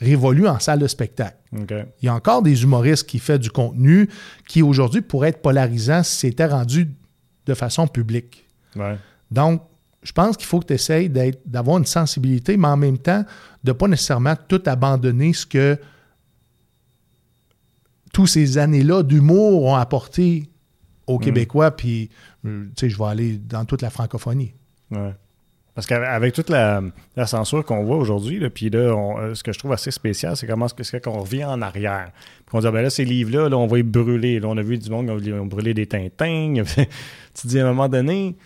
révolu 0.00 0.48
en 0.48 0.58
salle 0.58 0.78
de 0.78 0.86
spectacle. 0.86 1.36
Il 1.52 1.84
y 2.02 2.08
a 2.08 2.14
encore 2.14 2.42
des 2.42 2.62
humoristes 2.62 3.06
qui 3.06 3.18
font 3.18 3.36
du 3.36 3.50
contenu 3.50 4.08
qui 4.48 4.62
aujourd'hui 4.62 5.02
pourrait 5.02 5.30
être 5.30 5.42
polarisant 5.42 6.02
si 6.02 6.16
c'était 6.16 6.46
rendu 6.46 6.88
de 7.46 7.54
façon 7.54 7.86
publique. 7.86 8.46
Ouais. 8.76 8.96
Donc, 9.30 9.62
je 10.02 10.12
pense 10.12 10.36
qu'il 10.36 10.46
faut 10.46 10.60
que 10.60 10.66
tu 10.66 10.74
essayes 10.74 11.10
d'avoir 11.44 11.78
une 11.78 11.84
sensibilité, 11.84 12.56
mais 12.56 12.68
en 12.68 12.76
même 12.76 12.98
temps, 12.98 13.24
de 13.62 13.70
ne 13.70 13.72
pas 13.72 13.88
nécessairement 13.88 14.34
tout 14.48 14.62
abandonner 14.66 15.32
ce 15.32 15.44
que 15.44 15.78
tous 18.12 18.26
ces 18.26 18.58
années-là 18.58 19.02
d'humour 19.02 19.64
ont 19.64 19.74
apporté 19.76 20.48
aux 21.06 21.18
Québécois, 21.18 21.70
puis, 21.72 22.08
euh, 22.46 22.64
tu 22.76 22.86
sais, 22.86 22.90
je 22.90 22.98
vais 22.98 23.04
aller 23.06 23.38
dans 23.38 23.64
toute 23.64 23.82
la 23.82 23.90
francophonie. 23.90 24.54
Ouais. 24.90 25.12
Parce 25.74 25.86
qu'avec 25.86 26.34
toute 26.34 26.50
la, 26.50 26.82
la 27.16 27.26
censure 27.26 27.64
qu'on 27.64 27.84
voit 27.84 27.96
aujourd'hui, 27.96 28.40
puis 28.50 28.70
là, 28.70 28.92
on- 28.94 29.18
euh, 29.18 29.34
ce 29.34 29.42
que 29.42 29.52
je 29.52 29.58
trouve 29.58 29.72
assez 29.72 29.90
spécial, 29.90 30.36
c'est 30.36 30.46
comment 30.46 30.66
est-ce 30.66 30.96
qu'on 30.98 31.20
revient 31.20 31.44
en 31.44 31.62
arrière. 31.62 32.10
Puis 32.46 32.54
on 32.56 32.60
dit, 32.60 32.66
ah, 32.66 32.70
ben 32.70 32.82
là, 32.82 32.90
ces 32.90 33.04
livres-là, 33.04 33.48
là, 33.48 33.56
on 33.56 33.66
va 33.66 33.76
les 33.78 33.82
brûler. 33.82 34.40
Là, 34.40 34.48
on 34.48 34.56
a 34.56 34.62
vu 34.62 34.78
du 34.78 34.90
monde 34.90 35.22
qui 35.22 35.32
ont 35.32 35.46
brûlé 35.46 35.72
des 35.74 35.86
tintins. 35.86 36.54
tu 36.76 37.42
te 37.42 37.48
dis, 37.48 37.58
à 37.60 37.64
un 37.64 37.68
moment 37.68 37.88
donné, 37.88 38.36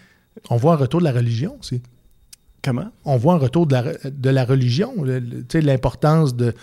On 0.51 0.57
voit 0.57 0.75
un 0.75 0.77
retour 0.77 1.01
de 1.01 1.05
la 1.05 1.13
religion 1.13 1.57
aussi. 1.61 1.81
Comment? 2.65 2.91
On 3.05 3.17
voit 3.17 3.35
un 3.35 3.39
retour 3.39 3.67
de 3.67 3.75
la, 3.75 3.83
de 4.11 4.31
la 4.31 4.45
religion, 4.45 4.93
tu 5.05 5.45
sais, 5.51 5.61
l'importance 5.61 6.35
de, 6.35 6.47
de 6.47 6.55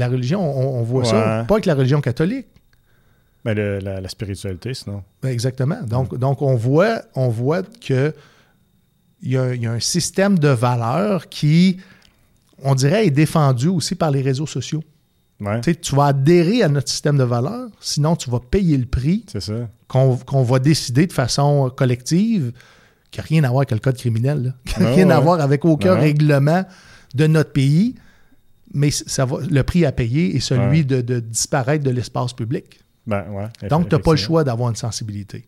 la 0.00 0.08
religion. 0.08 0.40
On, 0.40 0.78
on 0.80 0.82
voit 0.82 1.04
ça, 1.04 1.44
pas 1.48 1.54
avec 1.56 1.66
la 1.66 1.74
religion 1.74 2.00
catholique. 2.00 2.46
Ben, 3.44 3.54
le- 3.54 3.78
la, 3.78 4.00
la 4.00 4.08
spiritualité, 4.08 4.74
sinon. 4.74 5.02
Ben, 5.22 5.30
Exactement. 5.30 5.82
Donc, 5.86 6.16
donc 6.18 6.42
on 6.42 6.56
voit, 6.56 7.02
on 7.14 7.28
voit 7.28 7.62
que 7.62 8.14
il 9.22 9.32
y, 9.32 9.36
a, 9.36 9.54
il 9.54 9.62
y 9.62 9.66
a 9.66 9.72
un 9.72 9.80
système 9.80 10.38
de 10.38 10.48
valeurs 10.48 11.28
qui, 11.28 11.78
on 12.62 12.74
dirait, 12.76 13.06
est 13.06 13.10
défendu 13.10 13.66
aussi 13.68 13.94
par 13.96 14.10
les 14.12 14.22
réseaux 14.22 14.46
sociaux. 14.46 14.82
Ouais, 15.40 15.60
Tu 15.60 15.94
vas 15.94 16.06
adhérer 16.06 16.62
à 16.64 16.68
notre 16.68 16.88
système 16.88 17.16
de 17.16 17.22
valeurs, 17.24 17.68
sinon 17.80 18.16
tu 18.16 18.28
vas 18.28 18.40
payer 18.40 18.76
le 18.76 18.86
prix 18.86 19.24
qu'on 19.86 20.42
va 20.42 20.58
décider 20.58 21.06
de 21.06 21.12
façon 21.12 21.70
collective, 21.76 22.52
qui 23.10 23.20
n'a 23.20 23.24
rien 23.24 23.44
à 23.44 23.48
voir 23.48 23.58
avec 23.60 23.70
le 23.72 23.78
code 23.78 23.96
criminel, 23.96 24.42
là. 24.42 24.50
qui 24.64 24.80
n'a 24.80 24.88
Ah, 24.90 24.94
rien 24.94 25.10
à 25.10 25.20
voir 25.20 25.40
avec 25.40 25.64
aucun 25.64 25.94
Ouais. 25.94 26.00
règlement 26.00 26.64
de 27.14 27.26
notre 27.26 27.52
pays, 27.52 27.94
mais 28.74 28.90
ça 28.90 29.24
va, 29.24 29.38
le 29.50 29.62
prix 29.62 29.84
à 29.86 29.92
payer 29.92 30.36
est 30.36 30.40
celui 30.40 30.84
de, 30.84 31.00
de 31.00 31.20
disparaître 31.20 31.82
de 31.84 31.90
l'espace 31.90 32.32
public. 32.34 32.80
Ben, 33.06 33.24
ouais. 33.30 33.68
Donc, 33.68 33.88
tu 33.88 33.94
n'as 33.94 34.00
pas 34.02 34.10
le 34.10 34.16
choix 34.18 34.44
d'avoir 34.44 34.68
une 34.68 34.76
sensibilité. 34.76 35.46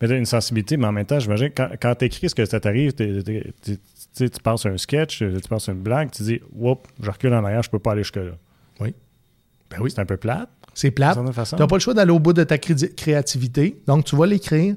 Mais 0.00 0.08
tu 0.08 0.14
as 0.14 0.16
une 0.16 0.24
sensibilité, 0.24 0.76
mais 0.78 0.86
en 0.86 0.92
même 0.92 1.04
temps, 1.04 1.20
j'imagine, 1.20 1.50
quand, 1.54 1.68
quand 1.80 1.94
tu 1.96 2.06
écris 2.06 2.30
ce 2.30 2.34
que 2.34 2.44
ça 2.46 2.58
t'arrive, 2.58 2.92
tu 2.94 4.28
penses 4.42 4.66
à 4.66 4.70
un 4.70 4.78
sketch, 4.78 5.18
tu 5.18 5.48
penses 5.48 5.68
à 5.68 5.72
une 5.72 5.82
blague, 5.82 6.10
tu 6.10 6.22
dis, 6.22 6.40
whoop, 6.54 6.88
je 7.02 7.10
recule 7.10 7.34
en 7.34 7.44
arrière, 7.44 7.62
je 7.62 7.70
peux 7.70 7.78
pas 7.78 7.92
aller 7.92 8.02
jusque-là. 8.02 8.32
Oui. 8.80 8.94
Ben 9.70 9.76
oui. 9.80 9.90
C'est 9.90 10.00
un 10.00 10.06
peu 10.06 10.16
plate, 10.16 10.48
C'est 10.74 10.90
plate. 10.90 11.18
Tu 11.18 11.56
n'as 11.56 11.66
pas 11.66 11.76
le 11.76 11.80
choix 11.80 11.94
d'aller 11.94 12.10
au 12.10 12.18
bout 12.18 12.32
de 12.32 12.42
ta 12.44 12.56
cré- 12.58 12.94
créativité. 12.96 13.80
Donc, 13.86 14.04
tu 14.06 14.16
vas 14.16 14.26
l'écrire, 14.26 14.74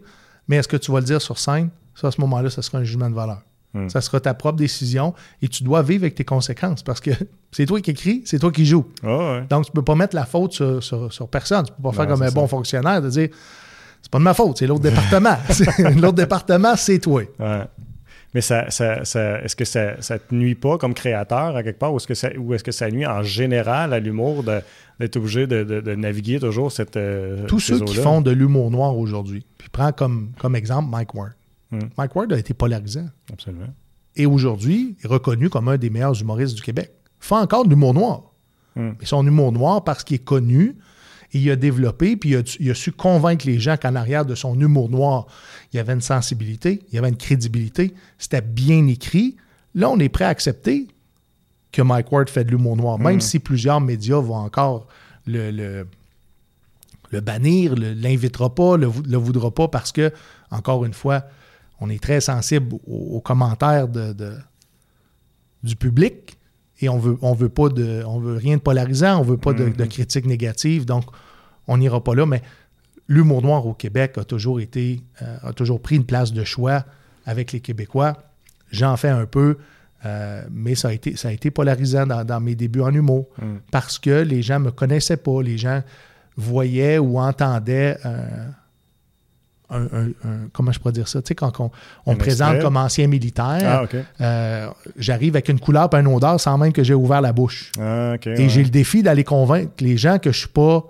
mais 0.48 0.58
est-ce 0.58 0.68
que 0.68 0.78
tu 0.78 0.92
vas 0.92 1.00
le 1.00 1.06
dire 1.06 1.22
sur 1.22 1.38
scène? 1.40 1.70
Ça, 1.96 2.08
à 2.08 2.12
ce 2.12 2.20
moment-là, 2.22 2.50
ça 2.50 2.62
sera 2.62 2.80
un 2.80 2.84
jugement 2.84 3.10
de 3.10 3.16
valeur. 3.16 3.42
Hmm. 3.74 3.88
Ça 3.88 4.02
sera 4.02 4.20
ta 4.20 4.34
propre 4.34 4.58
décision 4.58 5.14
et 5.42 5.48
tu 5.48 5.64
dois 5.64 5.82
vivre 5.82 6.04
avec 6.04 6.16
tes 6.16 6.26
conséquences 6.26 6.84
parce 6.84 7.00
que 7.00 7.12
c'est 7.52 7.66
toi 7.66 7.80
qui 7.80 7.92
écris, 7.92 8.22
c'est 8.26 8.40
toi 8.40 8.52
qui 8.52 8.66
joues. 8.66 8.86
Ah 9.04 9.18
ouais. 9.18 9.46
Donc, 9.50 9.66
tu 9.66 9.72
ne 9.72 9.76
peux 9.76 9.84
pas 9.84 9.96
mettre 9.96 10.16
la 10.16 10.26
faute 10.26 10.52
sur, 10.54 10.84
sur- 10.84 11.12
sur 11.14 11.28
personne. 11.30 11.66
Tu 11.66 11.72
ne 11.72 11.76
peux 11.78 11.84
pas 11.84 11.92
faire 11.94 12.08
comme 12.08 12.22
un 12.22 12.32
bon 12.32 12.48
fonctionnaire 12.48 13.02
de 13.02 13.10
dire 13.10 13.30
c'est 14.02 14.12
pas 14.12 14.18
de 14.18 14.24
ma 14.24 14.34
faute, 14.34 14.58
c'est 14.58 14.68
l'autre 14.68 14.82
département. 14.82 15.38
L'autre 15.96 16.14
département, 16.14 16.76
c'est 16.76 16.98
toi. 17.00 17.22
Ouais. 17.40 17.64
Mais 18.34 18.42
ça, 18.42 18.70
ça, 18.70 19.04
ça- 19.04 19.42
est-ce 19.42 19.56
que 19.58 19.66
ça, 19.66 20.02
ça 20.02 20.18
te 20.18 20.34
nuit 20.34 20.56
pas 20.56 20.78
comme 20.78 20.94
créateur 20.94 21.56
à 21.56 21.64
quelque 21.64 21.80
part 21.80 21.94
ou 21.94 21.98
est-ce 21.98 22.08
que 22.08 22.14
ça, 22.14 22.30
ou 22.38 22.54
est-ce 22.54 22.64
que 22.64 22.72
ça 22.72 22.90
nuit 22.90 23.06
en 23.06 23.24
général 23.24 23.94
à 23.94 24.00
l'humour 24.00 24.44
de- 24.44 24.62
d'être 25.00 25.18
obligé 25.18 25.48
de, 25.48 25.64
de- 25.64 25.82
de 25.82 25.96
naviguer 25.96 26.40
toujours 26.40 26.72
cette. 26.72 26.96
euh, 26.96 27.46
Tous 27.48 27.60
ceux 27.60 27.80
qui 27.82 27.96
font 27.96 28.22
de 28.22 28.32
l'humour 28.32 28.72
noir 28.72 28.98
aujourd'hui, 28.98 29.46
puis 29.58 29.68
prends 29.70 29.92
comme, 29.92 30.32
comme 30.40 30.56
exemple 30.56 30.90
Mike 30.90 31.14
Ward. 31.14 31.34
Hmm. 31.72 31.80
Mike 31.98 32.16
Ward 32.16 32.32
a 32.34 32.38
été 32.40 32.54
polarisant. 32.54 33.08
Absolument. 33.32 33.68
et 34.16 34.26
aujourd'hui 34.26 34.96
est 35.04 35.08
reconnu 35.08 35.50
comme 35.50 35.68
un 35.70 35.78
des 35.78 35.90
meilleurs 35.90 36.20
humoristes 36.22 36.56
du 36.56 36.62
Québec. 36.62 36.92
Il 37.22 37.28
fait 37.28 37.36
encore 37.36 37.66
de 37.66 37.70
l'humour 37.70 37.94
noir. 37.94 38.24
Mm. 38.76 38.90
Mais 39.00 39.06
son 39.06 39.26
humour 39.28 39.52
noir, 39.52 39.84
parce 39.84 40.04
qu'il 40.04 40.16
est 40.16 40.24
connu, 40.24 40.76
et 41.34 41.40
il 41.40 41.50
a 41.52 41.56
développé, 41.56 42.16
puis 42.18 42.32
il 42.32 42.36
a, 42.38 42.42
il 42.60 42.70
a 42.72 42.74
su 42.76 42.92
convaincre 42.92 43.46
les 43.48 43.60
gens 43.60 43.78
qu'en 43.78 43.96
arrière 43.96 44.26
de 44.26 44.36
son 44.36 44.60
humour 44.60 44.90
noir, 44.90 45.28
il 45.72 45.78
y 45.78 45.80
avait 45.80 45.94
une 45.94 46.02
sensibilité, 46.02 46.82
il 46.90 46.96
y 46.96 46.98
avait 46.98 47.10
une 47.10 47.18
crédibilité, 47.18 47.94
c'était 48.18 48.42
bien 48.42 48.86
écrit. 48.88 49.38
Là, 49.74 49.90
on 49.90 49.98
est 50.00 50.10
prêt 50.10 50.26
à 50.26 50.30
accepter 50.30 50.88
que 51.72 51.82
Mike 51.82 52.12
Ward 52.12 52.30
fait 52.30 52.44
de 52.44 52.52
l'humour 52.52 52.76
noir, 52.76 53.00
même 53.00 53.18
Mm. 53.18 53.22
si 53.22 53.40
plusieurs 53.40 53.80
médias 53.80 54.20
vont 54.20 54.36
encore 54.36 54.88
le, 55.26 55.52
le, 55.52 55.88
le 57.12 57.22
bannir, 57.22 57.76
l'invitera 57.76 58.54
pas, 58.54 58.76
le, 58.76 58.90
le 59.08 59.18
voudra 59.18 59.52
pas, 59.52 59.68
parce 59.70 59.92
que, 59.94 60.12
encore 60.50 60.84
une 60.84 60.94
fois, 60.94 61.24
on 61.80 61.90
est 61.90 62.02
très 62.04 62.20
sensible 62.20 62.76
aux, 62.88 63.16
aux 63.16 63.22
commentaires 63.22 63.88
de, 63.88 64.12
de- 64.14 64.38
du 65.64 65.76
public 65.76 66.38
et 66.82 66.90
on 66.90 66.98
veut, 66.98 67.18
on 67.22 67.34
veut 67.34 67.50
pas 67.50 67.70
de, 67.70 68.04
on 68.06 68.20
veut 68.20 68.36
rien 68.38 68.58
de 68.58 68.62
polarisant, 68.62 69.20
on 69.20 69.24
veut 69.24 69.38
pas 69.38 69.54
de, 69.54 69.70
de 69.70 69.86
critiques 69.86 70.26
négatives, 70.26 70.86
donc 70.86 71.06
on 71.68 71.78
n'ira 71.78 72.04
pas 72.04 72.16
là. 72.16 72.26
Mais 72.26 72.42
l'humour 73.08 73.42
noir 73.42 73.66
au 73.68 73.74
Québec 73.74 74.18
a 74.18 74.24
toujours 74.24 74.60
été, 74.60 75.02
euh, 75.22 75.38
a 75.44 75.54
toujours 75.54 75.82
pris 75.82 75.96
une 75.96 76.06
place 76.06 76.34
de 76.34 76.44
choix 76.44 76.86
avec 77.26 77.52
les 77.52 77.60
Québécois. 77.60 78.18
J'en 78.72 78.98
fais 78.98 79.10
un 79.10 79.26
peu, 79.26 79.58
euh, 80.06 80.44
mais 80.52 80.76
ça 80.76 80.88
a 80.88 80.94
été, 80.94 81.16
ça 81.16 81.28
a 81.28 81.32
été 81.32 81.52
polarisant 81.52 82.08
dans, 82.08 82.24
dans 82.24 82.40
mes 82.40 82.56
débuts 82.56 82.82
en 82.82 82.94
humour 82.94 83.28
Mm. 83.42 83.58
parce 83.72 84.00
que 84.00 84.24
les 84.24 84.42
gens 84.42 84.60
me 84.60 84.72
connaissaient 84.72 85.18
pas, 85.18 85.42
les 85.44 85.58
gens 85.58 85.84
voyaient 86.38 86.98
ou 86.98 87.20
entendaient 87.20 87.98
euh, 88.06 88.26
un, 89.72 89.84
un- 89.84 90.08
un- 90.26 90.48
comment 90.54 90.72
je 90.72 90.80
pourrais 90.80 90.92
dire 90.92 91.08
ça, 91.08 91.22
tu 91.22 91.30
sais, 91.30 91.36
quand 91.36 91.60
on, 91.60 91.72
on 92.06 92.16
présente 92.16 92.60
comme 92.60 92.78
ancien 92.78 93.08
militaire, 93.08 93.88
Ah, 93.90 93.98
euh, 94.22 94.68
j'arrive 94.98 95.36
avec 95.36 95.50
une 95.50 95.60
couleur 95.60 95.90
et 95.94 95.98
une 95.98 96.08
odeur 96.08 96.40
sans 96.40 96.58
même 96.58 96.74
que 96.74 96.84
j'ai 96.84 96.94
ouvert 96.94 97.22
la 97.22 97.34
bouche. 97.34 97.72
Ah. 97.80 98.16
Et 98.26 98.30
ouais. 98.30 98.50
j'ai 98.50 98.64
le 98.64 98.70
défi 98.70 99.02
d'aller 99.04 99.24
convaincre 99.24 99.72
les 99.80 99.98
gens 99.98 100.20
que 100.20 100.32
je 100.32 100.40
suis 100.40 100.48
pas 100.50 100.86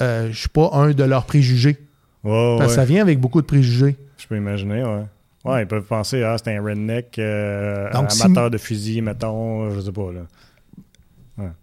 euh, 0.00 0.28
je 0.30 0.38
suis 0.38 0.48
pas 0.48 0.70
un 0.72 0.90
de 0.92 1.04
leurs 1.04 1.26
préjugés. 1.26 1.78
Parce 2.22 2.66
que 2.66 2.68
ça 2.74 2.84
vient 2.84 3.02
avec 3.02 3.18
beaucoup 3.20 3.40
de 3.40 3.46
préjugés. 3.46 3.96
Je 4.18 4.26
peux 4.26 4.36
imaginer, 4.36 4.82
ouais. 4.84 5.04
Ouais, 5.44 5.62
ils 5.62 5.66
peuvent 5.66 5.84
penser, 5.84 6.22
ah, 6.22 6.36
c'est 6.42 6.54
un 6.54 6.62
redneck, 6.62 7.18
euh, 7.18 7.90
Donc, 7.92 8.10
si- 8.12 8.22
amateur 8.22 8.50
de 8.50 8.58
fusil, 8.58 9.00
mettons, 9.00 9.70
je 9.70 9.80
sais 9.80 9.92
pas, 9.92 10.12
là. 10.12 10.20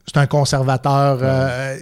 C'est 0.08 0.18
un 0.18 0.26
conservateur 0.26 1.20
euh, 1.22 1.78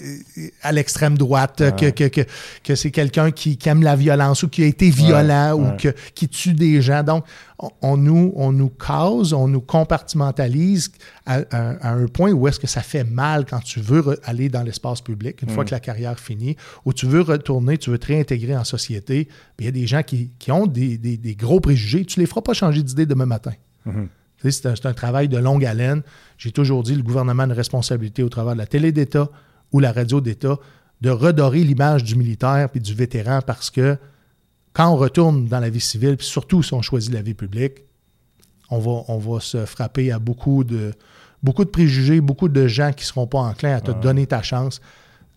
à 0.62 0.72
l'extrême 0.74 1.18
droite, 1.18 1.64
que, 1.78 1.86
Ouais. 1.86 1.92
que, 1.94 2.08
que, 2.10 2.22
que 2.64 2.76
c'est 2.76 2.92
quelqu'un 2.92 3.32
qui, 3.32 3.58
qui 3.58 3.70
aime 3.70 3.84
la 3.84 3.96
violence 3.96 4.44
ou 4.44 4.50
qui 4.50 4.64
a 4.64 4.66
été 4.66 4.90
violent 4.90 5.54
ou 5.54 5.78
que, 5.78 5.90
qui 6.14 6.28
tue 6.28 6.54
des 6.54 6.82
gens. 6.82 7.04
Donc, 7.04 7.24
on, 7.58 7.70
on 7.82 7.96
nous, 7.98 8.34
on 8.36 8.52
nous 8.52 8.68
cause, 8.70 9.32
on 9.32 9.48
nous 9.48 9.62
compartimentalise 9.62 10.92
à, 11.26 11.36
à- 11.52 11.90
à 11.90 11.92
un 11.94 12.08
point 12.08 12.32
où 12.32 12.48
est-ce 12.48 12.60
que 12.60 12.68
ça 12.68 12.82
fait 12.82 13.04
mal 13.04 13.46
quand 13.46 13.60
tu 13.64 13.80
veux 13.80 14.20
aller 14.24 14.50
dans 14.50 14.64
l'espace 14.64 15.02
public, 15.02 15.42
une 15.42 15.50
fois 15.50 15.64
Mm. 15.64 15.68
que 15.68 15.72
la 15.72 15.80
carrière 15.80 16.20
finit, 16.20 16.58
ou 16.86 16.94
tu 16.94 17.06
veux 17.06 17.22
retourner, 17.22 17.78
tu 17.78 17.90
veux 17.92 17.98
te 17.98 18.08
réintégrer 18.08 18.56
en 18.58 18.64
société. 18.64 19.28
Il 19.60 19.66
y 19.66 19.68
a 19.68 19.72
des 19.72 19.88
gens 19.88 20.04
qui, 20.04 20.32
qui 20.38 20.52
ont 20.52 20.68
des, 20.68 20.98
des- 20.98 21.18
des 21.18 21.36
gros 21.36 21.60
préjugés. 21.60 22.04
Tu 22.06 22.20
les 22.20 22.26
feras 22.26 22.42
pas 22.42 22.54
changer 22.54 22.84
d'idée 22.84 23.06
demain 23.06 23.26
matin. 23.26 23.54
Mhm. 23.86 23.94
Sais, 24.04 24.10
C'est 24.44 24.86
un, 24.86 24.94
travail 24.94 25.28
de 25.28 25.38
longue 25.38 25.66
haleine. 25.66 26.04
J'ai 26.38 26.52
toujours 26.52 26.84
dit 26.84 26.96
le 26.96 27.04
gouvernement 27.04 27.44
a 27.44 27.46
une 27.46 27.52
responsabilité 27.52 28.22
au 28.24 28.30
travers 28.30 28.54
de 28.54 28.60
la 28.60 28.68
télé 28.68 28.92
d'État 28.92 29.30
ou 29.72 29.80
la 29.80 29.92
radio 29.92 30.22
d'État 30.22 30.58
de 31.02 31.10
redorer 31.10 31.64
l'image 31.64 32.04
du 32.04 32.16
militaire 32.16 32.70
puis 32.70 32.80
du 32.80 32.94
vétéran 32.94 33.40
parce 33.46 33.70
que 33.70 33.98
quand 34.74 34.90
on 34.90 34.98
retourne 34.98 35.46
dans 35.48 35.60
la 35.60 35.70
vie 35.70 35.80
civile, 35.80 36.18
puis 36.18 36.28
surtout 36.28 36.62
si 36.62 36.74
on 36.74 36.82
choisit 36.82 37.14
la 37.14 37.22
vie 37.22 37.34
publique, 37.34 37.84
on 38.70 38.80
va, 38.80 39.04
on 39.08 39.18
va 39.18 39.40
se 39.40 39.66
frapper 39.66 40.12
à 40.12 40.20
beaucoup 40.20 40.64
de, 40.64 40.94
beaucoup 41.42 41.64
de 41.64 41.70
préjugés, 41.70 42.22
beaucoup 42.22 42.50
de 42.50 42.68
gens 42.68 42.92
qui 42.92 43.04
ne 43.04 43.08
seront 43.08 43.28
pas 43.28 43.40
enclins 43.40 43.76
à 43.76 43.82
te 43.82 43.92
donner 43.92 44.28
ta 44.28 44.42
chance 44.42 44.82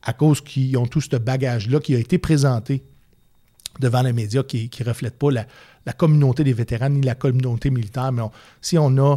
à 0.02 0.12
cause 0.12 0.40
qu'ils 0.40 0.76
ont 0.76 0.86
tout 0.86 1.00
ce 1.00 1.16
bagage-là 1.16 1.80
qui 1.80 1.94
a 1.94 1.98
été 1.98 2.18
présenté 2.18 2.82
devant 3.80 4.02
les 4.02 4.12
médias 4.12 4.42
qui 4.42 4.70
ne 4.80 4.84
reflète 4.84 5.18
pas 5.18 5.30
la, 5.30 5.46
communauté 5.92 6.44
des 6.44 6.52
vétérans 6.52 6.90
ni 6.90 7.02
la 7.02 7.14
communauté 7.14 7.70
militaire. 7.70 8.12
Mais 8.12 8.22
si 8.60 8.78
on 8.78 8.96
a 8.98 9.16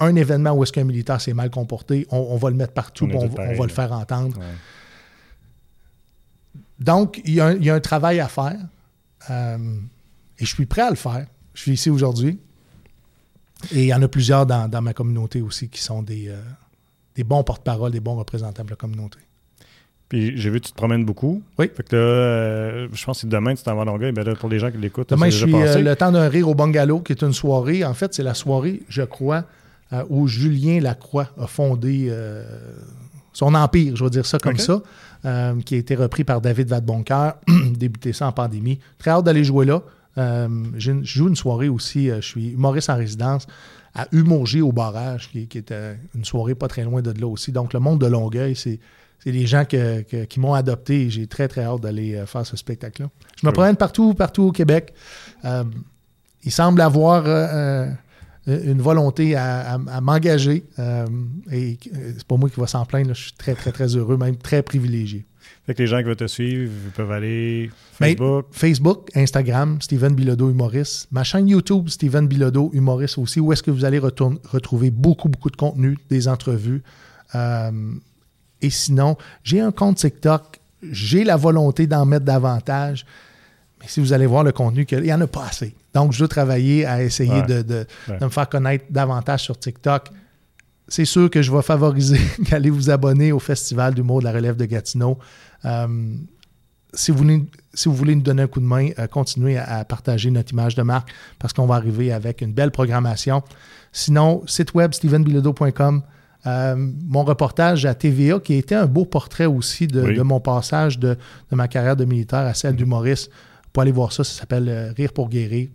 un 0.00 0.16
événement 0.16 0.52
où 0.52 0.62
est-ce 0.62 0.72
qu'un 0.72 0.84
militaire 0.84 1.20
s'est 1.20 1.34
mal 1.34 1.50
comporté, 1.50 2.06
on, 2.10 2.36
va 2.36 2.50
le 2.50 2.56
mettre 2.56 2.72
partout, 2.72 3.08
on, 3.12 3.24
on, 3.24 3.28
va 3.28 3.66
le 3.66 3.68
faire 3.68 3.92
entendre. 3.92 4.38
Donc, 6.78 7.20
il 7.24 7.34
y, 7.34 7.40
a 7.40 7.74
un, 7.74 7.80
travail 7.80 8.20
à 8.20 8.28
faire 8.28 8.58
euh, 9.28 9.58
et 10.38 10.44
je 10.44 10.54
suis 10.54 10.66
prêt 10.66 10.82
à 10.82 10.90
le 10.90 10.96
faire. 10.96 11.26
Je 11.52 11.60
suis 11.60 11.72
ici 11.72 11.90
aujourd'hui. 11.90 12.38
Et 13.72 13.82
il 13.82 13.86
y 13.86 13.94
en 13.94 14.00
a 14.00 14.08
plusieurs 14.08 14.46
dans, 14.46 14.82
ma 14.82 14.94
communauté 14.94 15.42
aussi 15.42 15.68
qui 15.68 15.82
sont 15.82 16.02
des, 16.02 16.28
euh, 16.28 16.40
des 17.14 17.24
bons 17.24 17.44
porte-parole, 17.44 17.92
des 17.92 18.00
bons 18.00 18.16
représentants 18.16 18.64
de 18.64 18.70
la 18.70 18.76
communauté. 18.76 19.18
Puis 20.10 20.36
j'ai 20.36 20.50
vu 20.50 20.60
que 20.60 20.66
tu 20.66 20.72
te 20.72 20.76
promènes 20.76 21.04
beaucoup. 21.04 21.40
Oui. 21.56 21.70
Fait 21.72 21.84
que 21.84 21.94
là, 21.94 22.02
euh, 22.02 22.88
je 22.92 23.04
pense 23.04 23.22
que 23.22 23.28
demain, 23.28 23.54
tu 23.54 23.62
t'en 23.62 23.76
vas 23.76 23.82
à 23.82 23.84
Longueuil. 23.84 24.10
Ben 24.10 24.34
pour 24.34 24.48
les 24.48 24.58
gens 24.58 24.70
qui 24.70 24.76
l'écoutent, 24.76 25.08
demain, 25.08 25.30
je 25.30 25.46
suis 25.46 25.54
euh, 25.54 25.78
le 25.78 25.94
temps 25.94 26.10
d'un 26.10 26.28
rire 26.28 26.48
au 26.48 26.54
bungalow, 26.54 26.98
qui 26.98 27.12
est 27.12 27.22
une 27.22 27.32
soirée. 27.32 27.84
En 27.84 27.94
fait, 27.94 28.12
c'est 28.12 28.24
la 28.24 28.34
soirée, 28.34 28.82
je 28.88 29.02
crois, 29.02 29.44
euh, 29.92 30.02
où 30.10 30.26
Julien 30.26 30.80
Lacroix 30.80 31.28
a 31.40 31.46
fondé 31.46 32.12
son 33.32 33.54
empire, 33.54 33.94
je 33.94 34.02
vais 34.02 34.10
dire 34.10 34.26
ça 34.26 34.40
comme 34.40 34.58
ça, 34.58 34.82
qui 35.64 35.76
a 35.76 35.78
été 35.78 35.94
repris 35.94 36.24
par 36.24 36.40
David 36.40 36.66
Vadeboncoeur, 36.66 37.34
débuté 37.76 38.12
ça 38.12 38.26
en 38.26 38.32
pandémie. 38.32 38.80
Très 38.98 39.12
hâte 39.12 39.24
d'aller 39.24 39.44
jouer 39.44 39.64
là. 39.64 39.80
je 40.16 40.92
joue 41.04 41.28
une 41.28 41.36
soirée 41.36 41.68
aussi, 41.68 42.08
je 42.08 42.20
suis 42.20 42.50
humoriste 42.50 42.90
en 42.90 42.96
résidence 42.96 43.46
à 43.94 44.08
Humorgé 44.12 44.60
au 44.60 44.72
barrage, 44.72 45.30
qui, 45.30 45.46
qui 45.46 45.58
était 45.58 45.96
une 46.14 46.24
soirée 46.24 46.54
pas 46.56 46.68
très 46.68 46.84
loin 46.84 47.02
de 47.02 47.12
là 47.12 47.26
aussi. 47.26 47.50
Donc, 47.50 47.72
le 47.72 47.80
monde 47.80 48.00
de 48.00 48.06
Longueuil, 48.06 48.54
c'est 48.54 48.78
c'est 49.22 49.32
des 49.32 49.46
gens 49.46 49.64
qui 49.64 50.40
m'ont 50.40 50.54
adopté 50.54 51.02
et 51.02 51.10
j'ai 51.10 51.26
très, 51.26 51.46
très 51.46 51.62
hâte 51.62 51.80
d'aller 51.80 52.14
euh, 52.14 52.26
faire 52.26 52.46
ce 52.46 52.56
spectacle-là. 52.56 53.10
Je 53.40 53.46
me 53.46 53.52
promène 53.52 53.76
partout, 53.76 54.14
partout 54.14 54.44
au 54.44 54.52
Québec. 54.52 54.94
Euh, 55.44 55.64
il 56.42 56.52
semble 56.52 56.80
avoir 56.80 57.24
euh, 57.26 57.90
une 58.46 58.80
volonté 58.80 59.36
à, 59.36 59.78
m'engager 60.00 60.64
et 61.52 61.78
c'est 61.82 62.24
pas 62.24 62.36
moi 62.36 62.48
qui 62.48 62.58
va 62.58 62.66
s'en 62.66 62.86
plaindre. 62.86 63.12
Je 63.12 63.24
suis 63.24 63.32
très, 63.32 63.54
très, 63.54 63.72
très 63.72 63.94
heureux, 63.94 64.16
même 64.16 64.36
très 64.36 64.62
privilégié. 64.62 65.26
Fait 65.66 65.74
que 65.74 65.82
les 65.82 65.86
gens 65.86 65.98
qui 65.98 66.04
veulent 66.04 66.16
te 66.16 66.26
suivre, 66.26 66.72
ils 66.86 66.90
peuvent 66.92 67.12
aller 67.12 67.70
ben, 68.00 68.06
Facebook. 68.08 68.46
Facebook, 68.52 69.10
Instagram, 69.14 69.82
Steven 69.82 70.14
Bilodeau 70.14 70.50
Humoriste. 70.50 71.08
Ma 71.12 71.24
chaîne 71.24 71.46
YouTube, 71.46 71.88
Steven 71.90 72.26
Bilodeau 72.26 72.70
Humoriste 72.72 73.18
aussi, 73.18 73.38
où 73.38 73.52
est-ce 73.52 73.62
que 73.62 73.70
vous 73.70 73.84
allez 73.84 73.98
retrouver 73.98 74.90
beaucoup, 74.90 75.28
beaucoup 75.28 75.50
de 75.50 75.56
contenu, 75.56 75.98
des 76.08 76.26
entrevues. 76.26 76.82
Et 78.62 78.70
sinon, 78.70 79.16
j'ai 79.42 79.60
un 79.60 79.72
compte 79.72 79.96
TikTok, 79.96 80.60
j'ai 80.82 81.24
la 81.24 81.36
volonté 81.36 81.86
d'en 81.86 82.04
mettre 82.06 82.24
davantage, 82.24 83.06
mais 83.80 83.88
si 83.88 84.00
vous 84.00 84.12
allez 84.12 84.26
voir 84.26 84.44
le 84.44 84.52
contenu, 84.52 84.86
il 84.90 85.02
n'y 85.02 85.12
en 85.12 85.20
a 85.20 85.26
pas 85.26 85.46
assez. 85.46 85.74
Donc, 85.94 86.12
je 86.12 86.18
dois 86.18 86.28
travailler 86.28 86.84
à 86.84 87.02
essayer 87.02 87.42
de, 87.42 87.86
me 88.20 88.28
faire 88.28 88.48
connaître 88.48 88.84
davantage 88.90 89.42
sur 89.42 89.58
TikTok. 89.58 90.08
C'est 90.86 91.04
sûr 91.04 91.30
que 91.30 91.40
je 91.40 91.50
vais 91.52 91.62
favoriser 91.62 92.20
d'aller 92.50 92.70
vous 92.70 92.90
abonner 92.90 93.32
au 93.32 93.38
Festival 93.38 93.94
d'humour 93.94 94.20
de 94.20 94.24
la 94.24 94.32
relève 94.32 94.56
de 94.56 94.66
Gatineau. 94.66 95.18
Euh, 95.64 96.14
si, 96.92 97.10
vous 97.10 97.18
voulez, 97.18 97.44
si 97.72 97.88
vous 97.88 97.94
voulez 97.94 98.14
nous 98.14 98.22
donner 98.22 98.42
un 98.42 98.48
coup 98.48 98.60
de 98.60 98.66
main, 98.66 98.90
euh, 98.98 99.06
continuez 99.06 99.56
à, 99.56 99.84
partager 99.84 100.30
notre 100.30 100.52
image 100.52 100.74
de 100.74 100.82
marque 100.82 101.10
parce 101.38 101.52
qu'on 101.52 101.66
va 101.66 101.76
arriver 101.76 102.12
avec 102.12 102.40
une 102.42 102.52
belle 102.52 102.72
programmation. 102.72 103.42
Sinon, 103.92 104.42
site 104.46 104.74
web 104.74 104.92
stevenbilodo.com. 104.92 106.02
Euh, 106.46 106.74
mon 106.76 107.24
reportage 107.24 107.84
à 107.84 107.94
TVA, 107.94 108.40
qui 108.40 108.54
a 108.54 108.56
été 108.56 108.74
un 108.74 108.86
beau 108.86 109.04
portrait 109.04 109.46
aussi 109.46 109.86
de, 109.86 110.22
mon 110.22 110.40
passage 110.40 110.98
de, 110.98 111.16
ma 111.50 111.68
carrière 111.68 111.96
de 111.96 112.04
militaire 112.04 112.40
à 112.40 112.54
celle 112.54 112.76
d'humoriste. 112.76 113.30
Vous 113.30 113.70
pouvez 113.72 113.82
aller 113.82 113.92
voir 113.92 114.12
ça, 114.12 114.24
ça 114.24 114.40
s'appelle 114.40 114.68
euh, 114.68 114.92
Rire 114.96 115.12
pour 115.12 115.28
guérir. 115.28 115.68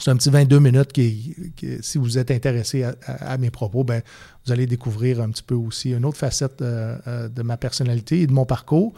C'est 0.00 0.10
un 0.10 0.16
petit 0.16 0.30
22 0.30 0.60
minutes 0.60 0.92
qui, 0.92 1.34
si 1.80 1.98
vous 1.98 2.18
êtes 2.18 2.30
intéressé 2.30 2.84
à, 2.84 3.36
mes 3.36 3.50
propos, 3.50 3.82
ben, 3.82 4.00
vous 4.46 4.52
allez 4.52 4.66
découvrir 4.66 5.20
un 5.20 5.30
petit 5.30 5.42
peu 5.42 5.56
aussi 5.56 5.90
une 5.90 6.04
autre 6.04 6.18
facette 6.18 6.62
euh, 6.62 7.28
de 7.28 7.42
ma 7.42 7.56
personnalité 7.56 8.20
et 8.20 8.28
de 8.28 8.32
mon 8.32 8.46
parcours. 8.46 8.92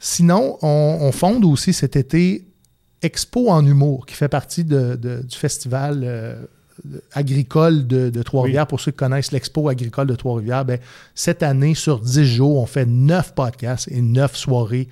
Sinon, 0.00 0.58
on, 0.62 1.12
fonde 1.12 1.44
aussi 1.44 1.72
cet 1.72 1.94
été 1.94 2.48
Expo 3.00 3.48
en 3.48 3.64
humour, 3.64 4.06
qui 4.06 4.14
fait 4.14 4.28
partie 4.28 4.64
du 4.64 5.36
festival 5.36 6.48
agricole 7.12 7.86
de, 7.86 8.22
Trois-Rivières, 8.22 8.66
pour 8.66 8.80
ceux 8.80 8.90
qui 8.90 8.98
connaissent 8.98 9.32
l'expo 9.32 9.68
agricole 9.68 10.06
de 10.06 10.14
Trois-Rivières, 10.14 10.64
ben, 10.64 10.78
cette 11.14 11.42
année, 11.42 11.74
sur 11.74 12.00
10 12.00 12.24
jours, 12.24 12.58
on 12.58 12.66
fait 12.66 12.86
9 12.86 13.34
podcasts 13.34 13.88
et 13.90 14.00
9 14.00 14.36
soirées 14.36 14.88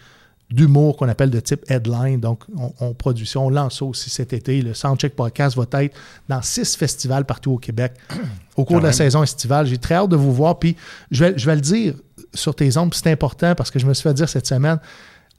d'humour 0.50 0.96
qu'on 0.96 1.08
appelle 1.08 1.30
de 1.30 1.40
type 1.40 1.64
headline. 1.70 2.18
Donc, 2.18 2.44
on, 2.80 2.92
produit 2.92 3.26
ça, 3.26 3.38
on 3.38 3.50
lance 3.50 3.78
ça 3.78 3.84
aussi 3.84 4.10
cet 4.10 4.32
été. 4.32 4.62
Le 4.62 4.74
Soundcheck 4.74 5.14
Podcast 5.14 5.56
va 5.56 5.64
être 5.80 5.96
dans 6.28 6.42
six 6.42 6.76
festivals 6.76 7.24
partout 7.24 7.52
au 7.52 7.58
Québec 7.58 7.92
au 8.56 8.64
cours 8.64 8.80
de 8.80 8.86
la 8.86 8.92
saison 8.92 9.22
estivale. 9.22 9.66
J'ai 9.66 9.78
très 9.78 9.94
hâte 9.94 10.10
de 10.10 10.16
vous 10.16 10.32
voir. 10.32 10.58
Puis, 10.58 10.76
je 11.10 11.24
vais, 11.24 11.38
je 11.38 11.46
vais 11.46 11.54
le 11.54 11.60
dire 11.60 11.94
sur 12.34 12.54
tes 12.54 12.76
ondes, 12.76 12.94
c'est 12.94 13.10
important 13.10 13.54
parce 13.54 13.70
que 13.70 13.78
je 13.78 13.86
me 13.86 13.94
suis 13.94 14.02
fait 14.02 14.14
dire 14.14 14.28
cette 14.28 14.46
semaine, 14.46 14.78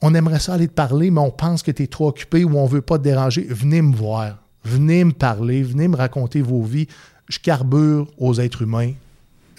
on 0.00 0.14
aimerait 0.14 0.40
ça 0.40 0.54
aller 0.54 0.68
te 0.68 0.74
parler, 0.74 1.10
mais 1.10 1.20
on 1.20 1.30
pense 1.30 1.62
que 1.62 1.70
tu 1.70 1.84
es 1.84 1.86
trop 1.86 2.08
occupé 2.08 2.44
ou 2.44 2.58
on 2.58 2.64
ne 2.64 2.68
veut 2.68 2.82
pas 2.82 2.98
te 2.98 3.04
déranger. 3.04 3.46
Venez 3.48 3.82
me 3.82 3.94
voir. 3.94 4.41
Venez 4.64 5.04
me 5.04 5.12
parler, 5.12 5.62
venez 5.62 5.88
me 5.88 5.96
raconter 5.96 6.42
vos 6.42 6.62
vies. 6.62 6.86
Je 7.28 7.38
carbure 7.38 8.06
aux 8.18 8.38
êtres 8.40 8.62
humains, 8.62 8.92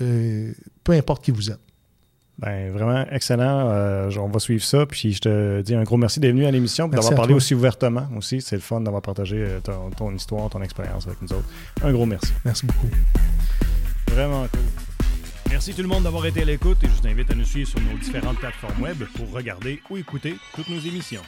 euh, 0.02 0.52
peu 0.84 0.94
importe 0.94 1.24
qui 1.24 1.32
vous 1.32 1.52
êtes. 1.52 1.60
Ben, 2.40 2.72
vraiment 2.72 3.06
excellent. 3.12 3.70
Euh, 3.70 4.10
on 4.18 4.28
va 4.28 4.40
suivre 4.40 4.64
ça. 4.64 4.86
Puis 4.86 5.14
je 5.14 5.20
te 5.20 5.62
dis 5.62 5.76
un 5.76 5.84
gros 5.84 5.98
merci 5.98 6.20
d'être 6.20 6.32
venu 6.32 6.46
à 6.46 6.52
l'émission 6.52 6.88
et 6.88 6.96
d'avoir 6.96 7.16
parlé 7.16 7.34
aussi 7.34 7.54
ouvertement 7.54 8.08
aussi. 8.18 8.42
C'est 8.42 8.56
le 8.56 8.62
fun 8.62 8.82
d'avoir 8.82 9.02
partagé 9.02 9.38
euh, 9.38 9.60
ton, 9.96 10.14
histoire, 10.14 10.50
ton 10.50 10.62
expérience 10.62 11.06
avec 11.06 11.22
nous 11.22 11.32
autres. 11.32 11.48
Un 11.84 11.92
gros 11.92 12.06
merci. 12.06 12.34
Merci 12.44 12.66
beaucoup. 12.66 12.90
Vraiment 14.08 14.48
cool. 14.48 14.62
Merci 15.50 15.74
tout 15.74 15.84
le 15.84 15.88
monde 15.88 16.04
d'avoir 16.04 16.26
été 16.26 16.42
à 16.42 16.46
l'écoute 16.46 16.84
et 16.84 16.88
je 16.88 17.02
vous 17.02 17.08
invite 17.08 17.30
à 17.30 17.36
nous 17.36 17.46
suivre 17.46 17.70
sur 17.70 17.80
nos 17.80 17.98
différentes 18.00 18.40
plateformes 18.40 18.82
web 18.82 19.04
pour 19.16 19.32
regarder 19.32 19.80
ou 19.90 19.98
écouter 19.98 20.36
toutes 20.56 20.70
nos 20.70 20.80
émissions. 20.80 21.22